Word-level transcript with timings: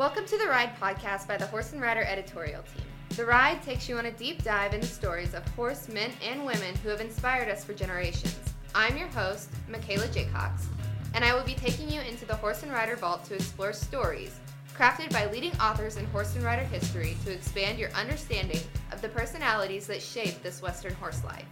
Welcome 0.00 0.24
to 0.28 0.38
the 0.38 0.48
Ride 0.48 0.74
podcast 0.80 1.28
by 1.28 1.36
the 1.36 1.44
Horse 1.48 1.74
and 1.74 1.82
Rider 1.82 2.00
editorial 2.04 2.62
team. 2.62 2.86
The 3.16 3.26
Ride 3.26 3.62
takes 3.62 3.86
you 3.86 3.98
on 3.98 4.06
a 4.06 4.10
deep 4.10 4.42
dive 4.42 4.72
into 4.72 4.86
stories 4.86 5.34
of 5.34 5.46
horsemen 5.48 6.10
and 6.26 6.46
women 6.46 6.74
who 6.76 6.88
have 6.88 7.02
inspired 7.02 7.50
us 7.50 7.64
for 7.64 7.74
generations. 7.74 8.40
I'm 8.74 8.96
your 8.96 9.08
host, 9.08 9.50
Michaela 9.68 10.06
Jaycox, 10.06 10.64
and 11.12 11.22
I 11.22 11.34
will 11.34 11.44
be 11.44 11.52
taking 11.52 11.90
you 11.90 12.00
into 12.00 12.24
the 12.24 12.34
Horse 12.34 12.62
and 12.62 12.72
Rider 12.72 12.96
vault 12.96 13.24
to 13.24 13.34
explore 13.34 13.74
stories 13.74 14.40
crafted 14.74 15.12
by 15.12 15.30
leading 15.30 15.52
authors 15.60 15.98
in 15.98 16.06
horse 16.06 16.34
and 16.34 16.46
rider 16.46 16.64
history 16.64 17.14
to 17.26 17.30
expand 17.30 17.78
your 17.78 17.90
understanding 17.90 18.62
of 18.92 19.02
the 19.02 19.08
personalities 19.10 19.86
that 19.88 20.00
shape 20.00 20.42
this 20.42 20.62
Western 20.62 20.94
horse 20.94 21.22
life. 21.24 21.44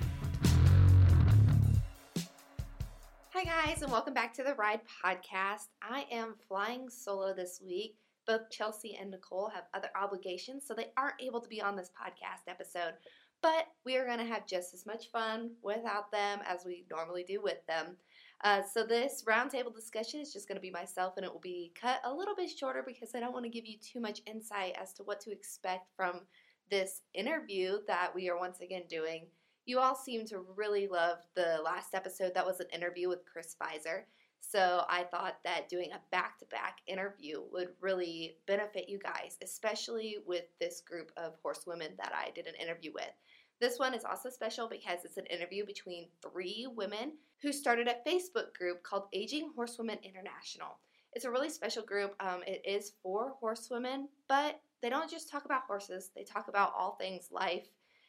Hi, 3.35 3.45
guys, 3.45 3.83
and 3.83 3.93
welcome 3.93 4.15
back 4.15 4.33
to 4.37 4.43
the 4.43 4.55
Ride 4.55 4.81
Podcast. 5.05 5.67
I 5.83 6.07
am 6.11 6.35
flying 6.49 6.89
solo 6.89 7.35
this 7.35 7.61
week. 7.63 7.97
Both 8.29 8.51
Chelsea 8.51 8.97
and 9.01 9.11
Nicole 9.11 9.51
have 9.53 9.65
other 9.75 9.89
obligations, 10.01 10.65
so 10.65 10.75
they 10.75 10.93
aren't 10.97 11.21
able 11.21 11.41
to 11.41 11.49
be 11.49 11.61
on 11.61 11.75
this 11.75 11.91
podcast 11.91 12.49
episode. 12.49 12.93
But 13.41 13.67
we 13.85 13.97
are 13.97 14.05
going 14.05 14.19
to 14.19 14.25
have 14.25 14.47
just 14.47 14.75
as 14.75 14.85
much 14.85 15.11
fun 15.11 15.53
without 15.63 16.13
them 16.13 16.41
as 16.47 16.65
we 16.65 16.85
normally 16.91 17.25
do 17.25 17.41
with 17.43 17.65
them. 17.67 17.97
Uh, 18.45 18.63
so 18.63 18.85
this 18.85 19.25
roundtable 19.27 19.75
discussion 19.75 20.21
is 20.21 20.33
just 20.33 20.47
going 20.47 20.57
to 20.57 20.63
be 20.63 20.71
myself, 20.71 21.15
and 21.17 21.25
it 21.25 21.33
will 21.33 21.41
be 21.41 21.73
cut 21.81 22.01
a 22.05 22.13
little 22.13 22.37
bit 22.37 22.51
shorter 22.51 22.85
because 22.87 23.15
I 23.15 23.21
don't 23.21 23.33
want 23.33 23.45
to 23.45 23.51
give 23.51 23.67
you 23.67 23.79
too 23.79 24.01
much 24.01 24.21
insight 24.27 24.77
as 24.81 24.93
to 24.95 25.03
what 25.05 25.21
to 25.23 25.33
expect 25.33 25.89
from 25.97 26.21
this 26.71 27.01
interview 27.15 27.79
that 27.87 28.15
we 28.15 28.29
are 28.29 28.39
once 28.39 28.61
again 28.61 28.83
doing. 28.89 29.27
You 29.67 29.79
all 29.81 29.97
seem 29.97 30.27
to 30.27 30.45
really 30.57 30.87
love 30.87 31.19
the 31.35 31.61
last 31.65 31.95
episode 31.95 32.33
that 32.35 32.47
was 32.47 32.61
an 32.61 32.67
interview 32.73 33.09
with 33.09 33.25
Chris 33.31 33.57
Pfizer. 33.61 34.03
So 34.41 34.85
I 34.89 35.05
thought 35.05 35.37
that 35.45 35.69
doing 35.69 35.91
a 35.93 36.01
back 36.11 36.39
to 36.39 36.47
back 36.47 36.79
interview 36.87 37.43
would 37.53 37.69
really 37.81 38.37
benefit 38.47 38.89
you 38.89 38.99
guys, 38.99 39.37
especially 39.43 40.17
with 40.27 40.45
this 40.61 40.81
group 40.81 41.13
of 41.17 41.35
horsewomen 41.43 41.93
that 41.99 42.13
I 42.15 42.31
did 42.31 42.47
an 42.47 42.55
interview 42.55 42.93
with. 42.95 43.13
This 43.61 43.79
one 43.79 43.93
is 43.93 44.05
also 44.05 44.31
special 44.31 44.69
because 44.69 45.05
it's 45.05 45.17
an 45.17 45.27
interview 45.27 45.67
between 45.67 46.09
three 46.23 46.67
women 46.77 47.13
who 47.43 47.53
started 47.53 47.89
a 47.89 48.09
Facebook 48.09 48.55
group 48.55 48.83
called 48.83 49.09
Aging 49.13 49.51
Horsewomen 49.55 49.99
International. 50.03 50.79
It's 51.13 51.25
a 51.25 51.31
really 51.31 51.51
special 51.51 51.83
group. 51.83 52.15
Um, 52.21 52.43
it 52.47 52.63
is 52.65 52.93
for 53.03 53.35
horsewomen, 53.41 54.09
but 54.29 54.61
they 54.81 54.91
don't 54.91 55.11
just 55.11 55.29
talk 55.29 55.45
about 55.45 55.63
horses, 55.67 56.11
they 56.15 56.23
talk 56.23 56.49
about 56.49 56.73
all 56.79 56.97
things 57.01 57.29
life. 57.33 57.67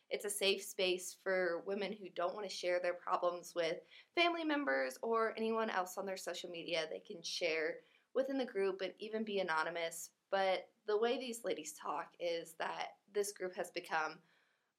It's 0.09 0.25
a 0.25 0.29
safe 0.29 0.63
space 0.63 1.15
for 1.23 1.63
women 1.65 1.93
who 1.93 2.07
don't 2.15 2.35
want 2.35 2.49
to 2.49 2.55
share 2.55 2.79
their 2.79 2.95
problems 2.95 3.53
with 3.55 3.77
family 4.15 4.43
members 4.43 4.97
or 5.01 5.33
anyone 5.37 5.69
else 5.69 5.97
on 5.97 6.05
their 6.05 6.17
social 6.17 6.49
media. 6.49 6.85
They 6.89 6.99
can 6.99 7.21
share 7.21 7.75
within 8.15 8.37
the 8.37 8.45
group 8.45 8.81
and 8.81 8.93
even 8.99 9.23
be 9.23 9.39
anonymous. 9.39 10.09
But 10.31 10.67
the 10.87 10.97
way 10.97 11.17
these 11.17 11.43
ladies 11.43 11.73
talk 11.73 12.13
is 12.19 12.55
that 12.59 12.93
this 13.13 13.31
group 13.31 13.55
has 13.55 13.71
become 13.71 14.19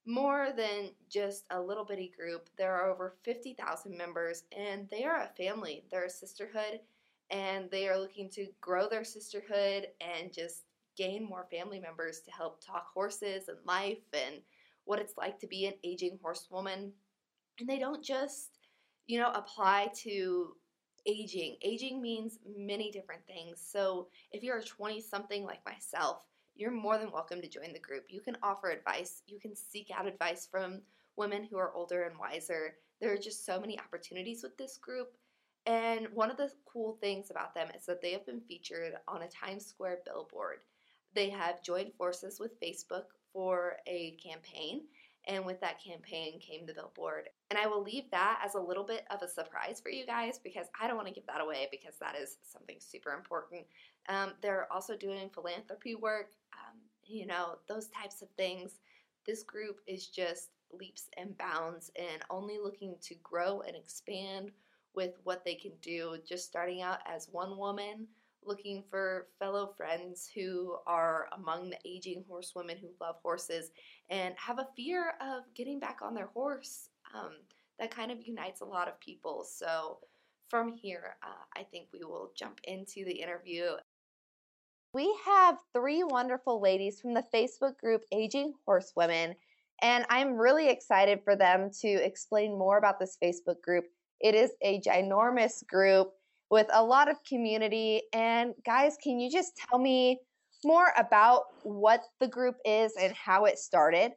more 0.06 0.48
than 0.56 0.90
just 1.08 1.44
a 1.50 1.60
little 1.60 1.84
bitty 1.84 2.12
group. 2.16 2.48
There 2.56 2.74
are 2.74 2.90
over 2.90 3.16
50,000 3.24 3.96
members, 3.96 4.44
and 4.56 4.88
they 4.90 5.04
are 5.04 5.22
a 5.22 5.30
family. 5.36 5.84
They're 5.90 6.06
a 6.06 6.10
sisterhood, 6.10 6.80
and 7.30 7.70
they 7.70 7.88
are 7.88 7.98
looking 7.98 8.30
to 8.30 8.46
grow 8.60 8.88
their 8.88 9.04
sisterhood 9.04 9.88
and 10.00 10.32
just 10.32 10.64
gain 10.96 11.24
more 11.24 11.46
family 11.50 11.80
members 11.80 12.20
to 12.20 12.30
help 12.30 12.64
talk 12.64 12.88
horses 12.92 13.48
and 13.48 13.58
life 13.64 14.02
and 14.12 14.40
what 14.84 14.98
it's 14.98 15.16
like 15.16 15.38
to 15.40 15.46
be 15.46 15.66
an 15.66 15.74
aging 15.84 16.18
horsewoman. 16.22 16.92
And 17.58 17.68
they 17.68 17.78
don't 17.78 18.02
just, 18.02 18.58
you 19.06 19.18
know, 19.18 19.30
apply 19.32 19.90
to 20.02 20.54
aging. 21.06 21.56
Aging 21.62 22.00
means 22.00 22.38
many 22.56 22.90
different 22.90 23.26
things. 23.26 23.62
So 23.64 24.08
if 24.32 24.42
you're 24.42 24.58
a 24.58 24.64
20 24.64 25.00
something 25.00 25.44
like 25.44 25.64
myself, 25.64 26.22
you're 26.54 26.70
more 26.70 26.98
than 26.98 27.12
welcome 27.12 27.40
to 27.40 27.48
join 27.48 27.72
the 27.72 27.78
group. 27.78 28.04
You 28.08 28.20
can 28.20 28.36
offer 28.42 28.70
advice, 28.70 29.22
you 29.26 29.38
can 29.40 29.54
seek 29.54 29.90
out 29.96 30.06
advice 30.06 30.46
from 30.50 30.82
women 31.16 31.44
who 31.44 31.58
are 31.58 31.72
older 31.72 32.02
and 32.04 32.18
wiser. 32.18 32.74
There 33.00 33.12
are 33.12 33.18
just 33.18 33.46
so 33.46 33.60
many 33.60 33.78
opportunities 33.78 34.42
with 34.42 34.56
this 34.58 34.76
group. 34.76 35.08
And 35.66 36.08
one 36.12 36.30
of 36.30 36.36
the 36.36 36.50
cool 36.64 36.98
things 37.00 37.30
about 37.30 37.54
them 37.54 37.68
is 37.76 37.86
that 37.86 38.00
they 38.00 38.12
have 38.12 38.26
been 38.26 38.40
featured 38.40 38.94
on 39.06 39.22
a 39.22 39.28
Times 39.28 39.66
Square 39.66 39.98
billboard. 40.04 40.58
They 41.14 41.28
have 41.30 41.62
joined 41.62 41.92
forces 41.94 42.40
with 42.40 42.60
Facebook 42.60 43.04
for 43.32 43.76
a 43.86 44.16
campaign, 44.22 44.82
and 45.26 45.44
with 45.44 45.60
that 45.60 45.82
campaign 45.82 46.40
came 46.40 46.66
the 46.66 46.74
billboard. 46.74 47.28
And 47.50 47.58
I 47.58 47.66
will 47.66 47.82
leave 47.82 48.10
that 48.10 48.40
as 48.44 48.54
a 48.54 48.60
little 48.60 48.84
bit 48.84 49.04
of 49.10 49.22
a 49.22 49.28
surprise 49.28 49.80
for 49.80 49.90
you 49.90 50.06
guys 50.06 50.38
because 50.42 50.66
I 50.80 50.86
don't 50.86 50.96
want 50.96 51.08
to 51.08 51.14
give 51.14 51.26
that 51.26 51.40
away 51.40 51.68
because 51.70 51.94
that 52.00 52.16
is 52.16 52.38
something 52.42 52.76
super 52.78 53.12
important. 53.12 53.66
Um, 54.08 54.32
they're 54.40 54.72
also 54.72 54.96
doing 54.96 55.30
philanthropy 55.32 55.94
work 55.94 56.30
um, 56.52 56.78
you 57.06 57.26
know, 57.26 57.58
those 57.68 57.88
types 57.88 58.22
of 58.22 58.28
things. 58.36 58.78
This 59.26 59.42
group 59.42 59.80
is 59.86 60.06
just 60.06 60.50
leaps 60.72 61.08
and 61.16 61.36
bounds 61.36 61.90
and 61.96 62.22
only 62.30 62.58
looking 62.62 62.94
to 63.02 63.14
grow 63.22 63.62
and 63.62 63.76
expand 63.76 64.50
with 64.94 65.14
what 65.24 65.44
they 65.44 65.54
can 65.54 65.72
do. 65.82 66.16
Just 66.26 66.46
starting 66.46 66.82
out 66.82 66.98
as 67.06 67.28
one 67.30 67.56
woman, 67.56 68.06
looking 68.44 68.82
for 68.90 69.28
fellow 69.38 69.72
friends 69.76 70.30
who 70.34 70.76
are 70.86 71.28
among 71.32 71.70
the 71.70 71.78
aging 71.84 72.24
horsewomen 72.28 72.76
who 72.78 72.88
love 73.00 73.16
horses 73.22 73.70
and 74.08 74.34
have 74.36 74.58
a 74.58 74.68
fear 74.76 75.14
of 75.20 75.42
getting 75.54 75.78
back 75.78 75.98
on 76.02 76.14
their 76.14 76.28
horse. 76.28 76.88
Um, 77.14 77.32
that 77.78 77.90
kind 77.90 78.10
of 78.10 78.18
unites 78.26 78.60
a 78.60 78.64
lot 78.64 78.88
of 78.88 79.00
people. 79.00 79.44
So, 79.48 79.98
from 80.48 80.72
here, 80.72 81.16
uh, 81.22 81.44
I 81.56 81.62
think 81.62 81.88
we 81.92 82.00
will 82.04 82.32
jump 82.36 82.60
into 82.64 83.04
the 83.04 83.12
interview 83.12 83.70
we 84.92 85.16
have 85.24 85.56
three 85.72 86.02
wonderful 86.02 86.60
ladies 86.60 87.00
from 87.00 87.14
the 87.14 87.24
Facebook 87.32 87.78
group 87.78 88.02
Aging 88.10 88.54
Horsewomen, 88.66 89.36
and 89.82 90.04
I'm 90.08 90.34
really 90.34 90.68
excited 90.68 91.20
for 91.22 91.36
them 91.36 91.70
to 91.82 91.88
explain 91.88 92.58
more 92.58 92.76
about 92.76 92.98
this 92.98 93.16
Facebook 93.22 93.62
group. 93.62 93.84
It 94.20 94.34
is 94.34 94.50
a 94.62 94.80
ginormous 94.80 95.64
group 95.64 96.12
with 96.50 96.66
a 96.72 96.82
lot 96.82 97.10
of 97.10 97.16
community. 97.24 98.02
And 98.12 98.54
guys, 98.66 98.96
can 99.02 99.20
you 99.20 99.30
just 99.30 99.52
tell 99.56 99.78
me 99.78 100.18
more 100.64 100.92
about 100.98 101.44
what 101.62 102.02
the 102.20 102.28
group 102.28 102.56
is 102.64 102.92
and 103.00 103.12
how 103.14 103.44
it 103.44 103.58
started? 103.58 104.12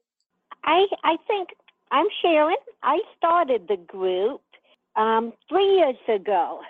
I 0.66 0.86
I 1.04 1.18
think 1.28 1.50
I'm 1.92 2.08
Sharon. 2.22 2.56
I 2.82 3.00
started 3.18 3.68
the 3.68 3.78
group 3.78 4.42
um, 4.96 5.34
three 5.48 5.76
years 5.78 5.96
ago. 6.08 6.62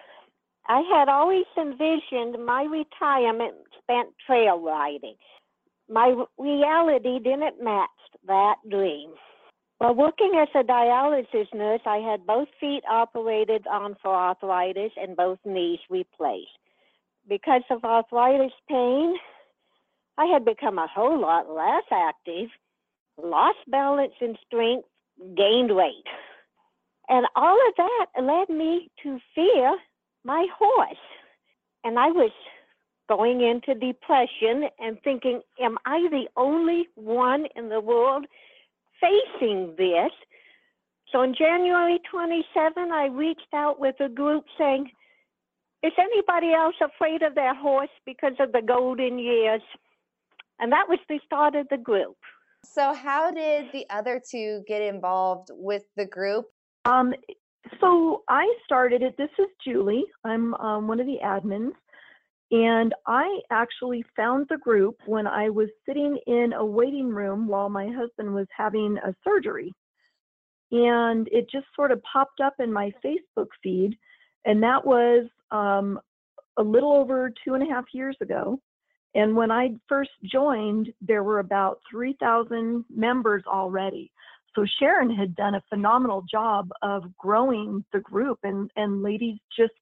I 0.68 0.82
had 0.94 1.10
always 1.10 1.46
envisioned 1.58 2.46
my 2.46 2.64
retirement 2.64 3.54
spent 3.82 4.10
trail 4.26 4.60
riding. 4.60 5.16
My 5.90 6.16
reality 6.38 7.20
didn't 7.20 7.62
match 7.62 7.90
that 8.28 8.56
dream. 8.70 9.12
Working 9.92 10.32
as 10.42 10.48
a 10.56 10.64
dialysis 10.64 11.54
nurse, 11.54 11.82
I 11.86 11.98
had 11.98 12.26
both 12.26 12.48
feet 12.58 12.84
operated 12.90 13.68
on 13.68 13.98
for 14.02 14.16
arthritis 14.16 14.94
and 14.96 15.18
both 15.18 15.40
knees 15.44 15.80
replaced. 15.90 16.48
Because 17.28 17.64
of 17.70 17.84
arthritis 17.84 18.54
pain, 18.70 19.18
I 20.18 20.26
had 20.26 20.46
become 20.46 20.80
a 20.80 20.88
whole 20.88 21.20
lot 21.20 21.50
less 21.50 21.84
active, 21.92 22.50
lost 23.22 23.58
balance 23.68 24.14
and 24.22 24.38
strength, 24.48 24.88
gained 25.36 25.76
weight. 25.76 26.08
And 27.10 27.28
all 27.36 27.58
of 27.68 27.76
that 27.76 28.06
led 28.24 28.56
me 28.56 28.90
to 29.04 29.20
fear 29.36 29.78
my 30.24 30.48
horse. 30.58 30.96
And 31.84 32.00
I 32.00 32.08
was 32.08 32.32
going 33.10 33.42
into 33.42 33.78
depression 33.78 34.70
and 34.80 34.98
thinking, 35.04 35.42
Am 35.60 35.78
I 35.86 36.08
the 36.10 36.28
only 36.38 36.88
one 36.96 37.48
in 37.58 37.68
the 37.68 37.82
world 37.82 38.26
facing 39.04 39.76
this? 39.78 40.12
So 41.12 41.20
on 41.20 41.36
January 41.38 42.00
27, 42.10 42.92
I 42.92 43.08
reached 43.08 43.54
out 43.54 43.80
with 43.80 43.96
a 44.00 44.10
group 44.10 44.46
saying, 44.58 44.90
Is 45.84 45.92
anybody 45.98 46.54
else 46.54 46.76
afraid 46.82 47.22
of 47.22 47.36
their 47.36 47.54
horse 47.54 47.96
because 48.06 48.34
of 48.40 48.52
the 48.52 48.62
golden 48.66 49.20
years? 49.20 49.62
And 50.60 50.72
that 50.72 50.88
was 50.88 51.00
the 51.10 51.20
start 51.26 51.56
of 51.56 51.68
the 51.70 51.78
group. 51.78 52.16
So, 52.66 52.94
how 52.94 53.30
did 53.32 53.66
the 53.74 53.86
other 53.90 54.22
two 54.32 54.64
get 54.68 54.82
involved 54.82 55.50
with 55.52 55.84
the 55.98 56.06
group? 56.06 56.46
Um, 56.86 57.14
so 57.80 58.24
I 58.30 58.52
started 58.66 59.02
it. 59.02 59.16
This 59.18 59.30
is 59.38 59.48
Julie. 59.66 60.06
I'm 60.24 60.54
um, 60.56 60.88
one 60.88 61.00
of 61.00 61.06
the 61.06 61.18
admins. 61.24 61.74
And 62.54 62.94
I 63.08 63.40
actually 63.50 64.06
found 64.16 64.46
the 64.48 64.58
group 64.58 64.98
when 65.08 65.26
I 65.26 65.50
was 65.50 65.70
sitting 65.88 66.20
in 66.28 66.54
a 66.54 66.64
waiting 66.64 67.10
room 67.10 67.48
while 67.48 67.68
my 67.68 67.88
husband 67.88 68.32
was 68.32 68.46
having 68.56 68.96
a 69.04 69.16
surgery. 69.24 69.74
And 70.72 71.28
it 71.32 71.50
just 71.50 71.66
sort 71.76 71.92
of 71.92 72.00
popped 72.04 72.42
up 72.42 72.54
in 72.60 72.72
my 72.72 72.94
Facebook 73.04 73.48
feed. 73.64 73.98
And 74.46 74.62
that 74.62 74.86
was 74.86 75.26
um, 75.50 76.00
a 76.58 76.62
little 76.62 76.94
over 76.94 77.34
two 77.44 77.56
and 77.56 77.64
a 77.64 77.74
half 77.74 77.86
years 77.92 78.18
ago. 78.22 78.60
And 79.16 79.36
when 79.36 79.50
I 79.50 79.70
first 79.90 80.12
joined, 80.24 80.94
there 81.02 81.24
were 81.24 81.40
about 81.40 81.80
3,000 81.90 82.86
members 82.96 83.44
already. 83.48 84.12
So 84.56 84.64
Sharon 84.80 85.10
had 85.10 85.36
done 85.36 85.56
a 85.56 85.64
phenomenal 85.70 86.24
job 86.30 86.70
of 86.84 87.06
growing 87.18 87.84
the 87.94 88.00
group, 88.00 88.38
and, 88.44 88.70
and 88.76 89.02
ladies 89.02 89.40
just 89.58 89.74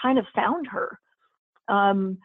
kind 0.00 0.18
of 0.18 0.26
found 0.34 0.66
her. 0.66 0.98
Um, 1.68 2.18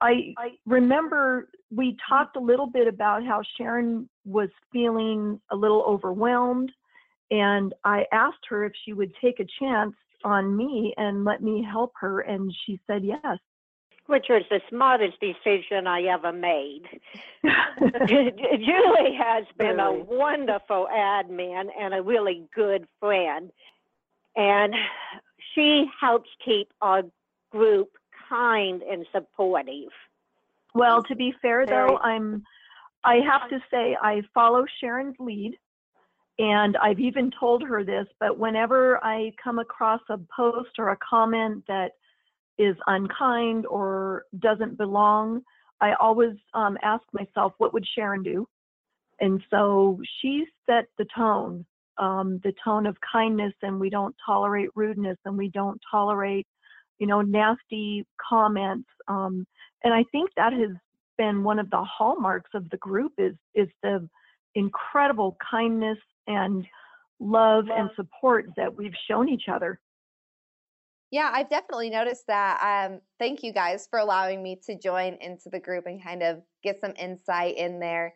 I, 0.00 0.34
I 0.38 0.50
remember 0.66 1.48
we 1.70 1.96
talked 2.08 2.36
a 2.36 2.40
little 2.40 2.66
bit 2.66 2.86
about 2.86 3.24
how 3.24 3.42
Sharon 3.56 4.08
was 4.24 4.48
feeling 4.72 5.40
a 5.50 5.56
little 5.56 5.82
overwhelmed, 5.82 6.72
and 7.30 7.74
I 7.84 8.04
asked 8.12 8.46
her 8.48 8.64
if 8.64 8.72
she 8.84 8.92
would 8.92 9.12
take 9.20 9.40
a 9.40 9.46
chance 9.58 9.94
on 10.24 10.56
me 10.56 10.94
and 10.96 11.24
let 11.24 11.42
me 11.42 11.66
help 11.68 11.92
her, 12.00 12.20
and 12.20 12.52
she 12.64 12.80
said 12.86 13.04
yes. 13.04 13.38
Which 14.06 14.26
was 14.28 14.42
the 14.50 14.60
smartest 14.68 15.18
decision 15.20 15.86
I 15.86 16.02
ever 16.02 16.32
made. 16.32 16.82
Julie 18.06 19.18
has 19.18 19.44
been 19.58 19.80
a 19.80 19.92
wonderful 19.92 20.86
admin 20.94 21.68
and 21.78 21.94
a 21.94 22.02
really 22.02 22.46
good 22.54 22.86
friend, 23.00 23.50
and 24.36 24.74
she 25.54 25.86
helps 25.98 26.28
keep 26.44 26.70
our 26.82 27.02
group 27.50 27.88
kind 28.28 28.82
and 28.82 29.06
supportive. 29.12 29.90
Well, 30.74 31.02
to 31.04 31.14
be 31.14 31.34
fair 31.40 31.66
though, 31.66 31.98
I'm 31.98 32.42
I 33.04 33.16
have 33.16 33.48
to 33.50 33.58
say 33.70 33.96
I 34.00 34.22
follow 34.32 34.64
Sharon's 34.80 35.16
lead 35.18 35.56
and 36.38 36.76
I've 36.78 36.98
even 36.98 37.30
told 37.38 37.62
her 37.62 37.84
this, 37.84 38.06
but 38.18 38.38
whenever 38.38 39.02
I 39.04 39.32
come 39.42 39.58
across 39.58 40.00
a 40.10 40.18
post 40.34 40.70
or 40.78 40.88
a 40.90 40.98
comment 40.98 41.64
that 41.68 41.92
is 42.58 42.76
unkind 42.86 43.66
or 43.66 44.24
doesn't 44.40 44.76
belong, 44.76 45.42
I 45.80 45.94
always 46.00 46.34
um, 46.54 46.76
ask 46.82 47.02
myself, 47.12 47.52
what 47.58 47.72
would 47.72 47.86
Sharon 47.94 48.22
do? 48.22 48.48
And 49.20 49.40
so 49.48 50.00
she 50.20 50.44
set 50.66 50.86
the 50.98 51.06
tone, 51.16 51.64
um, 51.98 52.40
the 52.42 52.52
tone 52.64 52.86
of 52.86 52.96
kindness, 53.12 53.52
and 53.62 53.78
we 53.78 53.90
don't 53.90 54.14
tolerate 54.24 54.70
rudeness 54.74 55.18
and 55.24 55.36
we 55.36 55.50
don't 55.50 55.80
tolerate 55.88 56.46
you 56.98 57.06
know, 57.06 57.20
nasty 57.20 58.06
comments. 58.28 58.88
Um, 59.08 59.46
and 59.82 59.92
I 59.92 60.04
think 60.12 60.30
that 60.36 60.52
has 60.52 60.70
been 61.18 61.44
one 61.44 61.58
of 61.58 61.70
the 61.70 61.82
hallmarks 61.82 62.50
of 62.54 62.68
the 62.70 62.76
group 62.78 63.12
is 63.18 63.34
is 63.54 63.68
the 63.82 64.08
incredible 64.54 65.36
kindness 65.50 65.98
and 66.26 66.64
love 67.20 67.66
and 67.70 67.90
support 67.96 68.46
that 68.56 68.74
we've 68.76 68.94
shown 69.08 69.28
each 69.28 69.48
other. 69.52 69.80
Yeah, 71.10 71.30
I've 71.32 71.48
definitely 71.48 71.90
noticed 71.90 72.26
that. 72.26 72.88
Um, 72.90 73.00
thank 73.20 73.42
you 73.44 73.52
guys 73.52 73.86
for 73.88 74.00
allowing 74.00 74.42
me 74.42 74.58
to 74.66 74.76
join 74.76 75.16
into 75.20 75.48
the 75.48 75.60
group 75.60 75.86
and 75.86 76.02
kind 76.02 76.22
of 76.22 76.42
get 76.62 76.80
some 76.80 76.92
insight 76.98 77.56
in 77.56 77.78
there. 77.78 78.14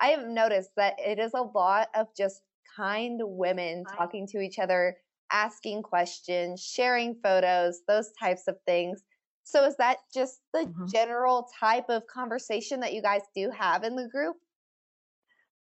I 0.00 0.08
have 0.08 0.26
noticed 0.26 0.70
that 0.76 0.94
it 0.98 1.18
is 1.18 1.32
a 1.34 1.42
lot 1.42 1.88
of 1.94 2.06
just 2.16 2.42
kind 2.76 3.20
women 3.22 3.84
talking 3.96 4.26
to 4.28 4.38
each 4.38 4.58
other 4.58 4.96
asking 5.32 5.82
questions, 5.82 6.62
sharing 6.62 7.14
photos, 7.22 7.80
those 7.88 8.10
types 8.18 8.42
of 8.48 8.56
things. 8.66 9.02
So 9.44 9.64
is 9.64 9.76
that 9.76 9.98
just 10.12 10.40
the 10.52 10.60
mm-hmm. 10.60 10.86
general 10.92 11.48
type 11.58 11.86
of 11.88 12.06
conversation 12.06 12.80
that 12.80 12.92
you 12.92 13.02
guys 13.02 13.22
do 13.34 13.50
have 13.56 13.84
in 13.84 13.94
the 13.94 14.08
group? 14.08 14.36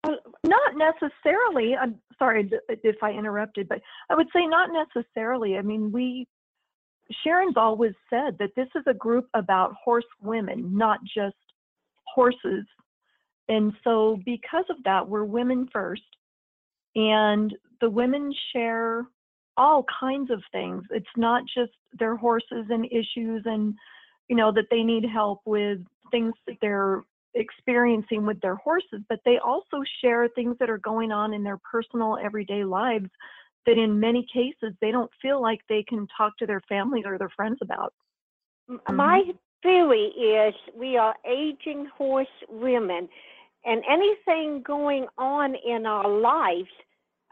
Uh, 0.03 0.15
not 0.43 0.73
necessarily. 0.75 1.75
I'm 1.75 1.99
sorry 2.17 2.49
if 2.69 2.95
I 3.01 3.11
interrupted, 3.11 3.67
but 3.67 3.81
I 4.09 4.15
would 4.15 4.27
say 4.33 4.45
not 4.45 4.69
necessarily. 4.71 5.57
I 5.57 5.61
mean, 5.61 5.91
we 5.91 6.27
Sharon's 7.23 7.57
always 7.57 7.93
said 8.09 8.37
that 8.39 8.55
this 8.55 8.67
is 8.75 8.83
a 8.87 8.93
group 8.93 9.27
about 9.33 9.75
horse 9.83 10.05
women, 10.21 10.75
not 10.75 10.99
just 11.03 11.35
horses. 12.13 12.65
And 13.47 13.73
so 13.83 14.19
because 14.25 14.65
of 14.69 14.77
that, 14.85 15.07
we're 15.07 15.23
women 15.23 15.67
first. 15.71 16.01
And 16.95 17.53
the 17.81 17.89
women 17.89 18.33
share 18.53 19.05
all 19.57 19.85
kinds 19.99 20.31
of 20.31 20.41
things. 20.51 20.83
It's 20.91 21.05
not 21.15 21.43
just 21.45 21.71
their 21.97 22.15
horses 22.15 22.65
and 22.69 22.85
issues 22.85 23.43
and, 23.45 23.75
you 24.27 24.35
know, 24.35 24.51
that 24.51 24.65
they 24.69 24.83
need 24.83 25.05
help 25.05 25.41
with 25.45 25.79
things 26.11 26.33
that 26.47 26.57
they're 26.61 27.03
experiencing 27.35 28.25
with 28.25 28.39
their 28.41 28.55
horses, 28.55 29.01
but 29.09 29.19
they 29.25 29.37
also 29.37 29.83
share 30.01 30.27
things 30.29 30.55
that 30.59 30.69
are 30.69 30.77
going 30.77 31.11
on 31.11 31.33
in 31.33 31.43
their 31.43 31.59
personal 31.69 32.17
everyday 32.23 32.63
lives 32.63 33.09
that 33.65 33.77
in 33.77 33.99
many 33.99 34.25
cases 34.31 34.73
they 34.79 34.91
don't 34.91 35.11
feel 35.21 35.41
like 35.41 35.59
they 35.67 35.83
can 35.83 36.07
talk 36.15 36.37
to 36.37 36.45
their 36.45 36.61
families 36.69 37.03
or 37.05 37.17
their 37.17 37.31
friends 37.35 37.57
about. 37.61 37.93
My 38.89 39.21
mm-hmm. 39.21 39.31
theory 39.63 40.05
is 40.17 40.53
we 40.75 40.97
are 40.97 41.15
aging 41.27 41.87
horse 41.97 42.27
women, 42.49 43.09
and 43.65 43.83
anything 43.89 44.61
going 44.61 45.07
on 45.17 45.55
in 45.55 45.85
our 45.85 46.07
lives 46.07 46.69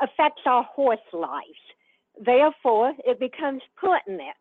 affects 0.01 0.41
our 0.45 0.63
horse 0.63 0.99
lives. 1.11 1.59
Therefore, 2.19 2.93
it 3.05 3.19
becomes 3.19 3.61
pertinent. 3.75 4.35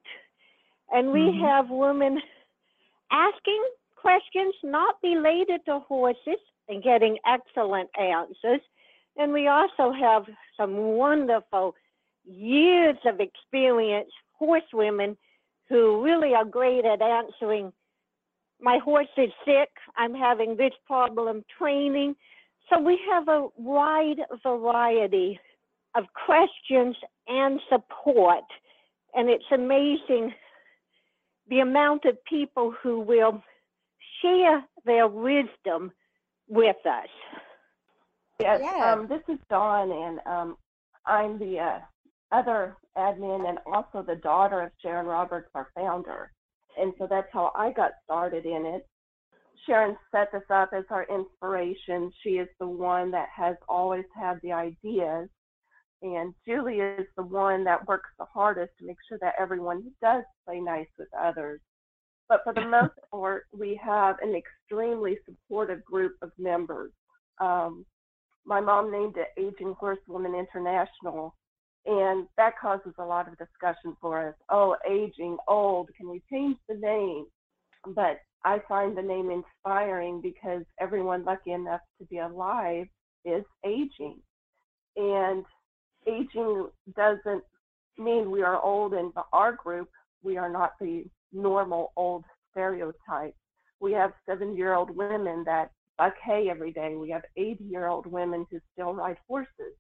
And 0.91 1.11
we 1.11 1.21
mm-hmm. 1.21 1.45
have 1.45 1.71
women 1.71 2.21
asking 3.11 3.65
questions 3.97 4.55
not 4.63 4.97
related 5.03 5.65
to 5.67 5.81
horses 5.81 6.41
and 6.69 6.83
getting 6.83 7.19
excellent 7.27 7.89
answers. 7.99 8.61
And 9.17 9.33
we 9.33 9.49
also 9.49 9.93
have 9.93 10.25
some 10.57 10.77
wonderful 10.77 11.75
years 12.25 12.97
of 13.05 13.21
experience 13.21 14.11
horsewomen 14.33 15.17
who 15.69 16.03
really 16.03 16.35
are 16.35 16.45
great 16.45 16.85
at 16.85 17.01
answering 17.01 17.73
my 18.63 18.79
horse 18.79 19.09
is 19.17 19.31
sick, 19.45 19.71
I'm 19.97 20.15
having 20.15 20.57
this 20.57 20.73
problem 20.87 21.45
training. 21.59 22.15
So 22.71 22.81
we 22.81 22.99
have 23.11 23.29
a 23.29 23.49
wide 23.57 24.21
variety 24.43 25.39
of 25.95 26.05
questions 26.27 26.97
and 27.29 27.61
support. 27.69 28.45
And 29.15 29.29
it's 29.29 29.45
amazing 29.53 30.33
the 31.49 31.61
amount 31.61 32.05
of 32.05 32.17
people 32.25 32.75
who 32.83 33.01
will 33.01 33.43
share 34.23 34.65
their 34.85 35.09
wisdom 35.09 35.93
with 36.49 36.77
us. 36.87 37.09
Yes, 38.41 38.61
yeah. 38.63 38.93
um, 38.93 39.07
this 39.09 39.23
is 39.29 39.39
Dawn, 39.51 39.91
and 39.91 40.21
um, 40.27 40.57
I'm 41.07 41.39
the 41.39 41.59
uh, 41.59 41.79
other 42.33 42.77
admin 42.97 43.49
and 43.49 43.59
also 43.67 44.03
the 44.03 44.17
daughter 44.17 44.63
of 44.63 44.71
Sharon 44.83 45.07
Roberts, 45.07 45.49
our 45.55 45.69
founder. 45.75 46.33
And 46.79 46.93
so 46.99 47.07
that's 47.09 47.29
how 47.33 47.53
I 47.55 47.73
got 47.73 47.93
started 48.05 48.47
in 48.47 48.65
it. 48.67 48.87
Sharon 49.67 49.97
set 50.11 50.33
this 50.33 50.43
up 50.51 50.71
as 50.77 50.85
our 50.91 51.07
inspiration. 51.09 52.11
She 52.23 52.31
is 52.31 52.49
the 52.59 52.67
one 52.67 53.11
that 53.13 53.29
has 53.35 53.57
always 53.69 54.05
had 54.19 54.41
the 54.43 54.53
ideas 54.53 55.29
and 56.03 56.35
Julie 56.47 56.81
is 56.81 57.07
the 57.17 57.23
one 57.23 57.65
that 57.65 57.87
works 57.87 58.11
the 58.19 58.25
hardest 58.25 58.73
to 58.79 58.87
make 58.87 58.97
sure 59.09 59.19
that 59.21 59.35
everyone 59.39 59.85
does 60.03 60.25
play 60.45 60.61
nice 60.61 60.89
with 60.99 61.09
others. 61.19 61.61
But 62.29 62.41
for 62.45 62.53
the 62.53 62.67
most 62.67 62.95
part, 63.11 63.45
we 63.57 63.81
have 63.83 64.17
an 64.21 64.35
extremely 64.35 65.19
supportive 65.25 65.85
group 65.85 66.17
of 66.21 66.33
members. 66.39 66.91
Um, 67.41 67.87
my 68.45 68.61
mom 68.61 68.91
named 68.91 69.17
it 69.17 69.29
Aging 69.39 69.75
Horsewoman 69.79 70.35
International, 70.35 71.37
and 71.87 72.27
that 72.37 72.59
causes 72.61 72.95
a 72.99 73.05
lot 73.05 73.29
of 73.29 73.39
discussion 73.39 73.97
for 74.01 74.29
us. 74.29 74.35
Oh, 74.51 74.77
aging, 74.89 75.37
old, 75.47 75.89
can 75.97 76.09
we 76.09 76.23
change 76.31 76.57
the 76.69 76.75
name? 76.75 77.27
But 77.95 78.19
I 78.45 78.61
find 78.69 78.97
the 78.97 79.03
name 79.03 79.31
inspiring 79.31 80.21
because 80.21 80.63
everyone 80.81 81.25
lucky 81.25 81.53
enough 81.53 81.81
to 82.01 82.07
be 82.07 82.19
alive 82.19 82.87
is 83.25 83.45
aging. 83.65 84.19
And 84.97 85.45
aging 86.07 86.69
doesn't 86.97 87.45
mean 87.99 88.31
we 88.31 88.43
are 88.43 88.61
old 88.61 88.95
in 88.95 89.13
our 89.33 89.53
group. 89.53 89.89
We 90.23 90.37
are 90.37 90.51
not 90.51 90.73
the 90.81 91.05
normal 91.33 91.93
old 91.97 92.25
stereotype. 92.51 93.35
We 93.81 93.93
have 93.93 94.13
70 94.27 94.55
year 94.55 94.75
old 94.75 94.95
women 94.95 95.45
that 95.45 95.71
buck 95.99 96.15
hay 96.25 96.49
every 96.51 96.73
day. 96.73 96.95
We 96.97 97.11
have 97.11 97.23
80 97.37 97.65
year 97.65 97.87
old 97.89 98.07
women 98.07 98.47
who 98.51 98.59
still 98.73 98.95
ride 98.95 99.19
horses. 99.29 99.75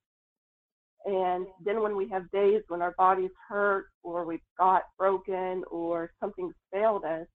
And 1.04 1.46
then 1.64 1.82
when 1.82 1.96
we 1.96 2.08
have 2.10 2.30
days 2.30 2.62
when 2.68 2.82
our 2.82 2.94
bodies 2.96 3.30
hurt 3.48 3.86
or 4.02 4.24
we've 4.24 4.40
got 4.58 4.82
broken 4.98 5.64
or 5.70 6.12
something's 6.20 6.54
failed 6.72 7.04
us, 7.04 7.26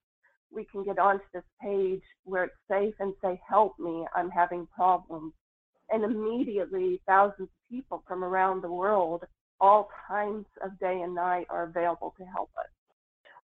we 0.50 0.64
can 0.72 0.84
get 0.84 0.98
onto 0.98 1.24
this 1.34 1.44
page 1.62 2.02
where 2.24 2.44
it's 2.44 2.54
safe 2.70 2.94
and 3.00 3.12
say, 3.22 3.38
Help 3.48 3.78
me, 3.78 4.06
I'm 4.14 4.30
having 4.30 4.66
problems 4.74 5.34
and 5.90 6.04
immediately 6.04 7.00
thousands 7.06 7.48
of 7.48 7.70
people 7.70 8.02
from 8.06 8.24
around 8.24 8.62
the 8.62 8.70
world, 8.70 9.24
all 9.60 9.90
times 10.06 10.46
of 10.62 10.78
day 10.78 11.00
and 11.02 11.14
night, 11.14 11.46
are 11.50 11.64
available 11.64 12.14
to 12.18 12.24
help 12.24 12.50
us. 12.58 12.66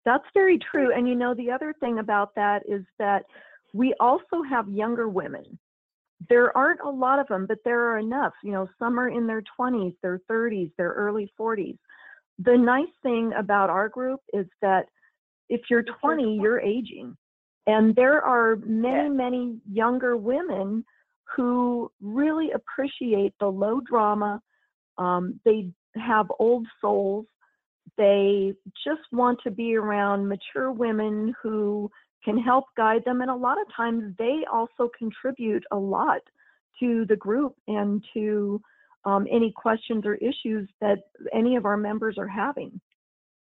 That's 0.05 0.25
very 0.35 0.59
true. 0.59 0.93
And 0.93 1.09
you 1.09 1.15
know, 1.15 1.35
the 1.35 1.51
other 1.51 1.75
thing 1.79 1.99
about 1.99 2.35
that 2.35 2.63
is 2.69 2.83
that 2.99 3.25
we 3.73 3.95
also 4.01 4.43
have 4.49 4.69
younger 4.69 5.09
women. 5.09 5.59
There 6.29 6.57
aren't 6.57 6.81
a 6.81 6.91
lot 6.91 7.19
of 7.19 7.29
them, 7.29 7.47
but 7.47 7.59
there 7.65 7.89
are 7.91 7.99
enough. 7.99 8.33
You 8.43 8.53
know, 8.53 8.69
some 8.79 8.99
are 8.99 9.09
in 9.09 9.27
their 9.27 9.43
20s, 9.59 9.95
their 10.03 10.21
30s, 10.31 10.71
their 10.77 10.91
early 10.91 11.33
40s. 11.39 11.79
The 12.39 12.57
nice 12.57 12.87
thing 13.03 13.33
about 13.37 13.71
our 13.71 13.89
group 13.89 14.21
is 14.33 14.47
that 14.61 14.87
if 15.49 15.63
you're 15.69 15.85
20, 16.01 16.39
you're 16.41 16.61
aging. 16.61 17.17
And 17.67 17.95
there 17.95 18.21
are 18.23 18.57
many, 18.57 19.09
many 19.09 19.59
younger 19.71 20.17
women 20.17 20.85
who 21.35 21.91
really 22.01 22.51
appreciate 22.53 23.35
the 23.41 23.47
low 23.47 23.81
drama. 23.81 24.41
Um, 24.99 25.41
they 25.45 25.71
have 25.97 26.27
old 26.39 26.67
souls. 26.81 27.27
They 27.99 28.55
just 28.85 29.03
want 29.13 29.41
to 29.45 29.51
be 29.51 29.77
around 29.77 30.29
mature 30.29 30.73
women 30.73 31.35
who 31.43 31.91
can 32.25 32.39
help 32.39 32.65
guide 32.77 33.03
them. 33.05 33.21
And 33.21 33.31
a 33.31 33.35
lot 33.35 33.61
of 33.61 33.67
times 33.75 34.15
they 34.19 34.45
also 34.51 34.91
contribute 34.97 35.65
a 35.73 35.77
lot 35.77 36.21
to 36.81 37.05
the 37.09 37.17
group 37.17 37.55
and 37.67 38.03
to 38.15 38.61
um, 39.05 39.27
any 39.31 39.53
questions 39.55 40.05
or 40.07 40.15
issues 40.15 40.69
that 40.81 40.99
any 41.33 41.57
of 41.57 41.65
our 41.65 41.77
members 41.77 42.17
are 42.19 42.29
having. 42.29 42.81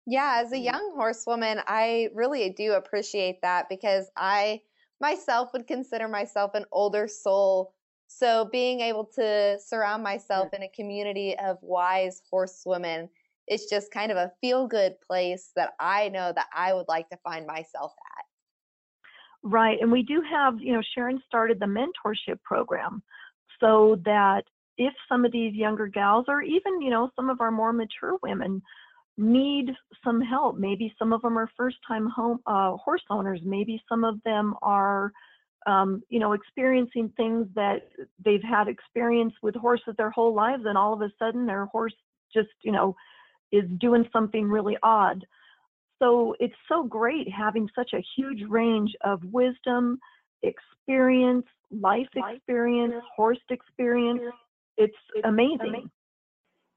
Yeah, 0.07 0.41
as 0.43 0.51
a 0.51 0.57
young 0.57 0.93
horsewoman, 0.95 1.61
I 1.67 2.09
really 2.15 2.49
do 2.49 2.73
appreciate 2.73 3.41
that 3.43 3.67
because 3.69 4.09
I 4.15 4.61
myself 5.01 5.51
would 5.53 5.67
consider 5.67 6.07
myself 6.07 6.55
an 6.55 6.65
older 6.71 7.07
soul. 7.07 7.73
So 8.07 8.47
being 8.51 8.81
able 8.81 9.05
to 9.15 9.57
surround 9.59 10.03
myself 10.03 10.51
mm. 10.51 10.57
in 10.57 10.63
a 10.63 10.69
community 10.69 11.35
of 11.39 11.57
wise 11.61 12.21
horsewomen 12.29 13.09
it's 13.47 13.69
just 13.69 13.91
kind 13.91 14.11
of 14.11 14.17
a 14.17 14.31
feel 14.39 14.65
good 14.65 14.95
place 15.05 15.51
that 15.55 15.73
I 15.77 16.07
know 16.09 16.31
that 16.33 16.47
I 16.55 16.73
would 16.73 16.87
like 16.87 17.09
to 17.09 17.17
find 17.17 17.45
myself 17.45 17.93
at. 18.17 18.25
Right. 19.43 19.77
And 19.81 19.91
we 19.91 20.03
do 20.03 20.21
have, 20.29 20.59
you 20.59 20.73
know, 20.73 20.81
Sharon 20.95 21.21
started 21.27 21.59
the 21.59 21.65
mentorship 21.65 22.41
program 22.43 23.03
so 23.59 23.99
that 24.05 24.43
if 24.77 24.93
some 25.09 25.25
of 25.25 25.31
these 25.31 25.53
younger 25.53 25.87
gals 25.87 26.25
or 26.27 26.41
even, 26.41 26.81
you 26.81 26.89
know, 26.89 27.09
some 27.15 27.29
of 27.29 27.41
our 27.41 27.51
more 27.51 27.73
mature 27.73 28.17
women 28.23 28.61
need 29.17 29.71
some 30.03 30.21
help, 30.21 30.57
maybe 30.57 30.93
some 30.97 31.13
of 31.13 31.21
them 31.21 31.37
are 31.37 31.49
first 31.57 31.77
time 31.87 32.07
home 32.07 32.39
uh, 32.45 32.75
horse 32.77 33.03
owners, 33.09 33.41
maybe 33.43 33.81
some 33.87 34.03
of 34.03 34.21
them 34.23 34.55
are 34.61 35.11
um, 35.67 36.01
you 36.09 36.19
know, 36.19 36.33
experiencing 36.33 37.13
things 37.15 37.47
that 37.55 37.89
they've 38.23 38.43
had 38.43 38.67
experience 38.67 39.33
with 39.43 39.55
horses 39.55 39.93
their 39.97 40.09
whole 40.09 40.33
lives, 40.33 40.63
and 40.65 40.77
all 40.77 40.93
of 40.93 41.01
a 41.01 41.11
sudden 41.19 41.45
their 41.45 41.65
horse 41.65 41.93
just, 42.33 42.49
you 42.63 42.71
know, 42.71 42.95
is 43.51 43.65
doing 43.79 44.07
something 44.11 44.47
really 44.47 44.77
odd. 44.81 45.25
So 45.99 46.35
it's 46.39 46.55
so 46.67 46.83
great 46.83 47.31
having 47.31 47.69
such 47.75 47.91
a 47.93 48.03
huge 48.15 48.41
range 48.49 48.95
of 49.01 49.23
wisdom, 49.25 49.99
experience, 50.41 51.45
life 51.69 52.07
experience, 52.15 52.95
horse 53.15 53.37
experience. 53.49 54.21
It's 54.77 54.95
amazing. 55.23 55.91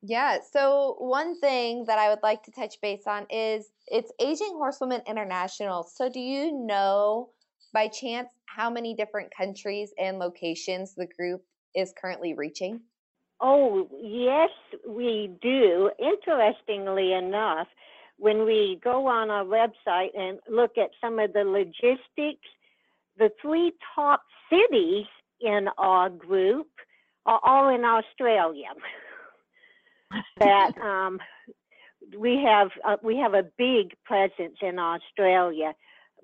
Yeah. 0.07 0.37
So 0.53 0.97
one 0.99 1.41
thing 1.41 1.85
that 1.87 1.99
I 1.99 2.11
would 2.11 2.23
like 2.23 2.43
to 2.43 2.51
touch 2.51 2.79
base 2.83 3.05
on 3.07 3.27
is 3.31 3.71
it's 3.87 4.13
Aging 4.21 4.53
Horsewomen 4.53 5.01
International. 5.07 5.83
So 5.83 6.11
do 6.11 6.21
you 6.21 6.53
know 6.53 7.31
by 7.73 7.89
chance 7.89 8.29
how 8.45 8.69
many 8.69 8.95
different 8.95 9.35
countries 9.35 9.95
and 9.99 10.19
locations 10.19 10.95
the 10.95 11.07
group 11.07 11.43
is 11.75 11.95
currently 11.99 12.35
reaching? 12.35 12.83
Oh, 13.41 13.89
yes, 13.99 14.51
we 14.87 15.31
do. 15.41 15.91
Interestingly 15.99 17.15
enough, 17.15 17.69
when 18.19 18.45
we 18.45 18.81
go 18.85 19.07
on 19.07 19.31
our 19.31 19.45
website 19.45 20.17
and 20.17 20.39
look 20.51 20.77
at 20.77 20.91
some 21.01 21.19
of 21.19 21.33
the 21.33 21.45
logistics, 21.45 22.47
the 23.17 23.31
three 23.41 23.73
top 23.95 24.23
cities 24.51 25.07
in 25.41 25.69
our 25.79 26.11
group 26.11 26.69
are 27.25 27.41
all 27.43 27.75
in 27.75 27.85
Australia. 27.85 28.69
that 30.39 30.77
um, 30.79 31.19
we 32.19 32.43
have 32.45 32.69
uh, 32.87 32.97
we 33.03 33.17
have 33.17 33.35
a 33.35 33.45
big 33.57 33.95
presence 34.05 34.57
in 34.63 34.79
Australia, 34.79 35.75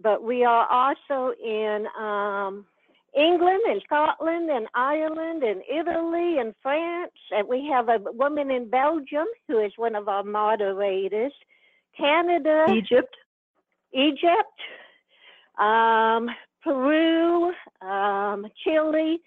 but 0.03 0.23
we 0.23 0.45
are 0.45 0.67
also 0.69 1.35
in 1.43 1.87
um, 1.99 2.67
England 3.17 3.61
and 3.69 3.83
Scotland 3.85 4.51
and 4.51 4.67
Ireland 4.75 5.43
and 5.43 5.63
Italy 5.71 6.39
and 6.39 6.55
France. 6.63 7.13
And 7.31 7.49
we 7.49 7.69
have 7.73 7.89
a 7.89 7.99
woman 8.13 8.51
in 8.51 8.71
Belgium 8.71 9.27
who 9.49 9.65
is 9.65 9.73
one 9.77 9.95
of 9.95 10.09
our 10.09 10.23
moderators. 10.23 11.33
Canada, 11.97 12.67
Egypt, 12.71 13.15
Egypt, 13.93 14.59
um, 15.59 16.29
Peru, 16.63 17.53
um, 17.83 18.47
Chile. 18.65 19.21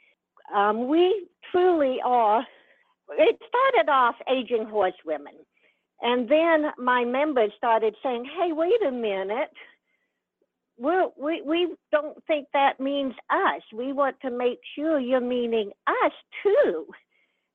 Um, 0.54 0.88
we 0.88 1.28
truly 1.52 2.00
are. 2.04 2.46
It 3.18 3.40
started 3.48 3.92
off 3.92 4.16
aging 4.30 4.66
horsewomen. 4.66 5.34
And 6.02 6.28
then 6.28 6.72
my 6.78 7.06
members 7.06 7.52
started 7.58 7.96
saying, 8.04 8.26
hey, 8.38 8.52
wait 8.52 8.84
a 8.86 8.92
minute 8.92 9.50
we're, 10.78 11.08
we 11.18 11.42
we 11.46 11.76
don't 11.92 12.24
think 12.26 12.48
that 12.54 12.80
means 12.80 13.14
us. 13.30 13.62
We 13.74 13.94
want 13.94 14.18
to 14.22 14.32
make 14.32 14.60
sure 14.76 15.00
you're 15.00 15.22
meaning 15.22 15.72
us 15.88 16.12
too. 16.42 16.88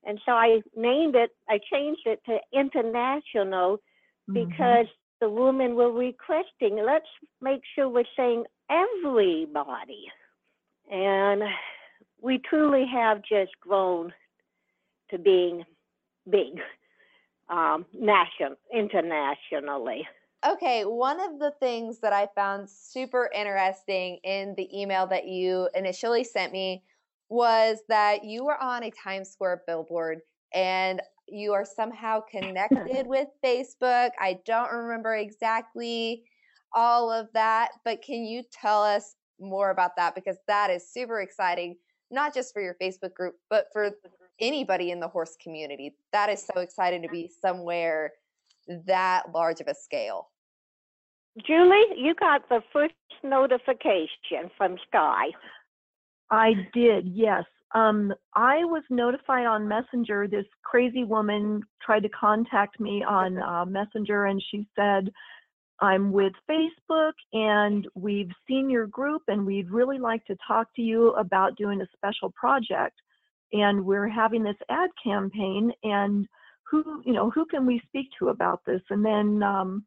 And 0.04 0.20
so 0.24 0.32
I 0.32 0.60
named 0.76 1.16
it. 1.16 1.30
I 1.48 1.58
changed 1.70 2.02
it 2.06 2.20
to 2.26 2.38
international 2.58 3.78
mm-hmm. 4.30 4.34
because 4.34 4.86
mm-hmm. 4.86 5.26
the 5.26 5.30
women 5.30 5.74
were 5.74 5.92
requesting. 5.92 6.82
Let's 6.84 7.08
make 7.40 7.60
sure 7.74 7.88
we're 7.88 8.04
saying 8.16 8.44
everybody. 8.70 10.04
And 10.90 11.42
we 12.22 12.40
truly 12.48 12.86
have 12.92 13.18
just 13.18 13.52
grown 13.60 14.12
to 15.10 15.18
being 15.18 15.64
big, 16.28 16.60
um, 17.48 17.86
national, 17.92 18.56
internationally. 18.72 20.06
Okay, 20.46 20.84
one 20.84 21.20
of 21.20 21.40
the 21.40 21.52
things 21.58 21.98
that 22.00 22.12
I 22.12 22.28
found 22.34 22.70
super 22.70 23.28
interesting 23.34 24.18
in 24.22 24.54
the 24.56 24.68
email 24.78 25.06
that 25.08 25.26
you 25.26 25.68
initially 25.74 26.22
sent 26.22 26.52
me 26.52 26.84
was 27.28 27.78
that 27.88 28.24
you 28.24 28.44
were 28.44 28.60
on 28.62 28.84
a 28.84 28.90
Times 28.90 29.30
Square 29.30 29.64
billboard 29.66 30.20
and 30.54 31.02
you 31.26 31.52
are 31.52 31.64
somehow 31.64 32.20
connected 32.20 33.06
with 33.06 33.28
Facebook. 33.44 34.10
I 34.20 34.38
don't 34.44 34.72
remember 34.72 35.16
exactly 35.16 36.22
all 36.72 37.10
of 37.10 37.28
that, 37.34 37.70
but 37.84 38.02
can 38.02 38.24
you 38.24 38.42
tell 38.52 38.82
us 38.82 39.16
more 39.40 39.70
about 39.70 39.96
that? 39.96 40.14
Because 40.14 40.36
that 40.46 40.70
is 40.70 40.88
super 40.88 41.20
exciting, 41.20 41.76
not 42.10 42.32
just 42.32 42.52
for 42.52 42.62
your 42.62 42.76
Facebook 42.80 43.14
group, 43.14 43.34
but 43.50 43.66
for 43.72 43.90
anybody 44.40 44.90
in 44.90 45.00
the 45.00 45.08
horse 45.08 45.36
community. 45.42 45.94
That 46.12 46.28
is 46.28 46.44
so 46.44 46.60
exciting 46.60 47.02
to 47.02 47.08
be 47.08 47.30
somewhere 47.40 48.12
that 48.86 49.24
large 49.34 49.60
of 49.60 49.68
a 49.68 49.74
scale. 49.74 50.28
Julie, 51.46 51.84
you 51.96 52.14
got 52.14 52.48
the 52.48 52.60
first 52.72 52.94
notification 53.22 54.50
from 54.56 54.76
Sky. 54.88 55.26
I 56.30 56.52
did, 56.74 57.06
yes. 57.06 57.44
Um, 57.74 58.12
I 58.34 58.64
was 58.64 58.82
notified 58.90 59.46
on 59.46 59.68
Messenger. 59.68 60.26
This 60.28 60.46
crazy 60.64 61.04
woman 61.04 61.62
tried 61.82 62.02
to 62.02 62.08
contact 62.08 62.80
me 62.80 63.04
on 63.04 63.38
uh, 63.42 63.64
Messenger, 63.64 64.26
and 64.26 64.42
she 64.50 64.66
said, 64.76 65.10
I'm 65.80 66.10
with 66.10 66.32
Facebook, 66.50 67.12
and 67.32 67.86
we've 67.94 68.32
seen 68.48 68.68
your 68.68 68.88
group, 68.88 69.22
and 69.28 69.46
we'd 69.46 69.70
really 69.70 69.98
like 69.98 70.24
to 70.26 70.36
talk 70.46 70.68
to 70.74 70.82
you 70.82 71.10
about 71.12 71.56
doing 71.56 71.80
a 71.80 71.86
special 71.96 72.32
project. 72.32 72.96
And 73.52 73.84
we're 73.84 74.08
having 74.08 74.42
this 74.42 74.56
ad 74.68 74.90
campaign, 75.02 75.72
and 75.82 76.26
who 76.70 77.02
you 77.04 77.12
know 77.12 77.30
who 77.30 77.46
can 77.46 77.66
we 77.66 77.80
speak 77.86 78.08
to 78.18 78.28
about 78.28 78.60
this? 78.66 78.82
And 78.90 79.04
then 79.04 79.42
um, 79.42 79.84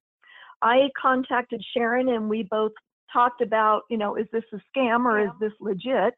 i 0.62 0.90
contacted 1.00 1.64
sharon 1.76 2.10
and 2.10 2.30
we 2.30 2.44
both 2.44 2.72
talked 3.12 3.42
about 3.42 3.82
you 3.90 3.98
know 3.98 4.16
is 4.16 4.28
this 4.32 4.44
a 4.54 4.58
scam 4.78 5.06
or 5.06 5.20
yeah. 5.20 5.28
is 5.28 5.32
this 5.40 5.54
legit? 5.60 6.14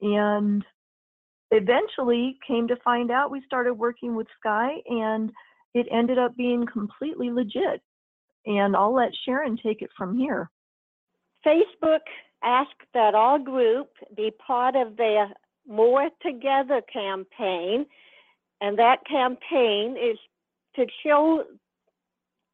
And 0.00 0.64
eventually 1.50 2.38
came 2.46 2.68
to 2.68 2.76
find 2.84 3.10
out 3.10 3.30
we 3.30 3.42
started 3.46 3.74
working 3.74 4.14
with 4.14 4.26
sky 4.38 4.74
and 4.86 5.32
it 5.74 5.86
ended 5.90 6.18
up 6.18 6.36
being 6.36 6.66
completely 6.66 7.30
legit. 7.30 7.80
And 8.46 8.76
i'll 8.76 8.94
let 8.94 9.12
sharon 9.24 9.56
take 9.56 9.82
it 9.82 9.90
from 9.96 10.16
here. 10.16 10.50
Facebook 11.46 12.00
asked 12.42 12.70
that 12.94 13.14
our 13.14 13.38
group 13.38 13.88
be 14.16 14.30
part 14.44 14.76
of 14.76 14.96
their 14.96 15.28
more 15.68 16.08
together 16.22 16.80
campaign 16.92 17.86
and 18.60 18.78
that 18.78 19.06
campaign 19.06 19.96
is 19.96 20.18
to 20.76 20.86
show 21.04 21.44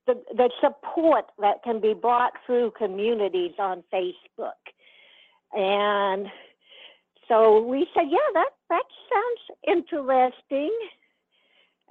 the, 0.07 0.23
the 0.35 0.51
support 0.61 1.27
that 1.39 1.63
can 1.63 1.81
be 1.81 1.95
brought 1.95 2.33
through 2.45 2.73
communities 2.77 3.53
on 3.59 3.83
Facebook. 3.93 4.53
And 5.53 6.27
so 7.29 7.63
we 7.63 7.87
said, 7.95 8.05
yeah, 8.11 8.19
that, 8.35 8.51
that 8.69 8.85
sounds 9.13 9.77
interesting. 9.79 10.77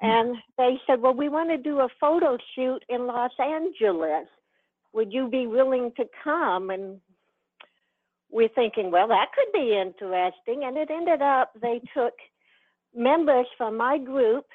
And 0.01 0.35
they 0.57 0.79
said, 0.85 1.01
well, 1.01 1.13
we 1.13 1.29
want 1.29 1.49
to 1.49 1.57
do 1.57 1.79
a 1.79 1.87
photo 1.99 2.37
shoot 2.55 2.83
in 2.89 3.07
Los 3.07 3.31
Angeles. 3.39 4.27
Would 4.93 5.11
you 5.11 5.27
be 5.27 5.47
willing 5.47 5.91
to 5.97 6.05
come? 6.23 6.69
And 6.69 6.99
we're 8.33 8.49
thinking, 8.49 8.91
well, 8.91 9.07
that 9.07 9.27
could 9.33 9.51
be 9.53 9.79
interesting. 9.79 10.63
And 10.65 10.75
it 10.75 10.89
ended 10.91 11.21
up 11.21 11.51
they 11.61 11.79
took 11.95 12.13
members 12.95 13.45
from 13.57 13.77
my 13.77 13.97
group 13.97 14.45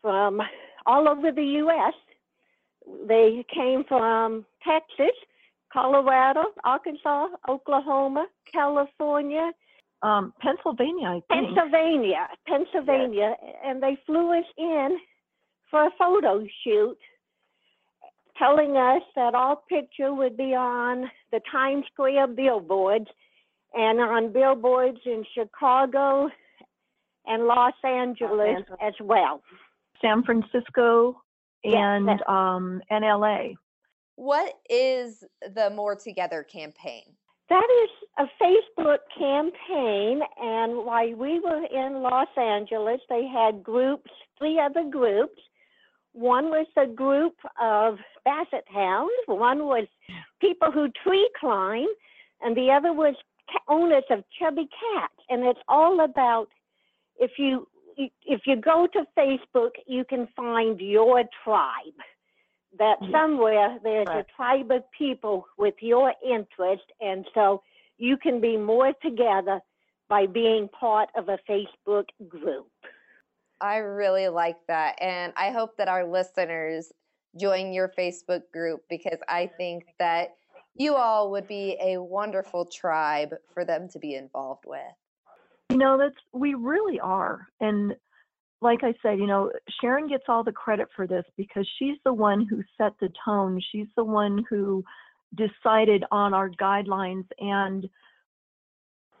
from 0.00 0.40
all 0.86 1.08
over 1.08 1.32
the 1.32 1.44
U.S. 1.44 1.94
They 3.06 3.44
came 3.52 3.84
from 3.88 4.46
Texas, 4.66 5.16
Colorado, 5.72 6.44
Arkansas, 6.64 7.26
Oklahoma, 7.48 8.26
California, 8.52 9.50
um, 10.02 10.32
Pennsylvania. 10.40 11.08
I 11.08 11.22
think 11.28 11.54
Pennsylvania, 11.54 12.28
Pennsylvania, 12.46 13.34
yes. 13.42 13.54
and 13.64 13.82
they 13.82 13.96
flew 14.06 14.38
us 14.38 14.44
in 14.56 14.98
for 15.70 15.84
a 15.84 15.90
photo 15.98 16.44
shoot. 16.64 16.98
Telling 18.42 18.76
us 18.76 19.02
that 19.14 19.34
our 19.34 19.56
picture 19.68 20.12
would 20.12 20.36
be 20.36 20.54
on 20.54 21.10
the 21.30 21.40
Times 21.50 21.84
Square 21.92 22.28
billboards 22.28 23.06
and 23.74 24.00
on 24.00 24.32
billboards 24.32 24.98
in 25.06 25.24
Chicago 25.34 26.28
and 27.26 27.44
Los 27.44 27.74
Angeles, 27.84 28.30
Los 28.30 28.56
Angeles. 28.56 28.78
as 28.80 28.94
well. 29.00 29.42
San 30.00 30.24
Francisco 30.24 31.22
and 31.64 32.06
yes, 32.06 32.18
um, 32.26 32.82
and 32.90 33.04
LA. 33.04 33.50
What 34.16 34.54
is 34.68 35.22
the 35.54 35.70
More 35.70 35.94
Together 35.94 36.42
campaign? 36.42 37.04
That 37.48 37.68
is 37.84 37.90
a 38.18 38.42
Facebook 38.42 38.98
campaign, 39.16 40.20
and 40.40 40.84
while 40.84 41.14
we 41.14 41.38
were 41.38 41.64
in 41.64 42.02
Los 42.02 42.28
Angeles, 42.36 43.00
they 43.08 43.26
had 43.26 43.62
groups, 43.62 44.10
three 44.38 44.58
other 44.58 44.84
groups. 44.88 45.40
One 46.12 46.46
was 46.46 46.66
a 46.76 46.86
group 46.86 47.34
of 47.60 47.98
basset 48.24 48.64
hounds, 48.72 49.12
one 49.26 49.64
was 49.64 49.86
people 50.40 50.70
who 50.70 50.88
tree 51.02 51.28
climb, 51.40 51.86
and 52.42 52.56
the 52.56 52.70
other 52.70 52.92
was 52.92 53.14
owners 53.68 54.04
of 54.10 54.24
chubby 54.38 54.68
cats. 54.68 55.14
And 55.28 55.44
it's 55.44 55.60
all 55.68 56.04
about 56.04 56.48
if 57.18 57.32
you 57.38 57.66
if 57.96 58.42
you 58.46 58.56
go 58.56 58.88
to 58.92 59.04
Facebook, 59.18 59.72
you 59.86 60.04
can 60.04 60.26
find 60.34 60.80
your 60.80 61.24
tribe. 61.44 62.00
That 62.78 62.96
somewhere 63.10 63.78
there's 63.82 64.08
a 64.08 64.24
tribe 64.34 64.70
of 64.70 64.82
people 64.96 65.46
with 65.58 65.74
your 65.80 66.14
interest, 66.26 66.84
and 67.02 67.26
so 67.34 67.62
you 67.98 68.16
can 68.16 68.40
be 68.40 68.56
more 68.56 68.94
together 69.02 69.60
by 70.08 70.26
being 70.26 70.68
part 70.68 71.10
of 71.14 71.28
a 71.28 71.38
Facebook 71.48 72.06
group. 72.28 72.68
I 73.62 73.76
really 73.76 74.28
like 74.28 74.58
that. 74.66 75.00
And 75.00 75.32
I 75.36 75.50
hope 75.50 75.76
that 75.78 75.88
our 75.88 76.04
listeners 76.04 76.92
join 77.40 77.72
your 77.72 77.92
Facebook 77.96 78.42
group 78.52 78.82
because 78.90 79.18
I 79.28 79.50
think 79.56 79.84
that 79.98 80.34
you 80.74 80.94
all 80.94 81.30
would 81.30 81.46
be 81.46 81.78
a 81.80 82.02
wonderful 82.02 82.66
tribe 82.66 83.34
for 83.54 83.64
them 83.64 83.88
to 83.90 83.98
be 83.98 84.16
involved 84.16 84.64
with. 84.66 84.80
You 85.70 85.78
know, 85.78 85.96
that's 85.96 86.16
we 86.32 86.54
really 86.54 86.98
are. 87.00 87.46
And 87.60 87.94
like 88.60 88.80
I 88.82 88.94
said, 89.02 89.18
you 89.18 89.26
know, 89.26 89.50
Sharon 89.80 90.08
gets 90.08 90.24
all 90.28 90.44
the 90.44 90.52
credit 90.52 90.88
for 90.94 91.06
this 91.06 91.24
because 91.36 91.68
she's 91.78 91.96
the 92.04 92.12
one 92.12 92.46
who 92.48 92.62
set 92.78 92.92
the 93.00 93.10
tone. 93.24 93.60
She's 93.72 93.88
the 93.96 94.04
one 94.04 94.44
who 94.50 94.84
decided 95.34 96.04
on 96.10 96.34
our 96.34 96.50
guidelines 96.50 97.24
and 97.38 97.88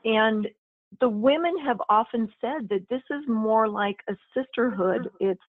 and 0.04 0.48
the 1.00 1.08
women 1.08 1.56
have 1.64 1.80
often 1.88 2.28
said 2.40 2.68
that 2.68 2.88
this 2.90 3.02
is 3.10 3.22
more 3.26 3.68
like 3.68 3.96
a 4.08 4.14
sisterhood. 4.34 5.02
Mm-hmm. 5.02 5.30
It's 5.30 5.40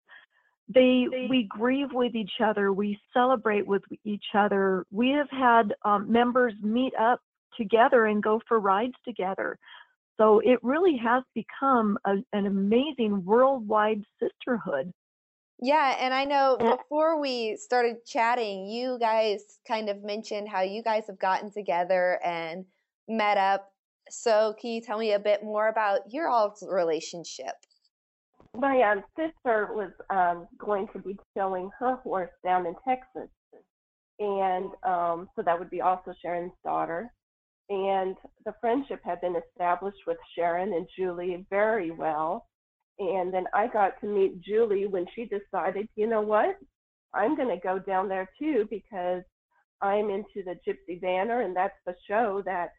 they 0.74 1.08
we 1.30 1.48
grieve 1.50 1.92
with 1.92 2.16
each 2.16 2.40
other, 2.44 2.72
we 2.72 2.98
celebrate 3.14 3.68
with 3.68 3.84
each 4.06 4.26
other. 4.34 4.86
We 4.92 5.10
have 5.10 5.30
had 5.30 5.76
um, 5.84 6.12
members 6.12 6.54
meet 6.62 6.94
up 7.00 7.20
together 7.58 8.06
and 8.06 8.24
go 8.24 8.42
for 8.48 8.60
rides 8.60 8.96
together. 9.06 9.58
So 10.18 10.40
it 10.40 10.60
really 10.64 10.98
has 10.98 11.24
become 11.34 11.98
a, 12.06 12.16
an 12.34 12.46
amazing 12.46 13.26
worldwide 13.26 14.04
sisterhood. 14.20 14.94
Yeah, 15.60 15.96
and 16.00 16.14
I 16.14 16.26
know 16.26 16.58
before 16.60 17.20
we 17.20 17.56
started 17.58 18.06
chatting, 18.06 18.68
you 18.68 18.98
guys 19.00 19.60
kind 19.68 19.90
of 19.90 20.04
mentioned 20.04 20.50
how 20.50 20.62
you 20.62 20.84
guys 20.84 21.04
have 21.08 21.20
gotten 21.20 21.52
together 21.52 22.20
and 22.24 22.66
met 23.08 23.38
up. 23.38 23.73
So, 24.15 24.55
can 24.60 24.72
you 24.72 24.82
tell 24.82 25.00
me 25.00 25.13
a 25.13 25.20
bit 25.20 25.43
more 25.43 25.67
about 25.67 26.13
your 26.13 26.29
all's 26.29 26.63
relationship? 26.67 27.55
My 28.55 28.82
um, 28.84 29.03
sister 29.17 29.70
was 29.74 29.91
um, 30.10 30.48
going 30.58 30.88
to 30.93 31.00
be 31.00 31.17
showing 31.36 31.70
her 31.79 31.96
horse 31.98 32.29
down 32.43 32.65
in 32.67 32.75
Texas, 32.88 33.29
and 34.20 34.70
um, 34.84 35.29
so 35.36 35.41
that 35.43 35.58
would 35.58 35.70
be 35.70 35.82
also 35.82 36.13
Sharon's 36.21 36.54
daughter 36.63 37.12
and 37.69 38.15
the 38.45 38.54
friendship 38.60 38.99
had 39.04 39.21
been 39.21 39.36
established 39.36 40.06
with 40.06 40.17
Sharon 40.36 40.73
and 40.73 40.88
Julie 40.97 41.45
very 41.49 41.91
well. 41.91 42.47
And 42.99 43.34
then 43.34 43.45
I 43.54 43.67
got 43.67 43.99
to 44.02 44.08
meet 44.08 44.41
Julie 44.41 44.86
when 44.86 45.06
she 45.15 45.26
decided, 45.26 45.88
you 45.95 46.08
know 46.08 46.21
what, 46.21 46.58
I'm 47.13 47.36
going 47.36 47.49
to 47.49 47.62
go 47.62 47.80
down 47.80 48.10
there 48.10 48.30
too 48.38 48.67
because 48.69 49.23
I'm 49.82 50.10
into 50.10 50.43
the 50.45 50.56
Gypsy 50.67 51.02
Vanner, 51.02 51.43
and 51.43 51.56
that's 51.56 51.78
the 51.86 51.95
show 52.08 52.41
that 52.45 52.69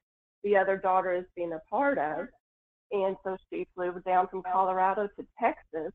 the 0.45 0.57
other 0.57 0.77
daughter 0.77 1.13
is 1.15 1.25
being 1.35 1.53
a 1.53 1.61
part 1.71 1.99
of. 1.99 2.27
And 2.93 3.17
so 3.25 3.37
she 3.51 3.67
flew 3.75 3.93
down 4.07 4.29
from 4.29 4.43
Colorado 4.43 5.09
to 5.19 5.27
Texas, 5.41 5.93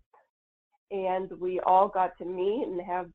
and 0.92 1.30
we 1.40 1.60
all 1.62 1.88
got 1.88 2.18
to 2.18 2.26
meet 2.26 2.68
and 2.68 2.82
have 2.82 3.08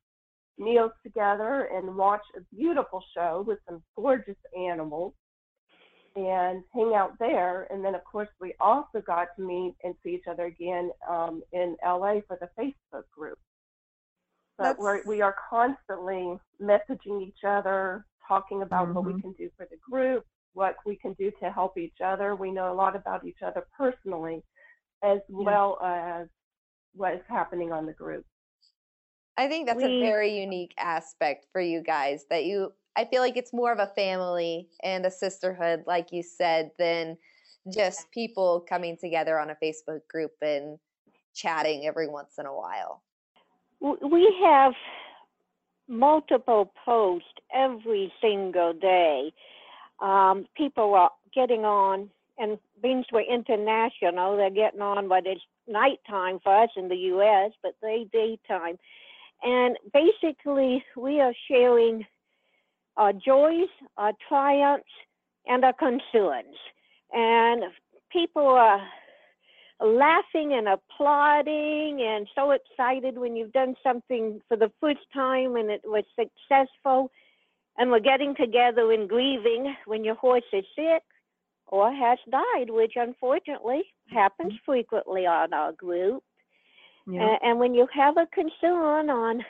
meals 0.56 0.92
together 1.02 1.68
and 1.74 1.96
watch 1.96 2.22
a 2.36 2.56
beautiful 2.56 3.02
show 3.14 3.44
with 3.46 3.58
some 3.68 3.82
gorgeous 3.96 4.36
animals 4.56 5.12
and 6.16 6.62
hang 6.72 6.92
out 6.94 7.12
there. 7.18 7.66
And 7.70 7.84
then, 7.84 7.94
of 7.94 8.04
course, 8.04 8.28
we 8.40 8.54
also 8.60 9.02
got 9.04 9.28
to 9.36 9.42
meet 9.42 9.74
and 9.82 9.94
see 10.02 10.10
each 10.10 10.28
other 10.30 10.44
again 10.44 10.90
um, 11.10 11.42
in 11.52 11.76
LA 11.84 12.20
for 12.26 12.38
the 12.40 12.48
Facebook 12.58 13.04
group. 13.14 13.38
But 14.56 14.78
we're, 14.78 15.02
we 15.04 15.20
are 15.20 15.34
constantly 15.50 16.38
messaging 16.62 17.26
each 17.26 17.42
other, 17.44 18.06
talking 18.26 18.62
about 18.62 18.86
mm-hmm. 18.86 18.94
what 18.94 19.04
we 19.04 19.12
mm-hmm. 19.14 19.22
can 19.22 19.32
do 19.32 19.50
for 19.56 19.66
the 19.68 19.76
group, 19.90 20.24
what 20.54 20.76
we 20.86 20.96
can 20.96 21.12
do 21.14 21.30
to 21.42 21.50
help 21.50 21.76
each 21.76 22.00
other. 22.04 22.34
We 22.34 22.50
know 22.50 22.72
a 22.72 22.74
lot 22.74 22.96
about 22.96 23.26
each 23.26 23.42
other 23.44 23.66
personally, 23.76 24.42
as 25.02 25.18
yeah. 25.28 25.44
well 25.44 25.78
as 25.84 26.28
what 26.94 27.14
is 27.14 27.20
happening 27.28 27.72
on 27.72 27.86
the 27.86 27.92
group. 27.92 28.24
I 29.36 29.48
think 29.48 29.66
that's 29.66 29.82
we, 29.82 29.84
a 29.84 30.00
very 30.00 30.40
unique 30.40 30.74
aspect 30.78 31.46
for 31.52 31.60
you 31.60 31.82
guys 31.82 32.24
that 32.30 32.44
you 32.44 32.72
I 32.96 33.04
feel 33.04 33.20
like 33.20 33.36
it's 33.36 33.52
more 33.52 33.72
of 33.72 33.80
a 33.80 33.92
family 33.94 34.68
and 34.82 35.04
a 35.04 35.10
sisterhood, 35.10 35.82
like 35.86 36.12
you 36.12 36.22
said, 36.22 36.70
than 36.78 37.18
just 37.72 38.10
people 38.12 38.64
coming 38.68 38.96
together 38.96 39.38
on 39.38 39.50
a 39.50 39.56
Facebook 39.62 40.06
group 40.08 40.32
and 40.40 40.78
chatting 41.34 41.86
every 41.86 42.08
once 42.08 42.34
in 42.38 42.46
a 42.46 42.54
while. 42.54 43.02
We 43.80 44.32
have 44.44 44.74
multiple 45.88 46.72
posts 46.84 47.28
every 47.52 48.12
single 48.20 48.72
day. 48.72 49.32
Um, 50.00 50.46
people 50.56 50.94
are 50.94 51.10
getting 51.34 51.64
on, 51.64 52.10
and 52.38 52.58
being 52.82 53.04
we're 53.12 53.22
international, 53.22 54.36
they're 54.36 54.50
getting 54.50 54.80
on, 54.80 55.08
but 55.08 55.26
it's 55.26 55.40
nighttime 55.68 56.40
for 56.42 56.62
us 56.62 56.70
in 56.76 56.88
the 56.88 56.96
U.S., 56.96 57.52
but 57.62 57.74
they 57.80 58.06
daytime. 58.12 58.76
And 59.42 59.76
basically, 59.92 60.84
we 60.96 61.20
are 61.20 61.34
sharing 61.48 62.04
our 62.96 63.12
joys, 63.12 63.68
our 63.96 64.12
triumphs, 64.28 64.84
and 65.46 65.64
our 65.64 65.72
concerns. 65.72 66.56
And 67.12 67.64
people 68.10 68.46
are 68.46 68.80
laughing 69.80 70.54
and 70.54 70.68
applauding 70.68 72.00
and 72.00 72.28
so 72.34 72.52
excited 72.52 73.18
when 73.18 73.36
you've 73.36 73.52
done 73.52 73.74
something 73.82 74.40
for 74.48 74.56
the 74.56 74.70
first 74.80 75.00
time 75.12 75.56
and 75.56 75.70
it 75.70 75.82
was 75.84 76.04
successful. 76.18 77.10
And 77.76 77.90
we're 77.90 78.00
getting 78.00 78.34
together 78.36 78.92
and 78.92 79.08
grieving 79.08 79.74
when 79.86 80.04
your 80.04 80.14
horse 80.14 80.44
is 80.52 80.64
sick 80.76 81.02
or 81.66 81.92
has 81.92 82.18
died, 82.30 82.70
which 82.70 82.92
unfortunately 82.96 83.82
happens 84.08 84.52
mm-hmm. 84.52 84.64
frequently 84.64 85.26
on 85.26 85.52
our 85.52 85.72
group. 85.72 86.22
Yeah. 87.06 87.36
and 87.42 87.58
when 87.58 87.74
you 87.74 87.86
have 87.92 88.16
a 88.16 88.26
concern 88.32 89.10
on 89.10 89.44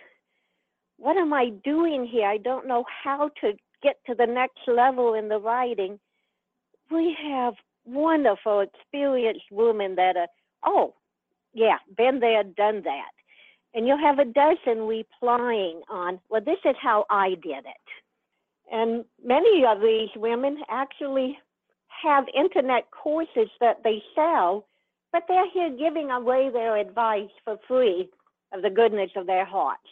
what 0.97 1.17
am 1.17 1.33
I 1.33 1.51
doing 1.65 2.07
here? 2.07 2.27
I 2.27 2.39
don't 2.39 2.67
know 2.67 2.85
how 3.03 3.31
to 3.41 3.53
get 3.83 3.97
to 4.07 4.15
the 4.15 4.27
next 4.27 4.59
level 4.67 5.15
in 5.15 5.29
the 5.29 5.39
writing. 5.39 5.99
We 6.91 7.17
have 7.23 7.55
wonderful, 7.85 8.61
experienced 8.61 9.45
women 9.51 9.95
that 9.97 10.17
are, 10.17 10.29
oh, 10.65 10.95
yeah, 11.53 11.79
been 11.97 12.21
there, 12.21 12.43
done 12.43 12.83
that. 12.85 13.11
And 13.75 13.87
you'll 13.87 13.99
have 13.99 14.19
a 14.19 14.25
dozen 14.25 14.87
replying 14.87 15.83
on, 15.91 16.21
well, 16.29 16.41
this 16.41 16.59
is 16.65 16.77
how 16.81 17.07
I 17.11 17.31
did 17.31 17.65
it. 17.65 17.87
And 18.71 19.05
many 19.25 19.65
of 19.67 19.81
these 19.81 20.11
women 20.17 20.59
actually 20.69 21.39
have 22.03 22.25
internet 22.35 22.91
courses 22.91 23.49
that 23.61 23.83
they 23.85 24.03
sell, 24.15 24.67
but 25.13 25.25
they're 25.29 25.51
here 25.53 25.71
giving 25.71 26.11
away 26.11 26.51
their 26.53 26.77
advice 26.77 27.31
for 27.45 27.57
free 27.69 28.09
of 28.53 28.63
the 28.63 28.71
goodness 28.71 29.11
of 29.17 29.27
their 29.27 29.45
hearts. 29.45 29.83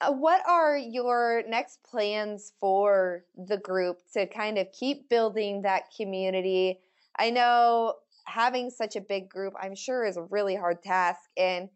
Uh, 0.00 0.12
what 0.12 0.42
are 0.48 0.76
your 0.76 1.42
next 1.46 1.78
plans 1.88 2.52
for 2.58 3.24
the 3.36 3.58
group 3.58 3.98
to 4.12 4.26
kind 4.26 4.58
of 4.58 4.66
keep 4.72 5.08
building 5.08 5.62
that 5.62 5.84
community? 5.96 6.80
I 7.18 7.30
know 7.30 7.94
having 8.24 8.70
such 8.70 8.96
a 8.96 9.00
big 9.00 9.28
group, 9.28 9.54
I'm 9.60 9.74
sure, 9.74 10.04
is 10.04 10.16
a 10.16 10.22
really 10.22 10.56
hard 10.56 10.82
task. 10.82 11.20
And 11.36 11.68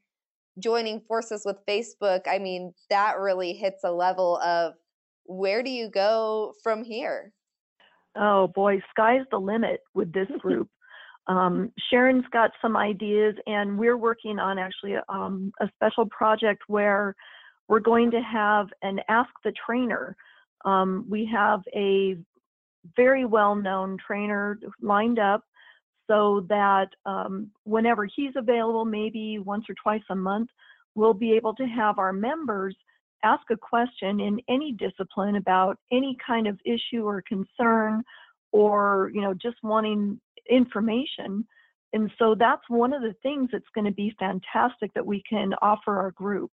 joining 0.59 1.01
forces 1.01 1.43
with 1.45 1.65
Facebook, 1.67 2.23
I 2.27 2.39
mean, 2.39 2.73
that 2.91 3.19
really 3.19 3.53
hits 3.53 3.85
a 3.85 3.93
level 3.93 4.39
of 4.39 4.75
where 5.27 5.62
do 5.62 5.71
you 5.71 5.91
go 5.91 6.55
from 6.62 6.85
here? 6.85 7.33
Oh 8.17 8.49
boy, 8.49 8.81
sky's 8.91 9.23
the 9.31 9.39
limit 9.39 9.81
with 9.95 10.12
this 10.12 10.29
group. 10.41 10.69
um, 11.27 11.73
Sharon's 11.91 12.25
got 12.33 12.51
some 12.62 12.77
ideas, 12.77 13.35
and 13.47 13.79
we're 13.79 13.97
working 13.97 14.39
on 14.39 14.59
actually 14.59 14.95
um, 15.09 15.53
a 15.61 15.69
special 15.75 16.07
project 16.07 16.62
where 16.69 17.15
we're 17.69 17.81
going 17.81 18.11
to 18.12 18.21
have 18.21 18.69
an 18.83 19.01
Ask 19.09 19.31
the 19.45 19.53
Trainer. 19.67 20.17
Um, 20.65 21.05
we 21.09 21.29
have 21.33 21.61
a 21.75 22.17
very 22.97 23.25
well 23.25 23.55
known 23.55 23.97
trainer 24.07 24.59
lined 24.81 25.19
up 25.19 25.43
so 26.09 26.47
that 26.49 26.89
um, 27.05 27.51
whenever 27.65 28.09
he's 28.15 28.33
available, 28.37 28.85
maybe 28.85 29.41
once 29.41 29.65
or 29.69 29.75
twice 29.83 30.03
a 30.11 30.15
month, 30.15 30.49
we'll 30.95 31.15
be 31.15 31.33
able 31.33 31.55
to 31.55 31.65
have 31.65 31.99
our 31.99 32.12
members 32.12 32.77
ask 33.25 33.43
a 33.51 33.57
question 33.57 34.21
in 34.21 34.41
any 34.49 34.73
discipline 34.73 35.37
about 35.37 35.79
any 35.93 36.17
kind 36.25 36.47
of 36.47 36.59
issue 36.65 37.05
or 37.05 37.23
concern 37.23 38.03
or 38.53 39.11
you 39.15 39.21
know 39.21 39.35
just 39.35 39.57
wanting 39.63 40.21
information. 40.49 41.47
And 41.93 42.11
so 42.19 42.35
that's 42.39 42.63
one 42.69 42.93
of 42.93 43.03
the 43.03 43.15
things 43.23 43.51
that's 43.53 43.65
going 43.75 43.87
to 43.87 43.93
be 43.93 44.15
fantastic 44.19 44.93
that 44.95 45.07
we 45.07 45.23
can 45.29 45.55
offer 45.63 45.99
our 45.99 46.11
group. 46.11 46.51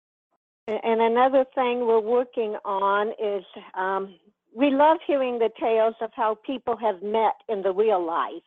And 0.68 1.00
another 1.00 1.44
thing 1.54 1.80
we're 1.80 2.00
working 2.00 2.56
on 2.64 3.08
is 3.08 3.44
um, 3.74 4.14
we 4.54 4.70
love 4.70 4.98
hearing 5.06 5.38
the 5.38 5.50
tales 5.58 5.94
of 6.00 6.10
how 6.14 6.38
people 6.46 6.76
have 6.76 7.02
met 7.02 7.34
in 7.48 7.62
the 7.62 7.72
real 7.72 8.04
life 8.04 8.42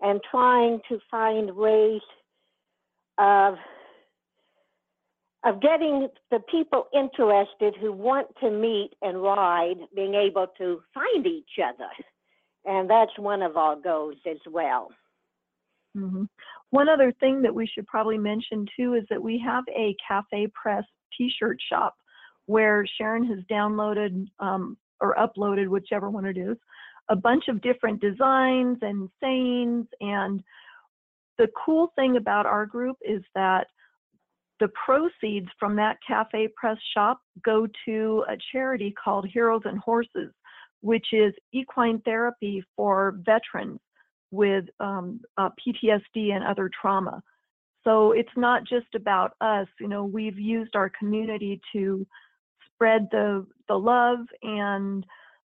and 0.00 0.20
trying 0.30 0.80
to 0.88 0.98
find 1.10 1.54
ways 1.54 2.00
of 3.18 3.54
of 5.44 5.60
getting 5.60 6.08
the 6.30 6.40
people 6.50 6.86
interested 6.92 7.74
who 7.80 7.92
want 7.92 8.26
to 8.40 8.50
meet 8.50 8.90
and 9.02 9.22
ride 9.22 9.76
being 9.94 10.14
able 10.14 10.46
to 10.58 10.80
find 10.92 11.26
each 11.26 11.58
other. 11.62 11.90
And 12.64 12.90
that's 12.90 13.16
one 13.18 13.42
of 13.42 13.56
our 13.56 13.76
goals 13.76 14.16
as 14.28 14.38
well. 14.50 14.90
Mm-hmm. 15.96 16.24
one 16.70 16.90
other 16.90 17.10
thing 17.20 17.40
that 17.40 17.54
we 17.54 17.66
should 17.66 17.86
probably 17.86 18.18
mention 18.18 18.66
too 18.76 18.92
is 18.94 19.04
that 19.08 19.22
we 19.22 19.42
have 19.42 19.64
a 19.74 19.96
CafePress 20.10 20.82
t-shirt 21.16 21.56
shop 21.72 21.94
where 22.44 22.84
sharon 22.98 23.24
has 23.24 23.38
downloaded 23.50 24.26
um, 24.38 24.76
or 25.00 25.16
uploaded 25.16 25.68
whichever 25.68 26.10
one 26.10 26.26
it 26.26 26.36
is 26.36 26.58
a 27.08 27.16
bunch 27.16 27.44
of 27.48 27.60
different 27.62 28.00
designs 28.00 28.78
and 28.82 29.08
sayings. 29.22 29.86
And 30.00 30.42
the 31.38 31.48
cool 31.64 31.92
thing 31.96 32.16
about 32.16 32.46
our 32.46 32.66
group 32.66 32.96
is 33.06 33.22
that 33.34 33.66
the 34.60 34.68
proceeds 34.84 35.48
from 35.58 35.76
that 35.76 35.98
CafePress 36.08 36.76
shop 36.94 37.20
go 37.44 37.66
to 37.86 38.24
a 38.28 38.36
charity 38.52 38.94
called 39.02 39.26
Heroes 39.26 39.62
and 39.64 39.78
Horses, 39.78 40.32
which 40.80 41.06
is 41.12 41.34
equine 41.52 42.00
therapy 42.04 42.64
for 42.74 43.18
veterans 43.24 43.80
with 44.30 44.64
um, 44.80 45.20
uh, 45.36 45.50
PTSD 45.60 46.32
and 46.32 46.44
other 46.44 46.70
trauma. 46.80 47.22
So 47.84 48.12
it's 48.12 48.28
not 48.36 48.64
just 48.64 48.94
about 48.94 49.32
us. 49.40 49.68
You 49.78 49.88
know, 49.88 50.04
we've 50.04 50.38
used 50.38 50.74
our 50.74 50.90
community 50.98 51.60
to 51.72 52.06
spread 52.72 53.08
the 53.12 53.46
the 53.68 53.78
love 53.78 54.18
and 54.42 55.04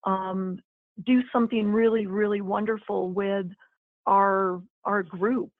um, 0.05 0.59
do 1.05 1.21
something 1.33 1.71
really, 1.73 2.07
really 2.07 2.41
wonderful 2.41 3.11
with 3.11 3.47
our 4.07 4.62
our 4.85 5.03
group. 5.03 5.51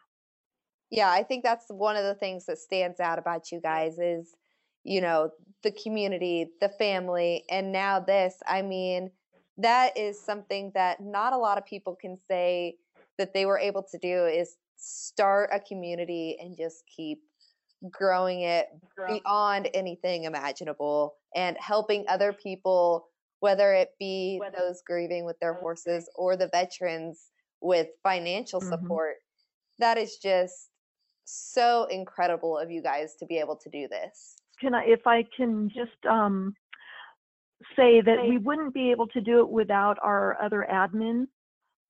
Yeah, 0.93 1.11
I 1.11 1.23
think 1.23 1.43
that's 1.43 1.65
one 1.69 1.97
of 1.97 2.05
the 2.05 2.15
things 2.15 2.45
that 2.47 2.59
stands 2.59 3.01
out 3.01 3.19
about 3.19 3.51
you 3.51 3.63
guys 3.63 3.99
is, 3.99 4.37
you 4.85 5.01
know, 5.01 5.31
the 5.63 5.73
community, 5.73 6.51
the 6.61 6.69
family, 6.69 7.45
and 7.51 7.73
now 7.73 7.99
this. 7.99 8.35
I 8.47 8.61
mean, 8.61 9.11
that 9.57 9.97
is 9.97 10.21
something 10.21 10.71
that 10.75 11.01
not 11.01 11.33
a 11.33 11.39
lot 11.39 11.57
of 11.57 11.65
people 11.65 11.97
can 11.99 12.19
say 12.29 12.77
that 13.17 13.33
they 13.33 13.47
were 13.47 13.59
able 13.59 13.83
to 13.85 13.99
do 13.99 14.27
is 14.27 14.57
start 14.77 15.49
a 15.51 15.61
community 15.61 16.37
and 16.39 16.59
just 16.59 16.85
keep 16.95 17.21
growing 17.91 18.43
it 18.43 18.67
beyond 19.09 19.69
anything 19.73 20.25
imaginable 20.25 21.15
and 21.35 21.57
helping 21.59 22.05
other 22.09 22.33
people 22.33 23.09
whether 23.41 23.73
it 23.73 23.91
be 23.99 24.39
whether 24.41 24.57
those 24.57 24.83
grieving 24.87 25.25
with 25.25 25.37
their 25.41 25.55
horses 25.55 26.09
or 26.15 26.37
the 26.37 26.49
veterans 26.53 27.31
with 27.61 27.89
financial 28.05 28.61
mm-hmm. 28.61 28.71
support 28.71 29.17
that 29.81 29.99
is 29.99 30.17
just 30.17 30.69
so 31.25 31.87
incredible 31.91 32.59
of 32.59 32.71
you 32.71 32.83
guys 32.83 33.15
to 33.17 33.27
be 33.27 33.39
able 33.39 33.57
to 33.57 33.71
do 33.71 33.89
this. 33.89 34.37
Can 34.61 34.75
I, 34.75 34.85
if 34.85 35.07
I 35.07 35.25
can 35.37 35.69
just 35.69 36.07
um, 36.09 36.55
say 37.77 38.01
that 38.01 38.27
we 38.29 38.39
wouldn't 38.39 38.75
be 38.75 38.91
able 38.91 39.07
to 39.09 39.21
do 39.21 39.41
it 39.41 39.49
without 39.49 39.99
our 40.03 40.41
other 40.43 40.67
admins, 40.71 41.27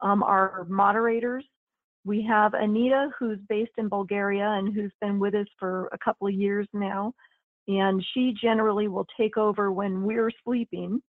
um, 0.00 0.22
our 0.22 0.66
moderators. 0.68 1.44
We 2.04 2.24
have 2.28 2.54
Anita, 2.54 3.10
who's 3.18 3.38
based 3.48 3.72
in 3.78 3.88
Bulgaria 3.88 4.48
and 4.48 4.74
who's 4.74 4.92
been 5.00 5.18
with 5.18 5.34
us 5.34 5.46
for 5.58 5.88
a 5.92 5.98
couple 5.98 6.26
of 6.26 6.34
years 6.34 6.66
now. 6.72 7.12
And 7.68 8.04
she 8.12 8.34
generally 8.40 8.88
will 8.88 9.06
take 9.16 9.36
over 9.36 9.70
when 9.70 10.02
we're 10.02 10.32
sleeping. 10.44 11.00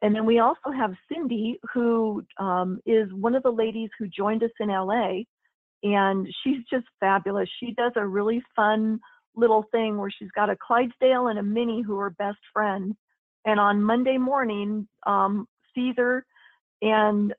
And 0.00 0.14
then 0.14 0.24
we 0.24 0.38
also 0.38 0.70
have 0.74 0.94
Cindy, 1.12 1.58
who 1.74 2.24
um, 2.38 2.80
is 2.86 3.12
one 3.12 3.34
of 3.34 3.42
the 3.42 3.50
ladies 3.50 3.90
who 3.98 4.08
joined 4.08 4.42
us 4.42 4.50
in 4.58 4.68
LA 4.68 5.22
and 5.82 6.26
she's 6.42 6.64
just 6.70 6.86
fabulous. 7.00 7.48
She 7.60 7.72
does 7.72 7.92
a 7.96 8.06
really 8.06 8.42
fun 8.56 9.00
little 9.36 9.64
thing 9.70 9.98
where 9.98 10.10
she's 10.10 10.30
got 10.34 10.50
a 10.50 10.56
Clydesdale 10.56 11.28
and 11.28 11.38
a 11.38 11.42
Mini 11.42 11.82
who 11.82 11.98
are 11.98 12.10
best 12.10 12.38
friends. 12.52 12.94
And 13.44 13.60
on 13.60 13.82
Monday 13.82 14.18
morning, 14.18 14.88
um, 15.06 15.46
Caesar 15.74 16.24
and 16.82 17.32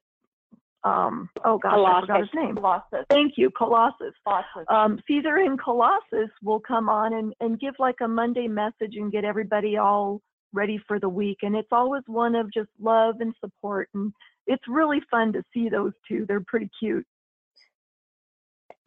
um, 0.83 1.29
oh 1.43 1.57
gosh, 1.57 1.73
Colossus. 1.73 1.97
I 1.97 2.01
forgot 2.01 2.19
his 2.21 2.29
name. 2.33 2.55
Colossus. 2.55 3.05
Thank 3.09 3.33
you, 3.35 3.49
Colossus. 3.51 4.13
Colossus. 4.23 4.65
Um, 4.69 4.99
Caesar 5.07 5.35
and 5.37 5.59
Colossus 5.61 6.29
will 6.41 6.61
come 6.61 6.87
on 6.87 7.13
and, 7.13 7.33
and 7.41 7.59
give 7.59 7.73
like 7.79 7.97
a 8.01 8.07
Monday 8.07 8.47
message 8.47 8.95
and 8.95 9.11
get 9.11 9.25
everybody 9.25 9.75
all 9.75 10.21
ready 10.53 10.79
for 10.87 10.99
the 10.99 11.09
week. 11.09 11.39
And 11.41 11.55
it's 11.55 11.67
always 11.71 12.03
one 12.07 12.33
of 12.33 12.51
just 12.53 12.69
love 12.79 13.15
and 13.19 13.33
support. 13.41 13.89
And 13.93 14.13
it's 14.47 14.63
really 14.69 15.01
fun 15.11 15.33
to 15.33 15.43
see 15.53 15.67
those 15.67 15.91
two. 16.07 16.25
They're 16.27 16.43
pretty 16.47 16.69
cute. 16.79 17.05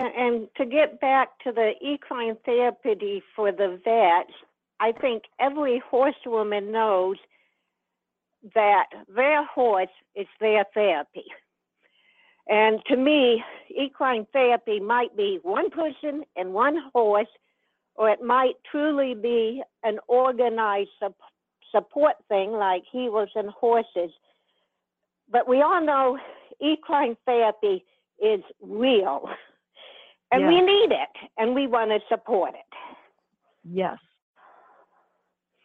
And 0.03 0.49
to 0.57 0.67
get 0.67 1.01
back 1.01 1.39
to 1.45 1.53
the 1.53 1.75
equine 1.81 2.37
therapy 2.45 3.23
for 3.37 3.53
the 3.53 3.81
vets, 3.85 4.33
I 4.81 4.91
think 4.91 5.25
every 5.39 5.81
horsewoman 5.89 6.73
knows 6.73 7.17
that 8.55 8.87
their 9.15 9.45
horse 9.45 9.95
is 10.17 10.27
their 10.41 10.65
therapy. 10.75 11.25
And 12.49 12.81
to 12.87 12.97
me, 12.97 13.45
equine 13.71 14.27
therapy 14.33 14.81
might 14.81 15.17
be 15.17 15.39
one 15.45 15.71
person 15.71 16.25
and 16.37 16.53
one 16.53 16.79
horse, 16.93 17.29
or 17.95 18.11
it 18.11 18.21
might 18.23 18.55
truly 18.69 19.15
be 19.15 19.63
an 19.85 20.01
organized 20.09 20.91
support 21.71 22.17
thing 22.29 22.51
like 22.51 22.83
heroes 22.91 23.31
and 23.37 23.51
horses. 23.51 24.11
But 25.31 25.47
we 25.47 25.63
all 25.63 25.81
know 25.81 26.19
equine 26.61 27.17
therapy 27.25 27.85
is 28.21 28.43
real. 28.61 29.31
And 30.33 30.43
yes. 30.43 30.49
we 30.49 30.61
need 30.61 30.93
it 30.93 31.31
and 31.39 31.55
we 31.55 31.67
want 31.67 31.91
to 31.91 31.99
support 32.09 32.55
it. 32.55 32.77
Yes. 33.65 33.99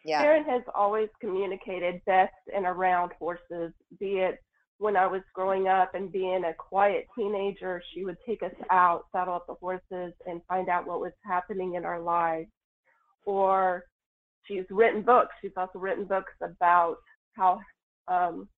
Yeah. 0.04 0.22
Sharon 0.22 0.44
has 0.44 0.62
always 0.74 1.08
communicated 1.20 2.00
best 2.06 2.34
and 2.54 2.64
around 2.66 3.12
horses, 3.18 3.72
be 3.98 4.18
it 4.18 4.38
when 4.78 4.96
I 4.96 5.06
was 5.06 5.22
growing 5.34 5.66
up 5.66 5.94
and 5.94 6.10
being 6.10 6.44
a 6.44 6.54
quiet 6.54 7.06
teenager, 7.16 7.82
she 7.92 8.04
would 8.04 8.16
take 8.24 8.42
us 8.42 8.54
out, 8.70 9.06
saddle 9.12 9.34
up 9.34 9.46
the 9.46 9.54
horses, 9.54 10.14
and 10.26 10.40
find 10.48 10.68
out 10.68 10.86
what 10.86 11.00
was 11.00 11.12
happening 11.24 11.74
in 11.74 11.84
our 11.84 12.00
lives. 12.00 12.48
Or 13.26 13.84
she's 14.44 14.64
written 14.70 15.02
books. 15.02 15.34
She's 15.42 15.52
also 15.56 15.80
written 15.80 16.04
books 16.04 16.32
about 16.40 16.96
how 17.32 17.60
um, 18.06 18.48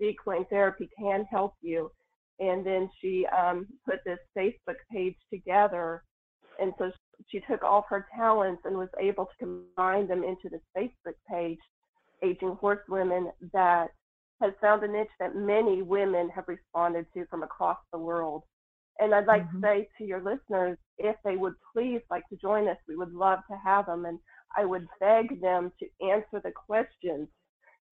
equine 0.00 0.44
therapy 0.46 0.88
can 0.98 1.24
help 1.30 1.54
you 1.62 1.90
and 2.40 2.66
then 2.66 2.90
she 3.00 3.26
um, 3.26 3.66
put 3.88 4.00
this 4.04 4.18
Facebook 4.36 4.76
page 4.90 5.16
together. 5.32 6.02
And 6.60 6.72
so 6.78 6.90
she 7.28 7.40
took 7.48 7.62
all 7.62 7.80
of 7.80 7.84
her 7.88 8.06
talents 8.16 8.62
and 8.64 8.76
was 8.76 8.88
able 9.00 9.26
to 9.26 9.32
combine 9.38 10.08
them 10.08 10.24
into 10.24 10.48
this 10.50 10.60
Facebook 10.76 11.14
page, 11.28 11.58
Aging 12.22 12.56
Horsewomen, 12.60 13.30
that 13.52 13.88
has 14.40 14.52
found 14.60 14.82
a 14.82 14.88
niche 14.88 15.08
that 15.20 15.36
many 15.36 15.82
women 15.82 16.28
have 16.30 16.48
responded 16.48 17.06
to 17.14 17.24
from 17.26 17.42
across 17.42 17.78
the 17.92 17.98
world. 17.98 18.42
And 18.98 19.14
I'd 19.14 19.26
like 19.26 19.46
mm-hmm. 19.46 19.60
to 19.60 19.66
say 19.66 19.88
to 19.98 20.04
your 20.04 20.20
listeners, 20.20 20.76
if 20.98 21.16
they 21.24 21.36
would 21.36 21.54
please 21.72 22.00
like 22.10 22.28
to 22.28 22.36
join 22.36 22.68
us, 22.68 22.76
we 22.88 22.96
would 22.96 23.12
love 23.12 23.38
to 23.50 23.56
have 23.64 23.86
them. 23.86 24.04
And 24.04 24.18
I 24.56 24.64
would 24.64 24.86
beg 25.00 25.40
them 25.40 25.72
to 25.78 26.06
answer 26.06 26.40
the 26.42 26.52
questions 26.52 27.28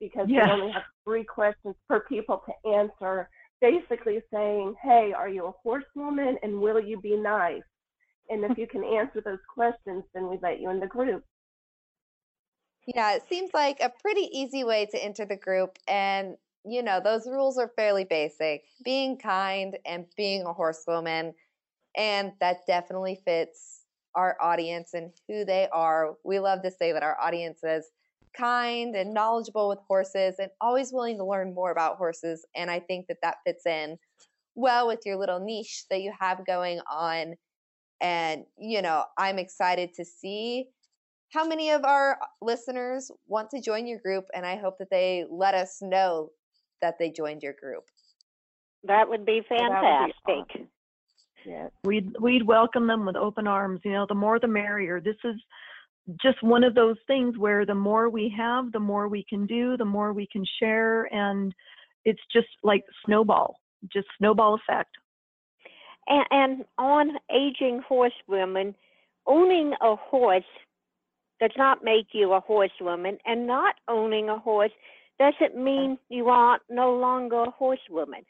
because 0.00 0.26
we 0.28 0.40
only 0.40 0.72
have 0.72 0.82
three 1.04 1.24
questions 1.24 1.74
per 1.88 2.00
people 2.00 2.42
to 2.46 2.70
answer 2.70 3.28
basically 3.60 4.22
saying, 4.32 4.74
hey, 4.82 5.12
are 5.16 5.28
you 5.28 5.46
a 5.46 5.52
horsewoman 5.62 6.36
and 6.42 6.60
will 6.60 6.80
you 6.80 7.00
be 7.00 7.16
nice? 7.16 7.62
And 8.28 8.44
if 8.44 8.56
you 8.56 8.66
can 8.66 8.84
answer 8.84 9.20
those 9.24 9.38
questions, 9.52 10.04
then 10.14 10.28
we 10.28 10.38
let 10.42 10.60
you 10.60 10.70
in 10.70 10.80
the 10.80 10.86
group. 10.86 11.24
Yeah, 12.86 13.14
it 13.14 13.22
seems 13.28 13.50
like 13.52 13.78
a 13.80 13.92
pretty 14.00 14.28
easy 14.32 14.64
way 14.64 14.86
to 14.90 15.04
enter 15.04 15.26
the 15.26 15.36
group. 15.36 15.78
And, 15.86 16.36
you 16.64 16.82
know, 16.82 17.00
those 17.02 17.26
rules 17.26 17.58
are 17.58 17.72
fairly 17.76 18.04
basic 18.04 18.62
being 18.84 19.18
kind 19.18 19.76
and 19.84 20.06
being 20.16 20.46
a 20.46 20.52
horsewoman. 20.52 21.34
And 21.96 22.32
that 22.40 22.66
definitely 22.66 23.20
fits 23.24 23.80
our 24.14 24.36
audience 24.40 24.94
and 24.94 25.10
who 25.28 25.44
they 25.44 25.68
are. 25.72 26.14
We 26.24 26.38
love 26.38 26.62
to 26.62 26.70
say 26.70 26.92
that 26.92 27.02
our 27.02 27.20
audience 27.20 27.60
is 27.62 27.90
kind 28.36 28.94
and 28.94 29.14
knowledgeable 29.14 29.68
with 29.68 29.78
horses 29.86 30.36
and 30.38 30.50
always 30.60 30.92
willing 30.92 31.18
to 31.18 31.24
learn 31.24 31.54
more 31.54 31.70
about 31.70 31.96
horses. 31.96 32.44
And 32.56 32.70
I 32.70 32.80
think 32.80 33.06
that 33.08 33.18
that 33.22 33.36
fits 33.46 33.66
in 33.66 33.96
well 34.54 34.86
with 34.86 35.00
your 35.04 35.16
little 35.16 35.40
niche 35.40 35.84
that 35.90 36.02
you 36.02 36.12
have 36.18 36.46
going 36.46 36.80
on. 36.90 37.34
And, 38.00 38.44
you 38.58 38.82
know, 38.82 39.04
I'm 39.18 39.38
excited 39.38 39.94
to 39.94 40.04
see 40.04 40.66
how 41.32 41.46
many 41.46 41.70
of 41.70 41.84
our 41.84 42.18
listeners 42.42 43.10
want 43.26 43.50
to 43.50 43.60
join 43.60 43.86
your 43.86 43.98
group. 43.98 44.24
And 44.34 44.44
I 44.44 44.56
hope 44.56 44.78
that 44.78 44.90
they 44.90 45.24
let 45.30 45.54
us 45.54 45.78
know 45.80 46.30
that 46.82 46.96
they 46.98 47.10
joined 47.10 47.42
your 47.42 47.54
group. 47.60 47.84
That 48.84 49.08
would 49.08 49.26
be 49.26 49.42
oh, 49.50 49.56
fantastic. 49.56 50.12
Would 50.26 50.26
be 50.26 50.32
awesome. 50.32 50.68
Yeah, 51.46 51.68
we'd 51.84 52.14
we'd 52.20 52.46
welcome 52.46 52.86
them 52.86 53.06
with 53.06 53.16
open 53.16 53.46
arms. 53.46 53.80
You 53.82 53.92
know, 53.92 54.06
the 54.06 54.14
more 54.14 54.38
the 54.38 54.46
merrier. 54.46 55.00
This 55.00 55.16
is 55.24 55.36
just 56.22 56.42
one 56.42 56.64
of 56.64 56.74
those 56.74 56.96
things 57.06 57.38
where 57.38 57.64
the 57.64 57.74
more 57.74 58.08
we 58.08 58.32
have, 58.36 58.72
the 58.72 58.80
more 58.80 59.08
we 59.08 59.24
can 59.28 59.46
do, 59.46 59.76
the 59.76 59.84
more 59.84 60.12
we 60.12 60.26
can 60.26 60.44
share, 60.58 61.04
and 61.14 61.54
it's 62.04 62.20
just 62.32 62.48
like 62.62 62.84
snowball, 63.04 63.56
just 63.92 64.08
snowball 64.18 64.54
effect. 64.54 64.90
And, 66.08 66.24
and 66.30 66.64
on 66.78 67.10
aging 67.32 67.82
horsewomen, 67.86 68.74
owning 69.26 69.74
a 69.80 69.96
horse 69.96 70.42
does 71.40 71.50
not 71.56 71.84
make 71.84 72.08
you 72.12 72.32
a 72.32 72.40
horsewoman, 72.40 73.18
and 73.24 73.46
not 73.46 73.74
owning 73.88 74.28
a 74.28 74.38
horse 74.38 74.72
doesn't 75.18 75.62
mean 75.62 75.98
you 76.08 76.28
are 76.28 76.58
no 76.68 76.92
longer 76.92 77.42
a 77.42 77.50
horsewoman. 77.50 78.22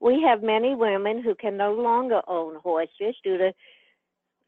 We 0.00 0.22
have 0.28 0.42
many 0.42 0.74
women 0.74 1.22
who 1.22 1.34
can 1.34 1.56
no 1.56 1.72
longer 1.72 2.20
own 2.28 2.56
horses 2.56 3.16
due 3.22 3.38
to 3.38 3.52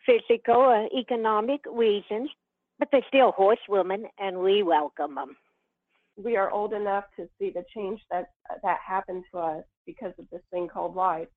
physical 0.05 0.57
or 0.57 0.89
economic 0.97 1.61
reasons, 1.71 2.31
but 2.79 2.89
they're 2.91 3.03
still 3.09 3.33
horsewomen, 3.33 4.07
and 4.19 4.39
we 4.39 4.63
welcome 4.63 5.15
them. 5.15 5.37
We 6.17 6.37
are 6.37 6.51
old 6.51 6.73
enough 6.73 7.05
to 7.17 7.29
see 7.39 7.51
the 7.51 7.65
change 7.75 8.01
that 8.11 8.31
that 8.63 8.79
happened 8.87 9.25
to 9.33 9.39
us 9.39 9.65
because 9.85 10.13
of 10.19 10.29
this 10.31 10.43
thing 10.51 10.69
called 10.69 10.95
life. 10.95 11.29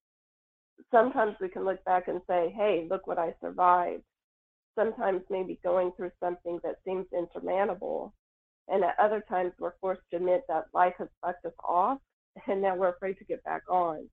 Sometimes 0.91 1.35
we 1.41 1.49
can 1.49 1.65
look 1.65 1.83
back 1.83 2.07
and 2.07 2.21
say, 2.27 2.49
"Hey, 2.49 2.87
look 2.89 3.05
what 3.05 3.19
I 3.19 3.33
survived." 3.41 4.03
Sometimes 4.75 5.21
maybe 5.29 5.59
going 5.63 5.91
through 5.93 6.11
something 6.19 6.59
that 6.63 6.81
seems 6.85 7.05
insurmountable, 7.11 8.13
and 8.69 8.83
at 8.83 8.97
other 8.97 9.19
times 9.21 9.51
we're 9.59 9.77
forced 9.81 10.09
to 10.11 10.17
admit 10.17 10.45
that 10.47 10.73
life 10.73 10.95
has 10.97 11.09
sucked 11.23 11.43
us 11.45 11.53
off, 11.63 11.99
and 12.47 12.61
now 12.61 12.75
we're 12.75 12.89
afraid 12.89 13.17
to 13.17 13.25
get 13.25 13.43
back 13.43 13.63
on. 13.69 14.09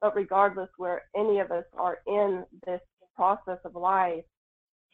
But 0.00 0.16
regardless 0.16 0.70
where 0.78 1.02
any 1.14 1.40
of 1.40 1.50
us 1.50 1.66
are 1.74 1.98
in 2.06 2.46
this 2.64 2.80
process 3.14 3.58
of 3.64 3.74
life, 3.74 4.24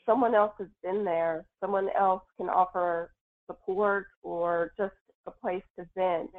someone 0.06 0.34
else 0.34 0.52
has 0.58 0.68
been 0.82 1.04
there. 1.04 1.44
Someone 1.60 1.88
else 1.98 2.22
can 2.36 2.48
offer 2.48 3.10
support 3.46 4.06
or 4.22 4.72
just 4.76 4.94
a 5.26 5.30
place 5.30 5.62
to 5.78 5.86
vent. 5.96 6.30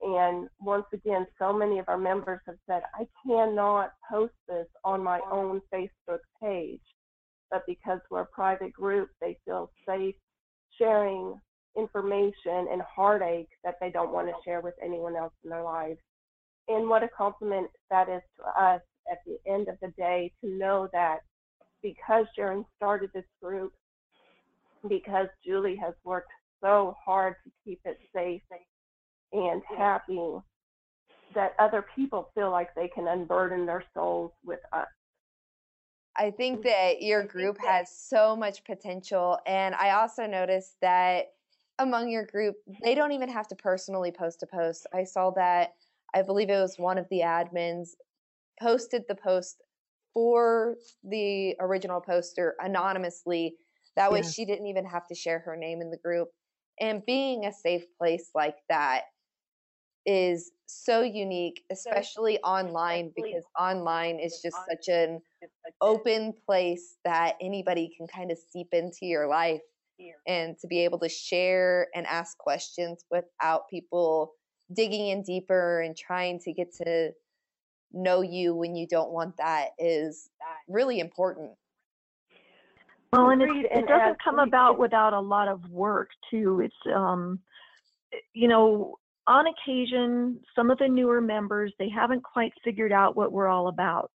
And 0.00 0.48
once 0.60 0.86
again, 0.92 1.26
so 1.38 1.52
many 1.52 1.78
of 1.78 1.88
our 1.88 1.98
members 1.98 2.40
have 2.46 2.56
said, 2.68 2.82
I 2.94 3.06
cannot 3.26 3.92
post 4.08 4.34
this 4.48 4.66
on 4.84 5.02
my 5.02 5.20
own 5.30 5.60
Facebook 5.74 6.20
page. 6.40 6.80
But 7.50 7.64
because 7.66 8.00
we're 8.10 8.22
a 8.22 8.26
private 8.26 8.72
group, 8.72 9.10
they 9.20 9.36
feel 9.44 9.70
safe 9.86 10.14
sharing 10.78 11.34
information 11.76 12.68
and 12.70 12.82
heartache 12.82 13.48
that 13.64 13.74
they 13.80 13.90
don't 13.90 14.12
want 14.12 14.28
to 14.28 14.34
share 14.44 14.60
with 14.60 14.74
anyone 14.82 15.16
else 15.16 15.32
in 15.44 15.50
their 15.50 15.62
lives. 15.62 15.98
And 16.68 16.88
what 16.88 17.02
a 17.02 17.08
compliment 17.08 17.68
that 17.90 18.08
is 18.08 18.22
to 18.36 18.62
us 18.62 18.82
at 19.10 19.18
the 19.26 19.38
end 19.50 19.68
of 19.68 19.76
the 19.80 19.88
day 19.96 20.32
to 20.42 20.50
know 20.50 20.88
that 20.92 21.20
because 21.82 22.26
Sharon 22.34 22.64
started 22.76 23.10
this 23.14 23.24
group, 23.42 23.72
because 24.88 25.28
Julie 25.44 25.76
has 25.76 25.94
worked 26.04 26.30
so 26.62 26.94
hard 27.04 27.34
to 27.44 27.50
keep 27.64 27.80
it 27.84 27.98
safe 28.14 28.42
and 29.32 29.62
happy, 29.76 30.20
that 31.34 31.54
other 31.58 31.84
people 31.94 32.30
feel 32.34 32.50
like 32.50 32.74
they 32.74 32.88
can 32.88 33.06
unburden 33.06 33.66
their 33.66 33.84
souls 33.94 34.32
with 34.44 34.60
us. 34.72 34.86
I 36.16 36.30
think 36.32 36.60
mm-hmm. 36.60 36.68
that 36.68 37.02
your 37.02 37.22
group 37.24 37.58
has 37.64 37.90
so 37.96 38.34
much 38.34 38.64
potential. 38.64 39.38
And 39.46 39.74
I 39.76 39.90
also 39.90 40.26
noticed 40.26 40.76
that 40.82 41.26
among 41.78 42.08
your 42.08 42.26
group, 42.26 42.56
they 42.82 42.94
don't 42.94 43.12
even 43.12 43.28
have 43.28 43.46
to 43.48 43.54
personally 43.54 44.10
post 44.10 44.42
a 44.42 44.46
post. 44.46 44.86
I 44.92 45.04
saw 45.04 45.30
that, 45.36 45.74
I 46.14 46.22
believe 46.22 46.50
it 46.50 46.58
was 46.58 46.76
one 46.76 46.98
of 46.98 47.06
the 47.10 47.20
admins 47.20 47.90
posted 48.60 49.04
the 49.06 49.14
post 49.14 49.62
for 50.14 50.76
the 51.04 51.54
original 51.60 52.00
poster 52.00 52.54
anonymously. 52.60 53.56
That 53.96 54.12
way, 54.12 54.20
yeah. 54.20 54.28
she 54.28 54.44
didn't 54.44 54.66
even 54.66 54.84
have 54.86 55.06
to 55.08 55.14
share 55.14 55.40
her 55.40 55.56
name 55.56 55.80
in 55.80 55.90
the 55.90 55.96
group. 55.96 56.28
And 56.80 57.04
being 57.06 57.44
a 57.44 57.52
safe 57.52 57.84
place 57.98 58.30
like 58.34 58.56
that 58.68 59.02
is 60.06 60.52
so 60.66 61.02
unique, 61.02 61.62
especially 61.70 62.38
online, 62.40 63.12
because 63.14 63.44
online 63.58 64.20
is 64.20 64.40
just 64.42 64.56
such 64.68 64.88
an 64.88 65.20
open 65.80 66.32
place 66.46 66.96
that 67.04 67.34
anybody 67.40 67.92
can 67.96 68.06
kind 68.06 68.30
of 68.30 68.38
seep 68.52 68.68
into 68.72 69.06
your 69.06 69.26
life. 69.26 69.60
And 70.28 70.56
to 70.60 70.68
be 70.68 70.84
able 70.84 71.00
to 71.00 71.08
share 71.08 71.88
and 71.92 72.06
ask 72.06 72.38
questions 72.38 73.04
without 73.10 73.68
people 73.68 74.32
digging 74.72 75.08
in 75.08 75.22
deeper 75.22 75.80
and 75.80 75.96
trying 75.96 76.38
to 76.40 76.52
get 76.52 76.72
to 76.82 77.10
know 77.92 78.22
you 78.22 78.54
when 78.54 78.76
you 78.76 78.86
don't 78.86 79.10
want 79.10 79.36
that 79.36 79.68
is 79.78 80.30
really 80.68 81.00
important. 81.00 81.50
Well, 83.12 83.30
and 83.30 83.40
it, 83.40 83.48
it 83.70 83.86
doesn't 83.86 84.22
come 84.22 84.38
about 84.38 84.78
without 84.78 85.14
a 85.14 85.20
lot 85.20 85.48
of 85.48 85.68
work 85.70 86.10
too. 86.30 86.60
It's 86.60 86.94
um, 86.94 87.40
you 88.34 88.48
know, 88.48 88.96
on 89.26 89.46
occasion, 89.46 90.40
some 90.54 90.70
of 90.70 90.78
the 90.78 90.88
newer 90.88 91.20
members 91.20 91.72
they 91.78 91.88
haven't 91.88 92.22
quite 92.22 92.52
figured 92.62 92.92
out 92.92 93.16
what 93.16 93.32
we're 93.32 93.48
all 93.48 93.68
about, 93.68 94.10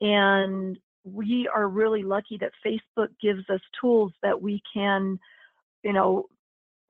and 0.00 0.78
we 1.04 1.48
are 1.52 1.68
really 1.68 2.02
lucky 2.02 2.38
that 2.40 2.52
Facebook 2.64 3.08
gives 3.20 3.48
us 3.50 3.60
tools 3.80 4.12
that 4.22 4.40
we 4.40 4.62
can, 4.72 5.18
you 5.82 5.92
know, 5.92 6.26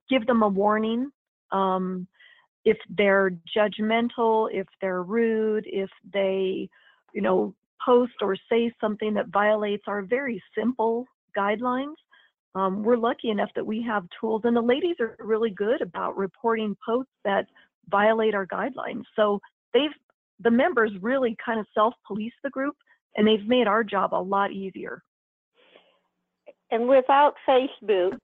give 0.09 0.27
them 0.27 0.43
a 0.43 0.47
warning. 0.47 1.09
Um, 1.51 2.07
if 2.65 2.77
they're 2.89 3.31
judgmental, 3.57 4.49
if 4.51 4.67
they're 4.81 5.03
rude, 5.03 5.65
if 5.67 5.89
they, 6.13 6.69
you 7.13 7.21
know, 7.21 7.53
post 7.83 8.13
or 8.21 8.35
say 8.49 8.71
something 8.79 9.13
that 9.15 9.27
violates 9.27 9.83
our 9.87 10.03
very 10.03 10.41
simple 10.55 11.05
guidelines, 11.35 11.95
um, 12.53 12.83
we're 12.83 12.97
lucky 12.97 13.29
enough 13.29 13.49
that 13.55 13.65
we 13.65 13.81
have 13.81 14.05
tools, 14.19 14.41
and 14.43 14.55
the 14.55 14.61
ladies 14.61 14.97
are 14.99 15.15
really 15.19 15.51
good 15.51 15.81
about 15.81 16.17
reporting 16.17 16.75
posts 16.85 17.11
that 17.23 17.45
violate 17.89 18.35
our 18.35 18.45
guidelines. 18.45 19.03
So 19.15 19.39
they've 19.73 19.91
the 20.43 20.51
members 20.51 20.91
really 21.01 21.35
kind 21.43 21.59
of 21.59 21.67
self-police 21.73 22.33
the 22.43 22.49
group, 22.49 22.75
and 23.15 23.27
they've 23.27 23.47
made 23.47 23.67
our 23.67 23.83
job 23.83 24.13
a 24.13 24.21
lot 24.21 24.51
easier. 24.51 25.03
And 26.71 26.87
without 26.87 27.35
Facebook, 27.47 28.17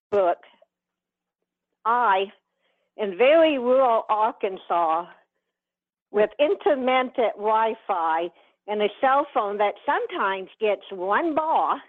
I 1.85 2.25
in 2.97 3.17
very 3.17 3.57
rural 3.57 4.03
Arkansas 4.09 5.05
with 6.11 6.29
intermittent 6.39 7.35
Wi 7.35 7.73
Fi 7.85 8.29
and 8.67 8.81
a 8.81 8.89
cell 8.99 9.25
phone 9.33 9.57
that 9.57 9.75
sometimes 9.85 10.49
gets 10.59 10.81
one 10.91 11.35
bar, 11.35 11.81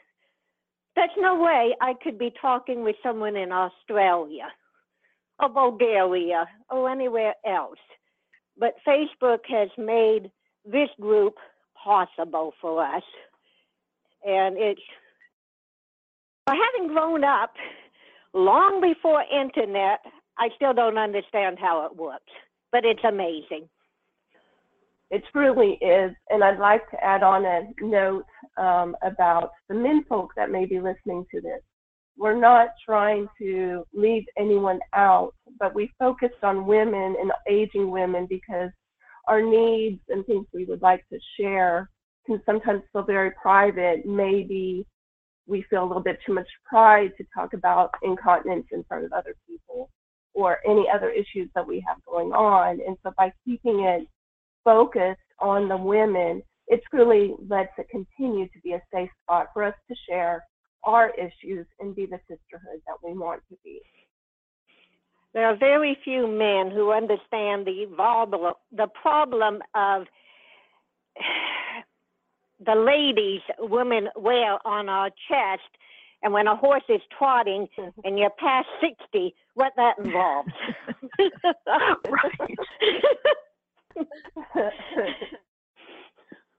there's 0.95 1.11
no 1.17 1.41
way 1.41 1.75
I 1.81 1.95
could 2.03 2.19
be 2.19 2.33
talking 2.41 2.85
with 2.85 2.97
someone 3.03 3.37
in 3.37 3.53
Australia 3.53 4.49
or 5.41 5.49
Bulgaria 5.49 6.47
or 6.71 6.91
anywhere 6.91 7.35
else. 7.47 7.79
But 8.59 8.75
Facebook 8.87 9.41
has 9.49 9.69
made 9.79 10.31
this 10.65 10.89
group 11.01 11.35
possible 11.83 12.53
for 12.61 12.85
us. 12.85 13.05
And 14.27 14.57
it's 14.59 14.81
having 16.49 16.89
grown 16.89 17.25
up 17.25 17.55
long 18.35 18.81
before 18.81 19.23
internet, 19.33 20.01
I 20.39 20.51
still 20.55 20.73
don't 20.73 20.99
understand 20.99 21.59
how 21.59 21.85
it 21.87 21.97
works, 21.97 22.33
but 22.71 22.85
it's 22.85 23.03
amazing. 23.05 23.69
It 25.11 25.25
truly 25.33 25.79
is. 25.81 26.13
And 26.31 26.45
I'd 26.45 26.61
like 26.61 26.89
to 26.91 27.05
add 27.05 27.23
on 27.23 27.45
a 27.45 27.63
note 27.81 28.27
um, 28.57 28.97
about 29.03 29.51
the 29.69 29.75
men 29.75 30.05
folk 30.09 30.31
that 30.37 30.51
may 30.51 30.65
be 30.65 30.81
listening 30.81 31.25
to 31.35 31.41
this. 31.41 31.61
We're 32.17 32.39
not 32.39 32.71
trying 32.85 33.29
to 33.41 33.85
leave 33.95 34.25
anyone 34.37 34.81
out, 34.93 35.35
but 35.59 35.75
we 35.75 35.91
focused 35.99 36.43
on 36.43 36.67
women 36.67 37.17
and 37.21 37.33
aging 37.49 37.91
women 37.91 38.27
because 38.29 38.71
our 39.29 39.41
needs 39.41 40.01
and 40.09 40.25
things 40.27 40.47
we 40.53 40.65
would 40.65 40.83
like 40.83 41.05
to 41.13 41.19
share 41.39 41.91
can 42.27 42.41
sometimes 42.45 42.83
feel 42.93 43.03
very 43.03 43.31
private. 43.41 44.05
Maybe 44.05 44.87
we 45.47 45.65
feel 45.71 45.85
a 45.85 45.87
little 45.87 46.03
bit 46.03 46.19
too 46.27 46.35
much 46.35 46.49
pride 46.69 47.13
to 47.17 47.25
talk 47.35 47.55
about 47.55 47.95
incontinence 48.03 48.67
in 48.73 48.85
front 48.85 49.05
of 49.05 49.13
other 49.13 49.35
people 49.49 49.91
or 50.39 50.59
any 50.65 50.87
other 50.95 51.11
issues 51.11 51.51
that 51.57 51.67
we 51.67 51.85
have 51.87 51.97
going 52.05 52.31
on. 52.33 52.79
And 52.87 52.97
so 53.03 53.13
by 53.17 53.33
keeping 53.45 53.81
it 53.81 54.07
focused 54.63 55.19
on 55.41 55.67
the 55.67 55.77
women, 55.77 56.43
it's 56.69 56.85
really 56.93 57.35
led 57.49 57.69
to 57.77 57.83
continue 57.85 58.47
to 58.47 58.61
be 58.63 58.75
a 58.75 58.83
safe 58.95 59.11
spot 59.25 59.49
for 59.53 59.65
us 59.65 59.75
to 59.89 59.97
share 60.09 60.45
our 60.85 61.11
issues 61.17 61.67
and 61.81 61.97
be 61.97 62.07
the 62.07 62.21
sisterhood 62.29 62.81
that 62.87 62.97
we 63.03 63.19
want 63.19 63.43
to 63.51 63.57
be. 63.65 63.81
there 65.35 65.47
are 65.47 65.57
very 65.57 65.99
few 66.05 66.29
men 66.29 66.71
who 66.71 66.93
understand 66.93 67.67
the 67.67 67.87
the 68.73 68.87
problem 69.03 69.61
of 69.75 70.05
the 72.65 72.75
ladies 72.75 73.41
women 73.59 74.09
wear 74.15 74.65
on 74.65 74.89
our 74.89 75.11
chest 75.29 75.73
and 76.23 76.33
when 76.33 76.47
a 76.47 76.57
horse 76.57 76.83
is 76.89 77.01
trotting 77.17 77.69
mm-hmm. 77.79 78.01
and 78.05 78.19
you're 78.19 78.31
past 78.39 78.67
60 78.81 79.35
what 79.55 79.73
that 79.77 79.99
involves. 79.99 80.51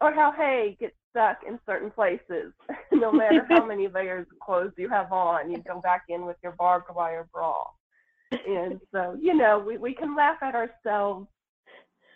Or 0.02 0.13
how 0.13 0.32
hay 0.32 0.78
gets 0.80 0.95
stuck 1.10 1.39
in 1.45 1.60
certain 1.65 1.91
places. 1.91 2.54
No 2.91 3.12
matter 3.12 3.45
how 3.50 3.65
many 3.65 3.88
layers 3.88 4.28
of 4.32 4.39
clothes 4.39 4.74
you 4.78 4.89
have 4.89 5.12
on 5.12 5.52
you 5.52 5.62
go 5.65 5.80
back 5.80 6.04
in 6.10 6.26
with 6.26 6.38
your 6.43 6.54
barbed 6.54 6.88
wire 6.93 7.28
bra. 7.34 7.63
And 8.32 8.80
so 8.93 9.17
you 9.22 9.34
know 9.34 9.60
we, 9.60 9.78
we 9.78 9.93
can 9.93 10.15
laugh 10.15 10.38
at 10.41 10.56
ourselves 10.56 11.28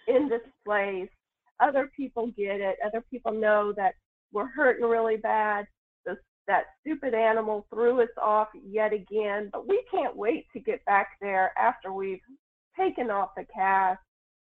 in 0.08 0.30
this 0.30 0.42
place. 0.66 1.10
Other 1.60 1.90
people 1.96 2.28
get 2.36 2.60
it. 2.60 2.78
Other 2.86 3.04
people 3.10 3.32
know 3.32 3.74
that 3.78 3.94
we're 4.34 4.48
hurting 4.48 4.86
really 4.86 5.18
bad. 5.18 5.68
That 6.48 6.66
stupid 6.82 7.14
animal 7.14 7.66
threw 7.70 8.02
us 8.02 8.10
off 8.22 8.50
yet 8.54 8.92
again, 8.92 9.50
but 9.52 9.68
we 9.68 9.84
can't 9.90 10.16
wait 10.16 10.46
to 10.54 10.60
get 10.60 10.84
back 10.86 11.12
there 11.22 11.54
after 11.58 11.94
we've 11.94 12.20
taken 12.78 13.10
off 13.10 13.30
the 13.38 13.46
cast 13.54 14.02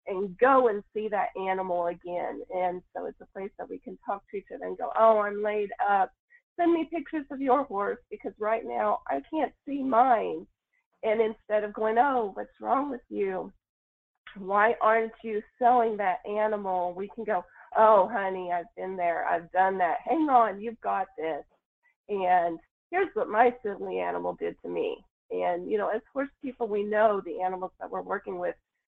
and 0.09 0.37
go 0.39 0.69
and 0.69 0.83
see 0.95 1.09
that 1.09 1.29
animal 1.41 1.87
again. 1.87 2.41
And 2.55 2.83
so 2.95 3.07
it's 3.07 3.21
a 3.21 3.39
place 3.39 3.51
that 3.59 3.69
we 3.69 3.79
can 3.79 3.99
talk 4.05 4.23
to 4.31 4.37
each 4.37 4.47
other 4.55 4.65
and 4.65 4.79
go, 4.79 4.91
oh, 4.99 5.19
I'm 5.19 5.43
laid 5.43 5.71
up. 5.89 6.13
Send 6.59 6.73
me 6.73 6.89
pictures 6.91 7.27
of 7.31 7.41
your 7.41 7.65
horse 7.65 7.99
because 8.11 8.33
right 8.39 8.63
now 8.65 9.01
I 9.09 9.21
can't 9.33 9.53
see 9.67 9.83
mine. 9.83 10.47
And 11.03 11.21
instead 11.21 11.63
of 11.63 11.75
going, 11.75 11.99
oh, 11.99 12.31
what's 12.35 12.61
wrong 12.61 12.91
with 12.91 13.03
you? 13.09 13.53
why 14.39 14.75
aren't 14.81 15.13
you 15.23 15.43
selling 15.59 15.97
that 15.97 16.19
animal? 16.29 16.95
We 16.97 17.11
can 17.15 17.25
go, 17.25 17.45
oh, 17.77 18.09
honey, 18.13 18.51
I've 18.53 18.75
been 18.77 18.97
there, 18.97 19.27
I've 19.27 19.51
done 19.53 19.79
that. 19.79 19.97
Hang 20.05 20.29
on, 20.29 20.61
you've 20.61 20.81
got 20.81 21.07
this. 21.17 21.45
And 22.09 22.59
here's 22.91 23.09
what 23.15 23.29
my 23.29 23.55
silly 23.63 23.99
animal 23.99 24.37
did 24.39 24.57
to 24.63 24.69
me. 24.69 24.99
And, 25.31 25.71
you 25.71 25.77
know, 25.79 25.89
as 25.89 26.03
horse 26.13 26.29
people, 26.43 26.69
we 26.69 26.85
know 26.85 27.21
the 27.25 27.41
animals 27.43 27.73
that 27.81 27.91
we're 27.91 28.03
working 28.03 28.39
with 28.39 28.55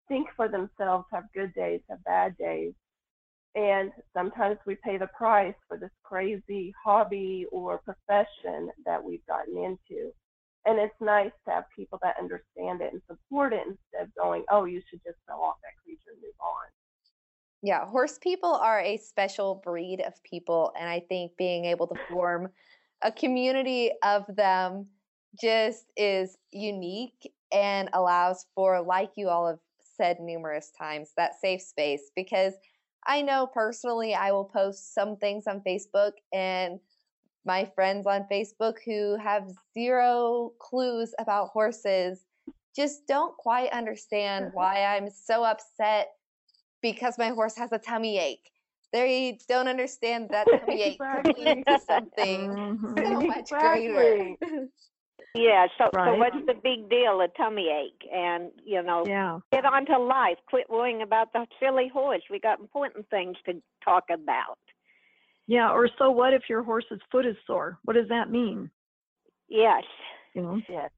think 0.09 0.29
for 0.37 0.49
themselves, 0.49 1.07
have 1.13 1.25
good 1.35 1.53
days, 1.55 1.81
have 1.89 2.03
bad 2.05 2.37
days. 2.37 2.73
And 3.55 3.91
sometimes 4.15 4.59
we 4.67 4.77
pay 4.85 4.99
the 4.99 5.09
price 5.09 5.55
for 5.67 5.79
this 5.79 5.91
crazy 6.03 6.75
hobby 6.85 7.47
or 7.51 7.79
profession 7.79 8.71
that 8.85 9.03
we've 9.03 9.25
gotten 9.27 9.57
into 9.57 10.13
and 10.67 10.81
it's 10.81 11.01
nice 11.01 11.31
to 11.47 11.53
have 11.53 11.65
people 11.75 11.99
that 12.03 12.17
understand 12.21 12.81
it 12.81 12.93
and 12.93 13.01
support 13.07 13.53
it 13.53 13.63
instead 13.67 14.09
of 14.09 14.15
going, 14.17 14.45
oh, 14.51 14.65
you 14.65 14.83
should 14.91 15.01
just 15.07 15.17
sell 15.27 15.41
off 15.41 15.55
that 15.63 15.81
creature 15.83 16.11
and 16.13 16.21
move 16.21 16.35
on. 16.41 16.67
Yeah, 17.63 17.87
horse 17.87 18.19
people 18.19 18.53
are 18.53 18.81
a 18.81 18.97
special 18.97 19.63
breed 19.65 20.01
of 20.01 20.21
people. 20.25 20.73
And 20.79 20.89
I 20.89 21.01
think 21.09 21.33
being 21.39 21.65
able 21.67 21.87
to 21.87 21.95
form 22.11 22.49
a 23.03 23.13
community 23.13 23.93
of 24.03 24.25
them 24.35 24.87
just 25.41 25.87
is 25.97 26.37
unique 26.53 27.33
and 27.53 27.89
allows 27.93 28.47
for, 28.55 28.81
like 28.83 29.11
you 29.17 29.29
all 29.29 29.47
have 29.47 29.59
said 29.97 30.19
numerous 30.21 30.73
times, 30.79 31.13
that 31.17 31.41
safe 31.41 31.63
space. 31.63 32.11
Because 32.15 32.55
I 33.07 33.23
know 33.23 33.47
personally, 33.47 34.15
I 34.15 34.33
will 34.33 34.45
post 34.45 34.95
some 34.95 35.17
things 35.17 35.47
on 35.47 35.63
Facebook 35.67 36.13
and 36.33 36.81
my 37.45 37.65
friends 37.75 38.07
on 38.07 38.27
Facebook 38.31 38.75
who 38.85 39.17
have 39.17 39.45
zero 39.73 40.53
clues 40.59 41.15
about 41.19 41.51
horses 41.51 42.25
just 42.75 43.07
don't 43.07 43.37
quite 43.37 43.71
understand 43.71 44.47
mm-hmm. 44.47 44.57
why 44.57 44.85
I'm 44.85 45.09
so 45.09 45.45
upset 45.45 46.09
because 46.83 47.17
my 47.19 47.29
horse 47.29 47.57
has 47.57 47.73
a 47.73 47.79
tummy 47.79 48.19
ache. 48.19 48.51
They 48.93 49.39
don't 49.49 49.69
understand 49.69 50.29
that 50.31 50.47
tummy 50.67 50.83
ache 50.83 51.01
could 51.25 51.39
lead 51.39 51.65
to 51.67 51.79
something 51.87 52.51
mm-hmm. 52.51 52.95
so 52.97 53.21
much 53.21 53.39
exactly. 53.39 53.89
greater. 53.89 54.67
Yeah, 55.35 55.67
so, 55.77 55.91
right. 55.93 56.15
so 56.15 56.15
what's 56.15 56.47
the 56.47 56.55
big 56.55 56.89
deal, 56.89 57.21
a 57.21 57.29
tummy 57.37 57.69
ache? 57.69 58.09
And, 58.11 58.51
you 58.65 58.83
know, 58.83 59.05
yeah. 59.07 59.39
get 59.53 59.67
on 59.67 59.85
to 59.87 59.99
life. 59.99 60.39
Quit 60.49 60.69
worrying 60.71 61.03
about 61.03 61.33
the 61.35 61.47
silly 61.61 61.89
horse. 61.93 62.23
We 62.31 62.41
got 62.41 62.59
important 62.59 63.09
things 63.11 63.37
to 63.45 63.61
talk 63.85 64.05
about. 64.11 64.59
Yeah, 65.47 65.71
or 65.71 65.89
so 65.99 66.11
what 66.11 66.33
if 66.33 66.43
your 66.49 66.63
horse's 66.63 67.01
foot 67.13 67.27
is 67.27 67.37
sore? 67.47 67.79
What 67.85 67.95
does 67.95 68.09
that 68.09 68.31
mean? 68.31 68.71
Yes. 69.49 69.85
You 70.35 70.43
know? 70.43 70.61
Yes. 70.69 70.91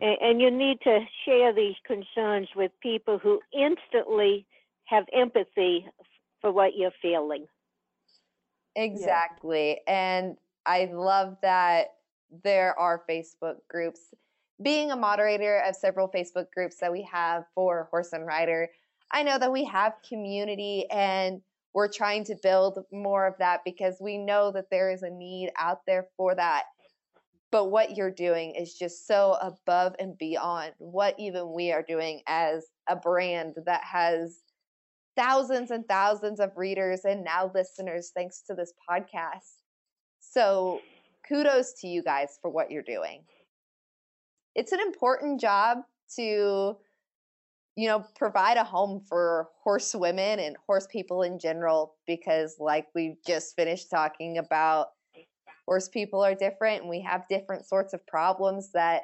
And 0.00 0.40
you 0.40 0.50
need 0.50 0.78
to 0.84 1.00
share 1.24 1.52
these 1.52 1.74
concerns 1.86 2.48
with 2.54 2.70
people 2.80 3.18
who 3.18 3.40
instantly 3.52 4.46
have 4.84 5.04
empathy 5.12 5.86
for 6.42 6.52
what 6.52 6.76
you're 6.76 6.92
feeling. 7.00 7.46
Exactly. 8.76 9.80
Yeah. 9.86 10.18
And 10.20 10.36
I 10.66 10.90
love 10.92 11.36
that 11.42 11.86
there 12.44 12.78
are 12.78 13.02
Facebook 13.08 13.56
groups. 13.68 14.00
Being 14.62 14.90
a 14.90 14.96
moderator 14.96 15.62
of 15.66 15.74
several 15.74 16.08
Facebook 16.08 16.46
groups 16.54 16.76
that 16.80 16.92
we 16.92 17.08
have 17.10 17.44
for 17.54 17.88
Horse 17.90 18.12
and 18.12 18.26
Rider, 18.26 18.68
I 19.10 19.22
know 19.22 19.38
that 19.38 19.52
we 19.52 19.64
have 19.64 19.94
community 20.06 20.86
and 20.90 21.40
we're 21.74 21.90
trying 21.90 22.24
to 22.24 22.36
build 22.42 22.78
more 22.92 23.26
of 23.26 23.34
that 23.38 23.60
because 23.64 23.96
we 24.00 24.18
know 24.18 24.52
that 24.52 24.70
there 24.70 24.90
is 24.90 25.02
a 25.02 25.10
need 25.10 25.50
out 25.58 25.80
there 25.86 26.06
for 26.16 26.34
that. 26.34 26.64
But 27.50 27.70
what 27.70 27.96
you're 27.96 28.10
doing 28.10 28.54
is 28.54 28.74
just 28.74 29.06
so 29.06 29.36
above 29.40 29.94
and 29.98 30.16
beyond 30.16 30.72
what 30.78 31.14
even 31.18 31.52
we 31.52 31.72
are 31.72 31.82
doing 31.82 32.22
as 32.26 32.66
a 32.88 32.96
brand 32.96 33.56
that 33.66 33.82
has 33.84 34.40
thousands 35.16 35.70
and 35.70 35.86
thousands 35.86 36.40
of 36.40 36.56
readers 36.56 37.04
and 37.04 37.24
now 37.24 37.50
listeners 37.54 38.12
thanks 38.14 38.42
to 38.46 38.54
this 38.54 38.72
podcast. 38.88 39.60
So, 40.20 40.80
kudos 41.28 41.74
to 41.80 41.88
you 41.88 42.02
guys 42.02 42.38
for 42.40 42.50
what 42.50 42.70
you're 42.70 42.82
doing. 42.82 43.22
It's 44.54 44.72
an 44.72 44.80
important 44.80 45.40
job 45.40 45.78
to 46.16 46.76
you 47.76 47.88
know, 47.88 48.04
provide 48.16 48.56
a 48.56 48.64
home 48.64 49.00
for 49.08 49.48
horse 49.62 49.94
women 49.94 50.38
and 50.38 50.56
horse 50.66 50.86
people 50.90 51.22
in 51.22 51.38
general 51.38 51.94
because, 52.06 52.56
like 52.58 52.86
we 52.94 53.16
just 53.26 53.56
finished 53.56 53.90
talking 53.90 54.38
about, 54.38 54.88
horse 55.66 55.88
people 55.88 56.22
are 56.22 56.34
different 56.34 56.82
and 56.82 56.90
we 56.90 57.00
have 57.00 57.26
different 57.28 57.66
sorts 57.66 57.94
of 57.94 58.06
problems 58.06 58.72
that 58.72 59.02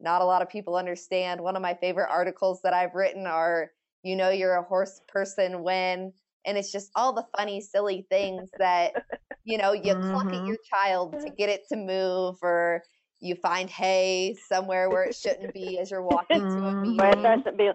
not 0.00 0.22
a 0.22 0.24
lot 0.24 0.40
of 0.40 0.48
people 0.48 0.76
understand. 0.76 1.40
One 1.40 1.56
of 1.56 1.62
my 1.62 1.74
favorite 1.74 2.08
articles 2.10 2.62
that 2.62 2.72
I've 2.72 2.94
written 2.94 3.26
are, 3.26 3.70
you 4.02 4.16
know, 4.16 4.30
you're 4.30 4.56
a 4.56 4.62
horse 4.62 5.00
person 5.08 5.62
when, 5.62 6.12
and 6.46 6.56
it's 6.58 6.72
just 6.72 6.90
all 6.96 7.12
the 7.12 7.26
funny, 7.36 7.60
silly 7.60 8.06
things 8.08 8.50
that, 8.58 8.92
you 9.44 9.58
know, 9.58 9.72
you 9.72 9.94
mm-hmm. 9.94 10.10
cluck 10.12 10.26
at 10.26 10.32
mm-hmm. 10.32 10.46
your 10.46 10.58
child 10.72 11.12
to 11.20 11.30
get 11.30 11.48
it 11.48 11.62
to 11.68 11.76
move 11.76 12.36
or, 12.42 12.82
you 13.20 13.34
find 13.36 13.68
hay 13.68 14.34
somewhere 14.48 14.88
where 14.88 15.04
it 15.04 15.14
shouldn't 15.14 15.52
be 15.54 15.78
as 15.78 15.90
you're 15.90 16.02
walking 16.14 16.40
to 16.40 16.46
a 16.46 16.48
mm-hmm. 16.48 16.82
meeting. 16.82 16.96
Where 16.96 17.12
it 17.12 17.22
doesn't 17.22 17.58
be. 17.58 17.70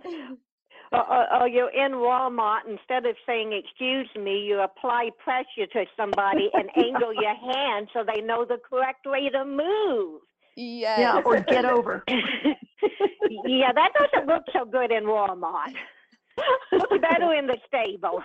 Or, 0.91 1.41
or, 1.41 1.47
you're 1.47 1.71
in 1.71 1.93
Walmart, 1.93 2.61
instead 2.69 3.05
of 3.05 3.15
saying, 3.25 3.51
excuse 3.51 4.07
me, 4.15 4.39
you 4.39 4.61
apply 4.61 5.09
pressure 5.17 5.67
to 5.73 5.85
somebody 5.97 6.49
and 6.53 6.69
angle 6.77 7.13
your 7.13 7.35
hand 7.35 7.89
so 7.91 8.03
they 8.05 8.21
know 8.21 8.45
the 8.45 8.57
correct 8.69 9.05
way 9.05 9.29
to 9.29 9.43
move. 9.43 10.21
Yes. 10.55 10.99
Yeah, 10.99 11.21
or 11.25 11.41
get 11.41 11.65
over. 11.65 12.03
yeah, 12.07 13.73
that 13.73 13.91
doesn't 13.99 14.27
look 14.27 14.43
so 14.53 14.63
good 14.63 14.91
in 14.91 15.03
Walmart. 15.03 15.73
Looks 16.71 16.97
better 17.01 17.33
in 17.33 17.47
the 17.47 17.57
stable 17.67 18.21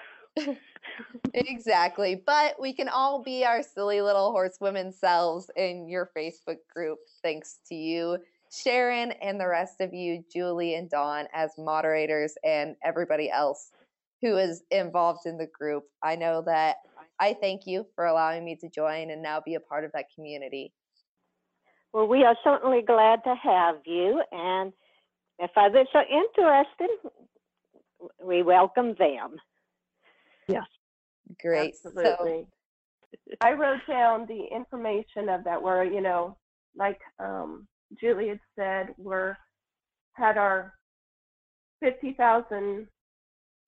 exactly. 1.34 2.22
But 2.26 2.60
we 2.60 2.72
can 2.72 2.88
all 2.88 3.22
be 3.22 3.44
our 3.44 3.62
silly 3.62 4.00
little 4.00 4.32
horsewomen 4.32 4.92
selves 4.92 5.50
in 5.56 5.88
your 5.88 6.10
Facebook 6.16 6.58
group, 6.72 6.98
thanks 7.22 7.58
to 7.68 7.74
you, 7.74 8.18
Sharon, 8.52 9.12
and 9.12 9.40
the 9.40 9.46
rest 9.46 9.80
of 9.80 9.94
you, 9.94 10.24
Julie 10.32 10.74
and 10.74 10.90
Dawn, 10.90 11.26
as 11.32 11.52
moderators, 11.58 12.34
and 12.44 12.76
everybody 12.84 13.30
else 13.30 13.70
who 14.20 14.36
is 14.36 14.62
involved 14.70 15.26
in 15.26 15.38
the 15.38 15.46
group. 15.46 15.84
I 16.02 16.16
know 16.16 16.42
that 16.42 16.76
I 17.20 17.34
thank 17.34 17.66
you 17.66 17.86
for 17.94 18.06
allowing 18.06 18.44
me 18.44 18.56
to 18.56 18.68
join 18.68 19.10
and 19.10 19.22
now 19.22 19.40
be 19.40 19.54
a 19.54 19.60
part 19.60 19.84
of 19.84 19.92
that 19.92 20.06
community. 20.14 20.72
Well, 21.92 22.06
we 22.06 22.24
are 22.24 22.36
certainly 22.44 22.82
glad 22.82 23.24
to 23.24 23.34
have 23.34 23.76
you. 23.84 24.22
And 24.30 24.72
if 25.38 25.50
others 25.56 25.88
are 25.94 26.04
interested, 26.04 27.10
we 28.22 28.42
welcome 28.42 28.94
them. 28.98 29.36
Yes. 30.48 30.64
Great. 31.40 31.74
Absolutely. 31.84 32.46
So, 32.46 33.36
I 33.40 33.52
wrote 33.52 33.80
down 33.88 34.26
the 34.26 34.44
information 34.54 35.28
of 35.28 35.44
that 35.44 35.60
where, 35.60 35.84
you 35.84 36.00
know, 36.00 36.36
like 36.76 36.98
um, 37.18 37.66
Julie 38.00 38.28
had 38.28 38.40
said, 38.56 38.94
we're 38.96 39.36
had 40.14 40.36
our 40.36 40.74
50,000 41.80 42.86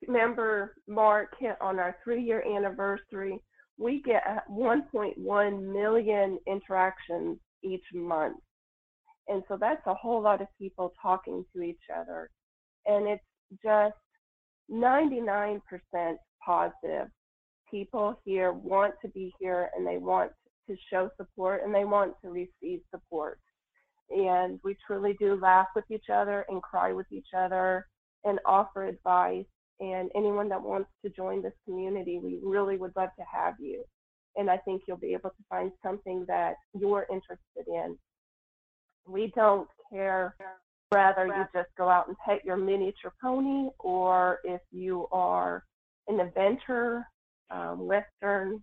member 0.09 0.75
mark 0.89 1.35
hit 1.39 1.57
on 1.61 1.79
our 1.79 1.97
three 2.05 2.23
year 2.23 2.45
anniversary. 2.47 3.39
We 3.79 4.03
get 4.03 4.23
1.1 4.51 5.73
million 5.73 6.39
interactions 6.47 7.39
each 7.63 7.85
month. 7.95 8.39
And 9.29 9.43
so 9.49 9.57
that's 9.59 9.87
a 9.87 9.95
whole 9.95 10.21
lot 10.21 10.43
of 10.43 10.49
people 10.59 10.93
talking 11.01 11.45
to 11.55 11.63
each 11.63 11.81
other. 11.95 12.29
And 12.87 13.09
it's 13.09 13.25
just 13.65 13.95
99% 14.71 15.61
positive. 16.45 17.09
People 17.71 18.21
here 18.25 18.53
want 18.53 18.95
to 19.03 19.09
be 19.09 19.33
here 19.39 19.71
and 19.77 19.87
they 19.87 19.99
want 19.99 20.31
to 20.69 20.77
show 20.91 21.09
support 21.17 21.63
and 21.65 21.75
they 21.75 21.85
want 21.85 22.15
to 22.23 22.31
receive 22.31 22.81
support. 22.91 23.39
And 24.11 24.61
we 24.63 24.77
truly 24.87 25.17
do 25.19 25.39
laugh 25.41 25.69
with 25.75 25.85
each 25.91 26.11
other 26.13 26.45
and 26.49 26.63
cry 26.63 26.93
with 26.93 27.07
each 27.11 27.29
other 27.37 27.87
and 28.25 28.39
offer 28.45 28.85
advice. 28.85 29.47
And 29.81 30.11
anyone 30.15 30.49
that 30.51 30.63
wants 30.63 30.91
to 31.05 31.11
join 31.11 31.43
this 31.43 31.55
community, 31.67 32.21
we 32.23 32.39
really 32.43 32.77
would 32.77 32.93
love 32.95 33.09
to 33.19 33.25
have 33.33 33.55
you. 33.59 33.85
And 34.37 34.51
I 34.51 34.59
think 34.59 34.83
you'll 34.87 34.97
be 34.97 35.15
able 35.15 35.31
to 35.31 35.45
find 35.49 35.73
something 35.83 36.25
that 36.29 36.55
you're 36.79 37.07
interested 37.11 37.67
in. 37.67 37.97
We 39.07 39.33
don't 39.35 39.69
care 39.93 40.37
whether 40.93 41.27
you 41.27 41.45
just 41.55 41.71
go 41.77 41.89
out 41.89 42.09
and 42.09 42.17
pet 42.19 42.45
your 42.45 42.57
miniature 42.57 43.13
pony 43.23 43.71
or 43.79 44.41
if 44.45 44.61
you 44.71 45.07
are 45.11 45.65
an 46.09 46.19
eventer, 46.19 47.05
um, 47.51 47.87
Western, 47.87 48.63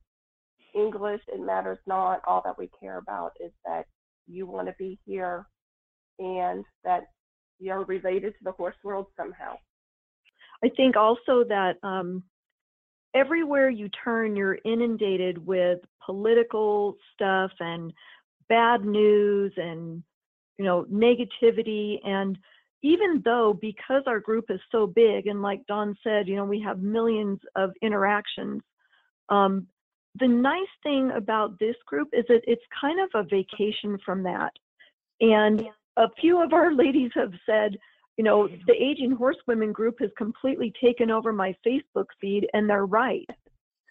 English, 0.75 1.21
it 1.27 1.39
matters 1.39 1.79
not. 1.87 2.21
All 2.27 2.41
that 2.45 2.57
we 2.57 2.69
care 2.79 2.97
about 2.97 3.31
is 3.43 3.51
that 3.65 3.85
you 4.27 4.45
want 4.45 4.67
to 4.67 4.75
be 4.77 4.99
here 5.05 5.47
and 6.19 6.63
that 6.83 7.05
you're 7.59 7.83
related 7.85 8.33
to 8.33 8.43
the 8.43 8.51
horse 8.51 8.75
world 8.83 9.07
somehow. 9.17 9.55
I 10.63 10.69
think 10.77 10.95
also 10.95 11.43
that 11.47 11.77
um, 11.81 12.23
everywhere 13.15 13.69
you 13.69 13.89
turn, 14.03 14.35
you're 14.35 14.59
inundated 14.65 15.43
with 15.43 15.79
political 16.05 16.95
stuff 17.13 17.51
and 17.59 17.91
bad 18.49 18.85
news 18.85 19.51
and 19.57 20.03
you 20.59 20.65
know 20.65 20.85
negativity 20.91 21.97
and 22.05 22.37
even 22.81 23.21
though 23.25 23.57
because 23.59 24.03
our 24.07 24.19
group 24.19 24.45
is 24.49 24.59
so 24.71 24.87
big 24.87 25.27
and 25.27 25.41
like 25.41 25.65
Dawn 25.67 25.97
said, 26.03 26.27
you 26.27 26.35
know, 26.35 26.45
we 26.45 26.61
have 26.61 26.79
millions 26.79 27.39
of 27.55 27.71
interactions, 27.81 28.61
um, 29.29 29.67
the 30.19 30.27
nice 30.27 30.61
thing 30.83 31.11
about 31.15 31.59
this 31.59 31.75
group 31.85 32.09
is 32.13 32.25
that 32.29 32.41
it's 32.47 32.63
kind 32.79 32.99
of 32.99 33.09
a 33.13 33.27
vacation 33.27 33.97
from 34.05 34.23
that. 34.23 34.51
And 35.21 35.67
a 35.97 36.07
few 36.19 36.41
of 36.41 36.53
our 36.53 36.73
ladies 36.75 37.11
have 37.15 37.33
said, 37.45 37.77
you 38.17 38.23
know, 38.23 38.47
the 38.67 38.73
Aging 38.73 39.11
Horsewomen 39.11 39.71
group 39.71 39.97
has 39.99 40.09
completely 40.17 40.73
taken 40.83 41.09
over 41.09 41.31
my 41.31 41.55
Facebook 41.65 42.07
feed, 42.19 42.47
and 42.53 42.69
they're 42.69 42.85
right. 42.85 43.27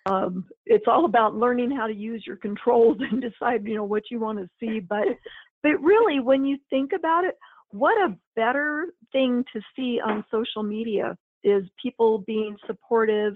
Um, 0.04 0.46
it's 0.66 0.84
all 0.86 1.06
about 1.06 1.34
learning 1.34 1.70
how 1.70 1.86
to 1.86 1.94
use 1.94 2.24
your 2.26 2.36
controls 2.36 2.98
and 3.10 3.22
decide, 3.22 3.66
you 3.66 3.74
know, 3.74 3.84
what 3.84 4.10
you 4.10 4.20
want 4.20 4.38
to 4.38 4.48
see. 4.60 4.80
But, 4.80 5.06
but 5.62 5.80
really, 5.82 6.20
when 6.20 6.44
you 6.44 6.58
think 6.70 6.92
about 6.92 7.24
it, 7.24 7.34
what 7.70 7.98
a 8.00 8.16
better 8.36 8.86
thing 9.12 9.44
to 9.52 9.60
see 9.76 10.00
on 10.04 10.24
social 10.30 10.62
media 10.62 11.16
is 11.44 11.64
people 11.82 12.18
being 12.26 12.56
supportive, 12.66 13.34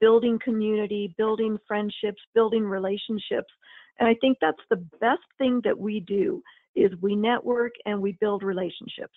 building 0.00 0.38
community, 0.42 1.14
building 1.18 1.58
friendships, 1.66 2.20
building 2.34 2.64
relationships. 2.64 3.52
And 3.98 4.08
I 4.08 4.14
think 4.20 4.38
that's 4.40 4.62
the 4.70 4.84
best 5.00 5.22
thing 5.38 5.60
that 5.64 5.78
we 5.78 6.00
do 6.00 6.42
is 6.74 6.90
we 7.00 7.16
network 7.16 7.72
and 7.86 8.00
we 8.00 8.12
build 8.20 8.42
relationships. 8.42 9.14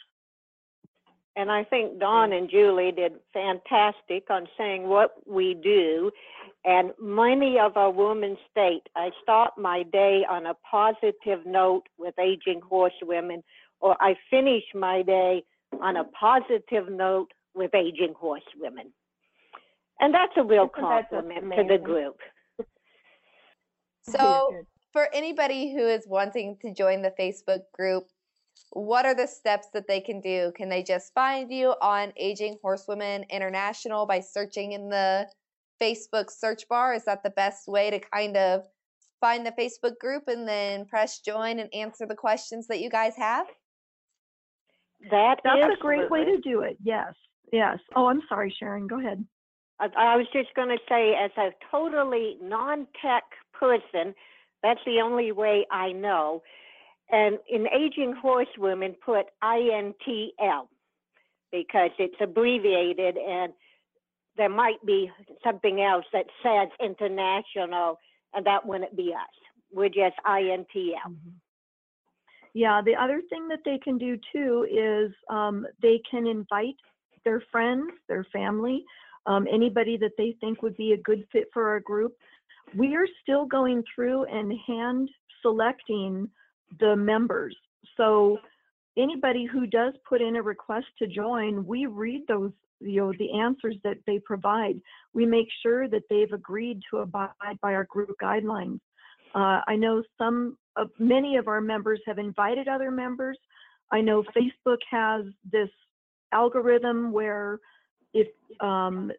And 1.35 1.51
I 1.51 1.63
think 1.63 1.99
Dawn 1.99 2.33
and 2.33 2.49
Julie 2.49 2.91
did 2.91 3.13
fantastic 3.33 4.29
on 4.29 4.47
saying 4.57 4.87
what 4.87 5.11
we 5.27 5.53
do. 5.53 6.11
And 6.65 6.91
many 6.99 7.57
of 7.57 7.77
our 7.77 7.91
women 7.91 8.37
state, 8.51 8.83
I 8.95 9.11
start 9.23 9.53
my 9.57 9.83
day 9.83 10.25
on 10.29 10.45
a 10.45 10.53
positive 10.69 11.45
note 11.45 11.83
with 11.97 12.13
aging 12.19 12.61
horsewomen, 12.67 13.43
or 13.79 13.95
I 14.01 14.15
finish 14.29 14.63
my 14.73 15.01
day 15.01 15.43
on 15.81 15.95
a 15.95 16.03
positive 16.03 16.89
note 16.89 17.29
with 17.53 17.73
aging 17.73 18.13
horsewomen. 18.17 18.91
And 20.01 20.13
that's 20.13 20.33
a 20.37 20.43
real 20.43 20.67
compliment 20.67 21.53
to 21.55 21.63
the 21.67 21.77
group. 21.77 22.17
So, 24.01 24.51
for 24.91 25.07
anybody 25.13 25.71
who 25.71 25.87
is 25.87 26.05
wanting 26.07 26.57
to 26.61 26.73
join 26.73 27.01
the 27.01 27.13
Facebook 27.19 27.61
group, 27.73 28.07
what 28.71 29.05
are 29.05 29.15
the 29.15 29.27
steps 29.27 29.67
that 29.73 29.87
they 29.87 29.99
can 29.99 30.21
do? 30.21 30.51
Can 30.55 30.69
they 30.69 30.83
just 30.83 31.13
find 31.13 31.51
you 31.51 31.75
on 31.81 32.13
Aging 32.17 32.57
Horsewomen 32.61 33.25
International 33.29 34.05
by 34.05 34.19
searching 34.19 34.73
in 34.73 34.89
the 34.89 35.27
Facebook 35.81 36.29
search 36.29 36.67
bar? 36.67 36.93
Is 36.93 37.05
that 37.05 37.23
the 37.23 37.31
best 37.31 37.67
way 37.67 37.89
to 37.89 37.99
kind 37.99 38.37
of 38.37 38.63
find 39.19 39.45
the 39.45 39.51
Facebook 39.51 39.97
group 39.99 40.23
and 40.27 40.47
then 40.47 40.85
press 40.85 41.19
join 41.19 41.59
and 41.59 41.73
answer 41.73 42.05
the 42.05 42.15
questions 42.15 42.67
that 42.67 42.79
you 42.79 42.89
guys 42.89 43.15
have? 43.17 43.47
That 45.09 45.39
That's 45.43 45.73
a 45.73 45.81
great 45.81 46.09
way 46.11 46.25
to 46.25 46.37
do 46.37 46.61
it. 46.61 46.77
Yes. 46.83 47.13
Yes. 47.51 47.79
Oh, 47.95 48.07
I'm 48.07 48.21
sorry, 48.27 48.53
Sharon. 48.59 48.87
Go 48.87 48.99
ahead. 48.99 49.25
I, 49.79 49.87
I 49.97 50.15
was 50.17 50.27
just 50.33 50.53
going 50.55 50.69
to 50.69 50.77
say, 50.87 51.15
as 51.15 51.31
a 51.37 51.51
totally 51.71 52.37
non 52.41 52.85
tech 53.01 53.23
person, 53.53 54.13
that's 54.61 54.81
the 54.85 54.99
only 55.01 55.31
way 55.31 55.65
I 55.71 55.93
know. 55.93 56.43
And 57.11 57.39
in 57.49 57.67
Aging 57.67 58.13
Horsewomen, 58.21 58.95
put 59.03 59.25
INTL 59.43 60.67
because 61.51 61.89
it's 61.97 62.15
abbreviated 62.21 63.17
and 63.17 63.53
there 64.37 64.49
might 64.49 64.83
be 64.85 65.11
something 65.43 65.81
else 65.81 66.05
that 66.13 66.25
says 66.43 66.69
international 66.79 67.99
and 68.33 68.45
that 68.45 68.65
wouldn't 68.65 68.95
be 68.95 69.13
us. 69.13 69.27
We're 69.71 69.89
just 69.89 70.15
INTL. 70.25 70.65
Mm-hmm. 70.75 71.29
Yeah, 72.53 72.81
the 72.83 72.95
other 72.95 73.21
thing 73.29 73.47
that 73.49 73.59
they 73.63 73.77
can 73.83 73.97
do 73.97 74.17
too 74.33 74.65
is 74.69 75.11
um, 75.29 75.67
they 75.81 76.01
can 76.09 76.25
invite 76.25 76.75
their 77.23 77.43
friends, 77.51 77.91
their 78.07 78.25
family, 78.33 78.83
um, 79.25 79.45
anybody 79.51 79.97
that 79.97 80.13
they 80.17 80.35
think 80.39 80.61
would 80.61 80.75
be 80.77 80.93
a 80.93 80.97
good 80.97 81.25
fit 81.31 81.49
for 81.53 81.67
our 81.67 81.79
group. 81.79 82.15
We 82.75 82.95
are 82.95 83.07
still 83.21 83.45
going 83.45 83.83
through 83.93 84.25
and 84.25 84.53
hand 84.65 85.09
selecting 85.41 86.29
the 86.79 86.95
members. 86.95 87.55
So 87.97 88.39
anybody 88.97 89.45
who 89.45 89.67
does 89.67 89.93
put 90.07 90.21
in 90.21 90.35
a 90.35 90.41
request 90.41 90.87
to 90.99 91.07
join, 91.07 91.65
we 91.65 91.85
read 91.85 92.21
those, 92.27 92.51
you 92.79 93.01
know, 93.01 93.13
the 93.17 93.39
answers 93.39 93.75
that 93.83 93.97
they 94.05 94.19
provide. 94.19 94.79
We 95.13 95.25
make 95.25 95.47
sure 95.61 95.87
that 95.87 96.03
they've 96.09 96.31
agreed 96.31 96.79
to 96.91 96.99
abide 96.99 97.59
by 97.61 97.73
our 97.73 97.85
group 97.85 98.15
guidelines. 98.21 98.79
Uh, 99.35 99.61
I 99.67 99.75
know 99.75 100.03
some, 100.17 100.57
of, 100.75 100.89
many 100.97 101.37
of 101.37 101.47
our 101.47 101.61
members 101.61 102.01
have 102.07 102.17
invited 102.17 102.67
other 102.67 102.91
members. 102.91 103.37
I 103.91 104.01
know 104.01 104.23
Facebook 104.35 104.79
has 104.89 105.25
this 105.51 105.69
algorithm 106.31 107.11
where 107.11 107.59
if 108.13 108.27
um, 108.59 109.11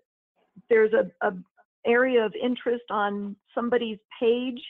there's 0.68 0.92
a, 0.92 1.26
a, 1.26 1.32
area 1.86 2.22
of 2.22 2.34
interest 2.40 2.84
on 2.90 3.34
somebody's 3.54 3.96
page, 4.20 4.60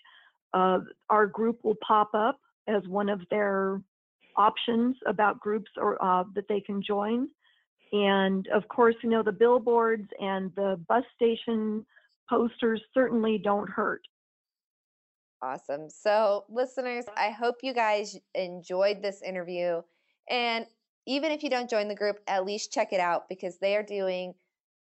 uh, 0.54 0.78
our 1.08 1.26
group 1.26 1.58
will 1.64 1.76
pop 1.84 2.10
up 2.14 2.38
as 2.70 2.86
one 2.88 3.08
of 3.08 3.20
their 3.30 3.80
options 4.36 4.96
about 5.06 5.40
groups 5.40 5.70
or 5.76 6.02
uh, 6.02 6.24
that 6.34 6.48
they 6.48 6.60
can 6.60 6.82
join. 6.82 7.28
And 7.92 8.46
of 8.48 8.68
course, 8.68 8.94
you 9.02 9.10
know 9.10 9.22
the 9.22 9.32
billboards 9.32 10.08
and 10.20 10.52
the 10.54 10.80
bus 10.88 11.04
station 11.16 11.84
posters 12.28 12.80
certainly 12.94 13.38
don't 13.38 13.68
hurt. 13.68 14.02
Awesome. 15.42 15.88
So, 15.88 16.44
listeners, 16.48 17.06
I 17.16 17.30
hope 17.30 17.56
you 17.62 17.72
guys 17.72 18.16
enjoyed 18.34 19.02
this 19.02 19.22
interview. 19.22 19.80
And 20.28 20.66
even 21.06 21.32
if 21.32 21.42
you 21.42 21.50
don't 21.50 21.70
join 21.70 21.88
the 21.88 21.94
group, 21.94 22.20
at 22.26 22.44
least 22.44 22.72
check 22.72 22.92
it 22.92 23.00
out 23.00 23.28
because 23.28 23.58
they 23.58 23.74
are 23.74 23.82
doing 23.82 24.34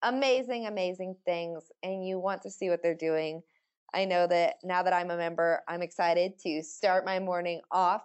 amazing, 0.03 0.67
amazing 0.67 1.17
things 1.25 1.71
and 1.83 2.07
you 2.07 2.19
want 2.19 2.43
to 2.43 2.51
see 2.51 2.71
what 2.71 2.83
they're 2.83 2.95
doing. 2.95 3.43
I 3.97 4.05
know 4.05 4.27
that 4.27 4.57
now 4.63 4.83
that 4.83 4.93
I'm 4.93 5.11
a 5.11 5.17
member, 5.17 5.63
I'm 5.67 5.81
excited 5.81 6.39
to 6.41 6.63
start 6.63 7.07
my 7.07 7.19
morning 7.19 7.63
off 7.71 8.03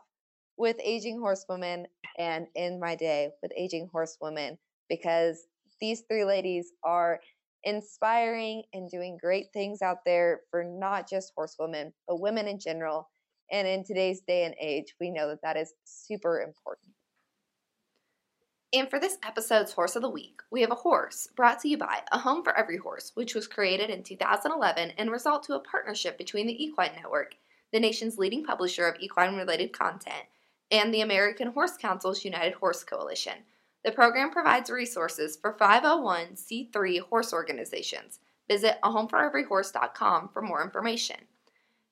with 0.55 0.77
Aging 0.81 1.19
Horsewomen 1.19 1.85
and 2.17 2.47
end 2.55 2.79
my 2.79 2.95
day 2.95 3.31
with 3.43 3.51
Aging 3.57 3.89
Horsewomen 3.91 4.57
because 4.87 5.47
these 5.81 6.03
three 6.09 6.23
ladies 6.23 6.71
are 6.85 7.19
inspiring 7.65 8.63
and 8.71 8.89
doing 8.89 9.17
great 9.21 9.47
things 9.51 9.81
out 9.81 9.97
there 10.05 10.39
for 10.49 10.63
not 10.63 11.09
just 11.09 11.33
horsewomen, 11.35 11.91
but 12.07 12.21
women 12.21 12.47
in 12.47 12.57
general. 12.57 13.09
And 13.51 13.67
in 13.67 13.83
today's 13.83 14.21
day 14.21 14.45
and 14.45 14.55
age, 14.61 14.95
we 15.01 15.11
know 15.11 15.27
that 15.27 15.41
that 15.43 15.57
is 15.57 15.73
super 15.83 16.39
important. 16.39 16.90
And 18.73 18.89
for 18.89 18.99
this 18.99 19.17
episode's 19.21 19.73
Horse 19.73 19.97
of 19.97 20.01
the 20.01 20.09
Week, 20.09 20.41
we 20.49 20.61
have 20.61 20.71
a 20.71 20.75
horse 20.75 21.27
brought 21.35 21.59
to 21.59 21.67
you 21.67 21.77
by 21.77 22.03
A 22.13 22.19
Home 22.19 22.41
for 22.41 22.57
Every 22.57 22.77
Horse, 22.77 23.11
which 23.15 23.35
was 23.35 23.45
created 23.45 23.89
in 23.89 24.01
2011 24.01 24.93
and 24.97 25.11
result 25.11 25.43
to 25.43 25.55
a 25.55 25.59
partnership 25.59 26.17
between 26.17 26.47
the 26.47 26.63
Equine 26.63 26.95
Network, 26.95 27.35
the 27.73 27.81
nation's 27.81 28.17
leading 28.17 28.45
publisher 28.45 28.87
of 28.87 28.95
equine 29.01 29.35
related 29.35 29.73
content, 29.73 30.23
and 30.71 30.93
the 30.93 31.01
American 31.01 31.49
Horse 31.49 31.75
Council's 31.75 32.23
United 32.23 32.53
Horse 32.53 32.81
Coalition. 32.85 33.39
The 33.83 33.91
program 33.91 34.31
provides 34.31 34.69
resources 34.69 35.35
for 35.35 35.57
501c3 35.59 37.01
horse 37.01 37.33
organizations. 37.33 38.19
Visit 38.47 38.77
ahomeforeveryhorse.com 38.83 40.29
for 40.29 40.41
more 40.41 40.63
information. 40.63 41.17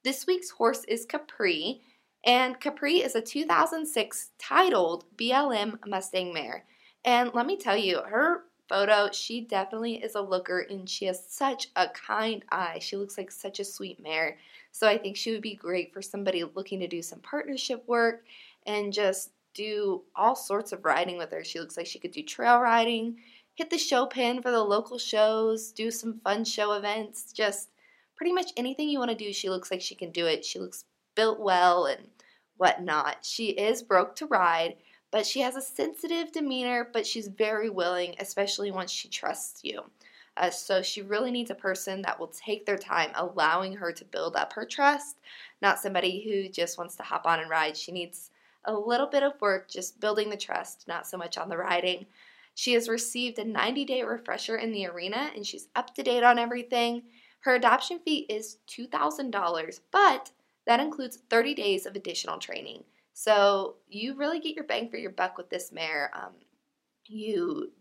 This 0.05 0.25
week's 0.25 0.51
horse 0.51 0.85
is 0.85 1.05
Capri, 1.05 1.81
And 2.25 2.59
Capri 2.59 2.97
is 2.97 3.15
a 3.15 3.21
2006 3.21 4.31
titled 4.37 5.05
BLM 5.17 5.85
Mustang 5.87 6.33
mare. 6.33 6.65
And 7.05 7.31
let 7.33 7.45
me 7.45 7.55
tell 7.55 7.77
you, 7.77 8.01
her 8.01 8.43
photo, 8.67 9.09
she 9.11 9.41
definitely 9.41 9.95
is 9.95 10.15
a 10.15 10.21
looker 10.21 10.59
and 10.69 10.87
she 10.87 11.05
has 11.05 11.25
such 11.27 11.67
a 11.75 11.87
kind 11.87 12.43
eye. 12.51 12.79
She 12.79 12.97
looks 12.97 13.17
like 13.17 13.31
such 13.31 13.59
a 13.59 13.65
sweet 13.65 14.01
mare. 14.01 14.37
So 14.71 14.87
I 14.87 14.97
think 14.97 15.17
she 15.17 15.31
would 15.31 15.41
be 15.41 15.55
great 15.55 15.93
for 15.93 16.01
somebody 16.01 16.43
looking 16.43 16.79
to 16.81 16.87
do 16.87 17.01
some 17.01 17.19
partnership 17.19 17.83
work 17.87 18.25
and 18.67 18.93
just 18.93 19.31
do 19.53 20.03
all 20.15 20.35
sorts 20.35 20.71
of 20.71 20.85
riding 20.85 21.17
with 21.17 21.31
her. 21.31 21.43
She 21.43 21.59
looks 21.59 21.77
like 21.77 21.87
she 21.87 21.99
could 21.99 22.11
do 22.11 22.21
trail 22.21 22.59
riding, 22.59 23.17
hit 23.55 23.69
the 23.69 23.77
show 23.77 24.05
pin 24.05 24.41
for 24.41 24.51
the 24.51 24.63
local 24.63 24.99
shows, 24.99 25.71
do 25.71 25.89
some 25.89 26.19
fun 26.23 26.45
show 26.45 26.73
events, 26.73 27.33
just 27.33 27.69
pretty 28.15 28.31
much 28.31 28.51
anything 28.55 28.89
you 28.89 28.99
want 28.99 29.09
to 29.09 29.17
do. 29.17 29.33
She 29.33 29.49
looks 29.49 29.71
like 29.71 29.81
she 29.81 29.95
can 29.95 30.11
do 30.11 30.27
it. 30.27 30.45
She 30.45 30.59
looks 30.59 30.85
built 31.15 31.39
well 31.39 31.85
and 31.85 32.07
whatnot. 32.57 33.25
She 33.25 33.49
is 33.49 33.83
broke 33.83 34.15
to 34.17 34.25
ride, 34.25 34.75
but 35.11 35.25
she 35.25 35.41
has 35.41 35.55
a 35.55 35.61
sensitive 35.61 36.31
demeanor, 36.31 36.89
but 36.91 37.07
she's 37.07 37.27
very 37.27 37.69
willing, 37.69 38.15
especially 38.19 38.71
once 38.71 38.91
she 38.91 39.07
trusts 39.07 39.61
you. 39.63 39.83
Uh, 40.37 40.49
so 40.49 40.81
she 40.81 41.01
really 41.01 41.31
needs 41.31 41.51
a 41.51 41.55
person 41.55 42.01
that 42.01 42.19
will 42.19 42.27
take 42.27 42.65
their 42.65 42.77
time, 42.77 43.11
allowing 43.15 43.73
her 43.73 43.91
to 43.91 44.05
build 44.05 44.35
up 44.35 44.53
her 44.53 44.65
trust, 44.65 45.17
not 45.61 45.79
somebody 45.79 46.21
who 46.23 46.49
just 46.49 46.77
wants 46.77 46.95
to 46.95 47.03
hop 47.03 47.25
on 47.25 47.39
and 47.39 47.49
ride. 47.49 47.75
She 47.75 47.91
needs 47.91 48.31
a 48.65 48.73
little 48.73 49.07
bit 49.07 49.23
of 49.23 49.39
work 49.41 49.69
just 49.69 49.99
building 49.99 50.29
the 50.29 50.37
trust, 50.37 50.87
not 50.87 51.07
so 51.07 51.17
much 51.17 51.37
on 51.37 51.49
the 51.49 51.57
riding. 51.57 52.05
She 52.55 52.73
has 52.73 52.89
received 52.89 53.39
a 53.39 53.45
90 53.45 53.85
day 53.85 54.03
refresher 54.03 54.57
in 54.57 54.71
the 54.71 54.87
arena 54.87 55.31
and 55.35 55.45
she's 55.45 55.69
up 55.75 55.93
to 55.95 56.03
date 56.03 56.23
on 56.23 56.37
everything. 56.37 57.03
Her 57.41 57.55
adoption 57.55 57.99
fee 57.99 58.25
is 58.29 58.57
$2,000, 58.67 59.79
but 59.91 60.31
that 60.69 60.79
includes 60.79 61.17
30 61.31 61.55
days 61.55 61.87
of 61.87 61.95
additional 61.95 62.37
training. 62.37 62.83
So 63.13 63.77
you 63.89 64.13
really 64.13 64.39
get 64.39 64.53
your 64.53 64.65
bang 64.65 64.87
for 64.87 64.97
your 64.97 65.09
buck 65.09 65.35
with 65.35 65.49
this 65.49 65.71
mare. 65.71 66.11
Um, 66.13 66.33
you 67.07 67.71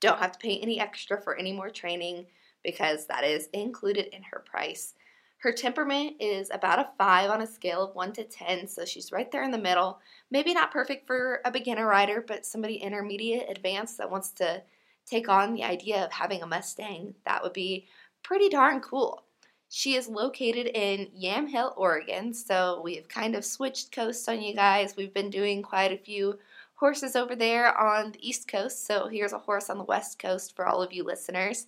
don't 0.00 0.18
have 0.18 0.32
to 0.32 0.38
pay 0.38 0.58
any 0.58 0.80
extra 0.80 1.20
for 1.20 1.36
any 1.36 1.52
more 1.52 1.68
training 1.68 2.24
because 2.64 3.04
that 3.04 3.22
is 3.22 3.50
included 3.52 4.06
in 4.16 4.22
her 4.22 4.42
price. 4.50 4.94
Her 5.40 5.52
temperament 5.52 6.14
is 6.20 6.50
about 6.50 6.78
a 6.78 6.88
5 6.96 7.28
on 7.28 7.42
a 7.42 7.46
scale 7.46 7.84
of 7.84 7.94
1 7.94 8.14
to 8.14 8.24
10, 8.24 8.66
so 8.66 8.86
she's 8.86 9.12
right 9.12 9.30
there 9.30 9.44
in 9.44 9.50
the 9.50 9.58
middle. 9.58 10.00
Maybe 10.30 10.54
not 10.54 10.72
perfect 10.72 11.06
for 11.06 11.42
a 11.44 11.50
beginner 11.50 11.86
rider, 11.86 12.24
but 12.26 12.46
somebody 12.46 12.76
intermediate, 12.76 13.50
advanced 13.50 13.98
that 13.98 14.10
wants 14.10 14.30
to 14.30 14.62
take 15.04 15.28
on 15.28 15.52
the 15.52 15.64
idea 15.64 16.02
of 16.02 16.12
having 16.12 16.42
a 16.42 16.46
Mustang. 16.46 17.14
That 17.26 17.42
would 17.42 17.52
be 17.52 17.88
pretty 18.22 18.48
darn 18.48 18.80
cool. 18.80 19.22
She 19.70 19.96
is 19.96 20.08
located 20.08 20.68
in 20.74 21.08
Yamhill, 21.14 21.74
Oregon, 21.76 22.32
so 22.32 22.80
we 22.82 22.96
have 22.96 23.08
kind 23.08 23.34
of 23.34 23.44
switched 23.44 23.92
coasts 23.92 24.26
on 24.26 24.40
you 24.40 24.54
guys. 24.54 24.96
We've 24.96 25.12
been 25.12 25.28
doing 25.28 25.62
quite 25.62 25.92
a 25.92 25.98
few 25.98 26.38
horses 26.74 27.14
over 27.14 27.36
there 27.36 27.76
on 27.76 28.12
the 28.12 28.26
East 28.26 28.48
Coast, 28.48 28.86
so 28.86 29.08
here's 29.08 29.34
a 29.34 29.38
horse 29.38 29.68
on 29.68 29.76
the 29.76 29.84
West 29.84 30.18
Coast 30.18 30.56
for 30.56 30.66
all 30.66 30.80
of 30.80 30.92
you 30.92 31.04
listeners. 31.04 31.66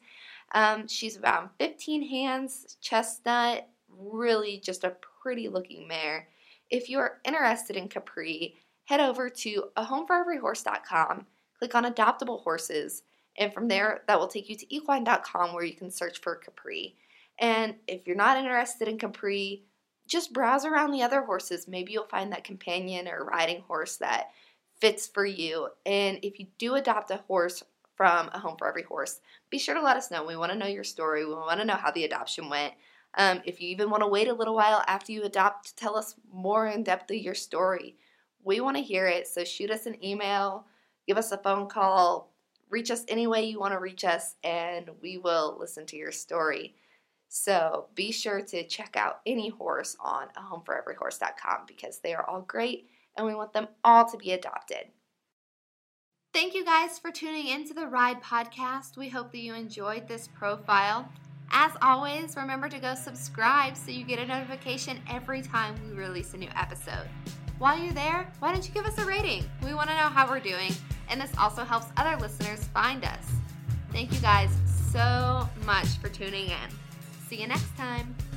Um, 0.52 0.88
she's 0.88 1.16
about 1.16 1.52
15 1.58 2.08
hands, 2.08 2.78
chestnut, 2.80 3.68
really 3.88 4.60
just 4.64 4.84
a 4.84 4.96
pretty 5.22 5.48
looking 5.48 5.86
mare. 5.86 6.28
If 6.70 6.88
you're 6.88 7.20
interested 7.24 7.76
in 7.76 7.88
Capri, 7.88 8.56
head 8.84 9.00
over 9.00 9.28
to 9.28 9.64
ahomeforeveryhorse.com, 9.76 11.26
click 11.58 11.74
on 11.74 11.84
adoptable 11.84 12.42
horses, 12.42 13.02
and 13.36 13.52
from 13.52 13.68
there 13.68 14.02
that 14.06 14.18
will 14.18 14.26
take 14.28 14.48
you 14.48 14.56
to 14.56 14.74
equine.com 14.74 15.52
where 15.52 15.64
you 15.64 15.74
can 15.74 15.90
search 15.90 16.20
for 16.20 16.36
Capri. 16.36 16.96
And 17.40 17.76
if 17.88 18.06
you're 18.06 18.16
not 18.16 18.36
interested 18.36 18.86
in 18.86 18.98
Capri, 18.98 19.64
just 20.06 20.32
browse 20.32 20.64
around 20.64 20.90
the 20.90 21.02
other 21.02 21.22
horses. 21.22 21.66
Maybe 21.66 21.92
you'll 21.92 22.04
find 22.04 22.32
that 22.32 22.44
companion 22.44 23.08
or 23.08 23.24
riding 23.24 23.62
horse 23.62 23.96
that 23.96 24.30
fits 24.78 25.06
for 25.06 25.24
you. 25.24 25.68
And 25.86 26.18
if 26.22 26.38
you 26.38 26.46
do 26.58 26.74
adopt 26.74 27.10
a 27.10 27.22
horse 27.28 27.62
from 27.96 28.28
a 28.32 28.38
home 28.38 28.56
for 28.58 28.68
every 28.68 28.82
horse, 28.82 29.20
be 29.50 29.58
sure 29.58 29.74
to 29.74 29.82
let 29.82 29.96
us 29.96 30.10
know. 30.10 30.24
We 30.24 30.36
want 30.36 30.52
to 30.52 30.58
know 30.58 30.66
your 30.66 30.84
story. 30.84 31.24
We 31.24 31.34
want 31.34 31.60
to 31.60 31.66
know 31.66 31.74
how 31.74 31.90
the 31.90 32.04
adoption 32.04 32.48
went. 32.48 32.74
Um, 33.16 33.40
if 33.44 33.60
you 33.60 33.68
even 33.70 33.90
want 33.90 34.02
to 34.02 34.08
wait 34.08 34.28
a 34.28 34.34
little 34.34 34.54
while 34.54 34.84
after 34.86 35.12
you 35.12 35.24
adopt 35.24 35.68
to 35.68 35.74
tell 35.74 35.96
us 35.96 36.14
more 36.32 36.66
in 36.66 36.82
depth 36.82 37.10
of 37.10 37.16
your 37.16 37.34
story, 37.34 37.96
we 38.44 38.60
want 38.60 38.76
to 38.76 38.82
hear 38.82 39.06
it. 39.06 39.26
So 39.26 39.44
shoot 39.44 39.70
us 39.70 39.86
an 39.86 40.02
email, 40.04 40.66
give 41.06 41.18
us 41.18 41.32
a 41.32 41.38
phone 41.38 41.68
call, 41.68 42.32
reach 42.68 42.90
us 42.90 43.04
any 43.08 43.26
way 43.26 43.44
you 43.44 43.58
want 43.58 43.72
to 43.74 43.80
reach 43.80 44.04
us, 44.04 44.36
and 44.44 44.90
we 45.02 45.18
will 45.18 45.56
listen 45.58 45.86
to 45.86 45.96
your 45.96 46.12
story. 46.12 46.76
So 47.32 47.86
be 47.94 48.10
sure 48.10 48.42
to 48.42 48.66
check 48.66 48.96
out 48.96 49.20
any 49.24 49.50
horse 49.50 49.96
on 50.00 50.26
a 50.36 50.40
ahomeforeveryhorse.com 50.40 51.60
because 51.68 52.00
they 52.00 52.12
are 52.12 52.28
all 52.28 52.40
great 52.40 52.90
and 53.16 53.24
we 53.24 53.36
want 53.36 53.52
them 53.52 53.68
all 53.84 54.04
to 54.10 54.18
be 54.18 54.32
adopted. 54.32 54.88
Thank 56.34 56.54
you 56.54 56.64
guys 56.64 56.98
for 56.98 57.12
tuning 57.12 57.46
in 57.46 57.68
to 57.68 57.74
the 57.74 57.86
Ride 57.86 58.20
Podcast. 58.20 58.96
We 58.96 59.08
hope 59.08 59.30
that 59.30 59.38
you 59.38 59.54
enjoyed 59.54 60.08
this 60.08 60.28
profile. 60.34 61.08
As 61.52 61.70
always, 61.80 62.34
remember 62.34 62.68
to 62.68 62.80
go 62.80 62.96
subscribe 62.96 63.76
so 63.76 63.92
you 63.92 64.04
get 64.04 64.18
a 64.18 64.26
notification 64.26 65.00
every 65.08 65.40
time 65.40 65.76
we 65.88 65.96
release 65.96 66.34
a 66.34 66.36
new 66.36 66.50
episode. 66.56 67.08
While 67.58 67.78
you're 67.78 67.92
there, 67.92 68.28
why 68.40 68.52
don't 68.52 68.66
you 68.66 68.74
give 68.74 68.86
us 68.86 68.98
a 68.98 69.04
rating? 69.04 69.44
We 69.64 69.72
want 69.72 69.88
to 69.88 69.96
know 69.96 70.08
how 70.08 70.28
we're 70.28 70.40
doing, 70.40 70.72
and 71.08 71.20
this 71.20 71.30
also 71.38 71.62
helps 71.62 71.86
other 71.96 72.20
listeners 72.20 72.64
find 72.74 73.04
us. 73.04 73.26
Thank 73.92 74.12
you 74.12 74.20
guys 74.20 74.50
so 74.92 75.48
much 75.64 75.86
for 75.98 76.08
tuning 76.08 76.46
in. 76.46 76.89
See 77.30 77.40
you 77.40 77.46
next 77.46 77.76
time. 77.76 78.29